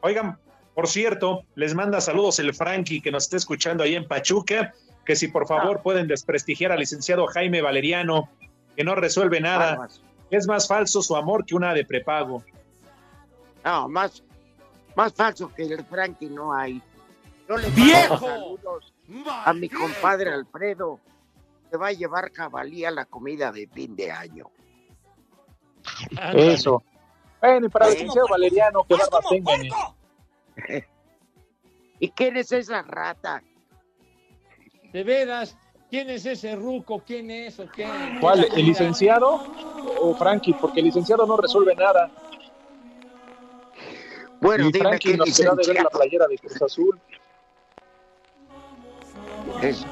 Oigan, 0.00 0.38
por 0.74 0.88
cierto, 0.88 1.44
les 1.54 1.74
manda 1.74 2.00
saludos 2.00 2.40
el 2.40 2.52
Frankie 2.54 3.00
que 3.00 3.12
nos 3.12 3.24
está 3.24 3.36
escuchando 3.36 3.84
ahí 3.84 3.94
en 3.94 4.08
Pachuca, 4.08 4.74
que 5.04 5.14
si 5.14 5.28
por 5.28 5.46
favor 5.46 5.82
pueden 5.82 6.08
desprestigiar 6.08 6.72
al 6.72 6.80
licenciado 6.80 7.26
Jaime 7.26 7.62
Valeriano, 7.62 8.28
que 8.76 8.82
no 8.82 8.94
resuelve 8.94 9.40
nada. 9.40 9.76
Vamos. 9.76 10.02
Es 10.30 10.46
más 10.46 10.68
falso 10.68 11.02
su 11.02 11.16
amor 11.16 11.44
que 11.44 11.54
una 11.54 11.74
de 11.74 11.84
prepago. 11.84 12.44
No, 13.64 13.88
más, 13.88 14.22
más 14.94 15.12
falso 15.12 15.52
que 15.52 15.64
el 15.64 15.84
Frankie 15.84 16.30
no 16.30 16.52
hay. 16.52 16.80
Yo 17.48 17.56
le 17.56 17.68
¡Viejo! 17.70 18.18
saludos 18.18 18.92
a 19.44 19.52
mi 19.52 19.68
compadre 19.68 20.32
Alfredo, 20.32 21.00
que 21.70 21.76
va 21.76 21.88
a 21.88 21.92
llevar 21.92 22.30
cabalía 22.30 22.88
a 22.88 22.92
la 22.92 23.04
comida 23.06 23.50
de 23.50 23.66
fin 23.66 23.96
de 23.96 24.10
año. 24.10 24.50
Eso. 26.34 26.82
Bueno, 27.40 27.66
y 27.66 27.68
para 27.68 27.86
el 27.86 27.92
licenciado 27.94 28.28
Valeriano, 28.28 28.84
que 28.84 28.94
barba 28.94 29.20
tengan. 29.28 29.62
¿Y 31.98 32.10
quién 32.10 32.36
es 32.36 32.52
esa 32.52 32.82
rata? 32.82 33.42
De 34.92 35.04
veras, 35.04 35.56
¿quién 35.90 36.08
es 36.10 36.24
ese 36.24 36.56
ruco? 36.56 37.02
¿Quién 37.06 37.30
es 37.30 37.58
o 37.60 37.66
qué? 37.74 37.86
¿Cuál? 38.20 38.44
¿El 38.54 38.66
licenciado 38.66 39.42
o 40.00 40.14
Frankie? 40.14 40.54
Porque 40.54 40.80
el 40.80 40.86
licenciado 40.86 41.26
no 41.26 41.36
resuelve 41.36 41.74
nada. 41.74 42.10
Bueno, 44.40 44.68
y 44.68 44.72
dime 44.72 44.84
Frankie 44.88 45.10
qué 45.12 45.16
nos 45.18 45.36
queda 45.36 45.54
de 45.54 45.66
ver 45.66 45.82
la 45.82 45.90
playera 45.90 46.26
de 46.26 46.38
Cruz 46.38 46.62
Azul. 46.62 47.00
Es- 49.62 49.84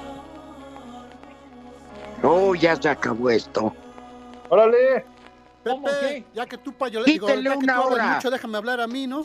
No, 2.22 2.54
ya 2.54 2.74
se 2.76 2.88
acabó 2.88 3.30
esto. 3.30 3.72
¡Órale! 4.48 5.04
Pepe, 5.62 6.24
ya 6.32 6.46
que 6.46 6.56
tú, 6.56 6.72
payo, 6.72 7.04
digo, 7.04 7.28
ya 7.28 7.58
que 7.58 7.66
tú 7.66 7.72
hora. 7.92 8.14
mucho, 8.14 8.30
déjame 8.30 8.56
hablar 8.56 8.80
a 8.80 8.86
mí, 8.86 9.06
¿no? 9.06 9.22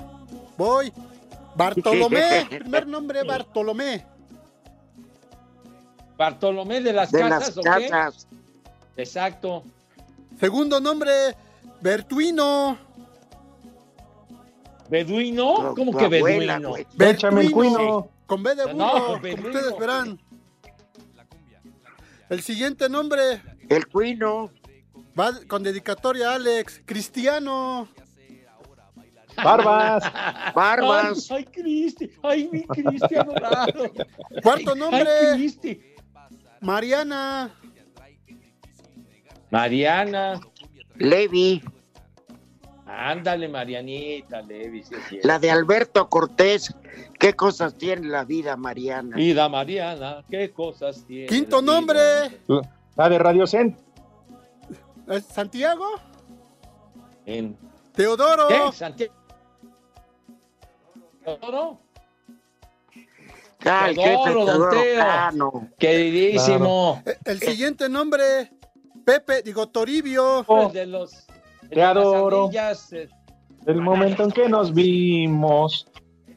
Voy. 0.58 0.92
Bartolomé, 1.56 2.46
primer 2.60 2.86
nombre 2.88 3.24
Bartolomé. 3.24 4.06
Bartolomé 6.18 6.82
de 6.82 6.94
las 6.94 7.12
De 7.12 7.20
Casas, 7.20 7.56
las 7.56 7.58
¿o 7.58 7.62
qué? 7.62 7.90
Casas. 7.90 8.28
Exacto. 8.98 9.64
Segundo 10.40 10.80
nombre 10.80 11.12
Bertuino. 11.82 12.78
¿Beduino? 14.90 15.74
¿Cómo 15.76 15.98
que 15.98 16.08
beduino? 16.08 16.76
Échame 17.00 17.42
el 17.42 17.52
cuino. 17.52 18.10
Con 18.26 18.44
B 18.44 18.56
de 18.56 18.64
burro, 18.66 18.76
No, 18.76 18.92
como 19.06 19.20
beduino. 19.20 19.50
ustedes 19.50 19.78
verán. 19.80 20.20
El 22.30 22.42
siguiente 22.42 22.90
nombre. 22.90 23.42
El 23.70 23.88
cuino. 23.88 24.52
Va 25.20 25.32
con 25.48 25.64
dedicatoria 25.64 26.32
a 26.32 26.36
Alex. 26.36 26.82
Cristiano. 26.86 27.88
Barbas. 29.36 30.04
Barbas. 30.56 31.32
Ay, 31.32 31.38
ay, 31.38 31.46
Cristi. 31.46 32.12
Ay, 32.22 32.50
mi 32.52 32.64
Cristi 32.64 33.16
adorado. 33.16 33.92
Cuarto 34.42 34.76
nombre. 34.76 35.08
Ay, 35.10 35.38
Cristi. 35.38 35.82
Mariana. 36.64 37.52
Mariana. 39.52 40.40
Levi. 40.96 41.62
Ándale, 42.86 43.50
Marianita, 43.50 44.42
Levi. 44.42 44.84
sí. 44.84 45.20
La 45.24 45.40
de 45.40 45.52
Alberto 45.52 46.10
Cortés. 46.10 46.74
¿Qué 47.20 47.34
cosas 47.34 47.78
tiene 47.78 48.08
la 48.08 48.24
vida, 48.24 48.56
Mariana? 48.56 49.16
Vida 49.16 49.50
Mariana, 49.50 50.24
qué 50.30 50.52
cosas 50.52 51.04
tiene. 51.06 51.28
Quinto 51.28 51.58
la 51.58 51.62
vida? 51.62 51.74
nombre. 51.74 52.72
La 52.96 53.10
de 53.10 53.20
Radio 53.20 53.46
Cent. 53.48 53.78
¿Es 55.08 55.26
Santiago. 55.26 55.86
En... 57.26 57.58
Teodoro. 57.94 58.48
¿Qué? 58.48 58.72
Santiago. 58.74 59.14
¿Teodoro? 61.24 61.80
Ay, 63.66 63.96
Teodoro, 63.96 64.46
don 64.46 64.70
Teo. 64.72 64.98
Cano. 65.00 65.68
Queridísimo. 65.78 67.02
El 67.26 67.40
siguiente 67.40 67.88
nombre, 67.90 68.52
Pepe, 69.06 69.42
digo 69.42 69.68
Toribio. 69.70 70.46
El 70.48 70.72
de 70.74 70.86
los. 70.86 71.26
de 71.70 71.76
las 71.76 71.90
adoro. 71.92 72.50
eh, 72.54 73.08
El 73.66 73.82
momento 73.82 74.24
en 74.24 74.32
que 74.32 74.50
nos 74.50 74.74
vimos. 74.74 75.88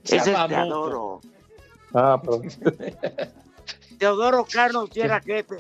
Ese 0.05 0.17
es 0.17 0.25
Chamamuco. 0.25 0.69
Teodoro. 0.69 1.21
Ah, 1.95 2.21
perdón. 2.23 2.49
Teodoro 3.99 4.45
Cano 4.45 4.87
si 4.87 5.01
era 5.01 5.21
jefe. 5.21 5.57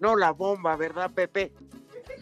No 0.00 0.14
la 0.16 0.32
bomba, 0.32 0.76
¿verdad, 0.76 1.10
Pepe? 1.12 1.52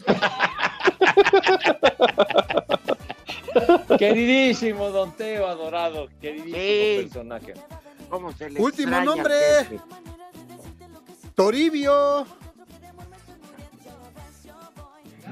Queridísimo 3.97 4.89
Don 4.89 5.11
Teo, 5.13 5.47
adorado. 5.47 6.07
Queridísimo 6.21 6.55
Sí. 6.57 6.97
personaje. 7.03 7.53
¿Cómo 8.09 8.31
se 8.31 8.49
le 8.49 8.59
Último 8.59 9.01
nombre. 9.01 9.35
Toribio. 11.35 12.25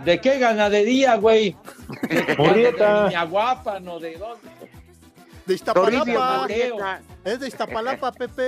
¿De 0.04 0.22
qué 0.22 0.38
ganadería, 0.38 1.16
güey? 1.16 1.56
Murrieta. 2.38 3.04
De 3.04 3.10
Niña 3.10 3.24
Guapa, 3.24 3.80
no 3.80 4.00
de 4.00 4.18
dónde. 4.18 4.50
De 5.46 5.54
Iztapalapa. 5.54 6.48
Es 7.24 7.40
de 7.40 7.48
Iztapalapa, 7.48 8.12
Pepe. 8.12 8.42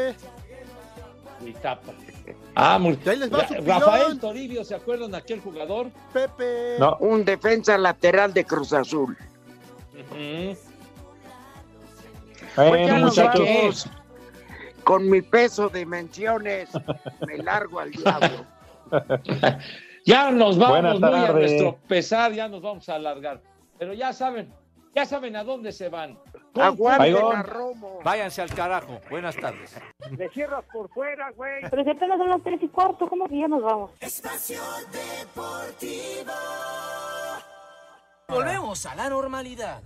De. 1.39 1.55
Ah, 2.55 2.79
muy... 2.79 2.99
Ahí 3.05 3.17
les 3.17 3.31
va 3.31 3.47
su 3.47 3.53
Rafael 3.53 4.03
pilón. 4.05 4.19
Toribio, 4.19 4.63
¿se 4.63 4.75
acuerdan 4.75 5.11
de 5.11 5.17
aquel 5.17 5.39
jugador? 5.39 5.91
Pepe. 6.11 6.77
No. 6.79 6.97
Un 6.99 7.23
defensa 7.23 7.77
lateral 7.77 8.33
de 8.33 8.43
Cruz 8.43 8.73
Azul. 8.73 9.15
Ujú. 9.93 10.57
Pues 12.55 12.69
Bueno, 12.69 12.97
muchachos. 13.05 13.87
Con 14.87 15.09
mi 15.09 15.21
peso 15.21 15.67
de 15.67 15.85
menciones, 15.85 16.69
me 17.27 17.37
largo 17.39 17.81
al 17.81 17.91
diablo. 17.91 18.45
Ya 20.05 20.31
nos 20.31 20.57
vamos 20.57 21.01
muy 21.01 21.05
a 21.05 21.11
tardes. 21.11 21.51
nuestro 21.51 21.77
pesar, 21.85 22.31
ya 22.31 22.47
nos 22.47 22.61
vamos 22.61 22.87
a 22.87 22.95
alargar. 22.95 23.41
Pero 23.77 23.93
ya 23.93 24.13
saben, 24.13 24.53
ya 24.95 25.05
saben 25.05 25.35
a 25.35 25.43
dónde 25.43 25.73
se 25.73 25.89
van. 25.89 26.17
Aguarden 26.55 27.17
a 27.17 27.43
Romo. 27.43 27.99
Váyanse 28.05 28.41
al 28.41 28.53
carajo. 28.53 29.01
Buenas 29.09 29.35
tardes. 29.35 29.77
Le 30.17 30.29
cierras 30.29 30.63
por 30.71 30.87
fuera, 30.93 31.29
güey. 31.31 31.59
Pero 31.69 31.83
si 31.83 31.89
apenas 31.89 32.19
son 32.19 32.29
las 32.29 32.41
tres 32.41 32.63
y 32.63 32.69
cuarto, 32.69 33.09
¿cómo 33.09 33.27
que 33.27 33.37
ya 33.37 33.49
nos 33.49 33.61
vamos? 33.61 33.91
Volvemos 38.29 38.85
a 38.85 38.95
la 38.95 39.09
normalidad. 39.09 39.81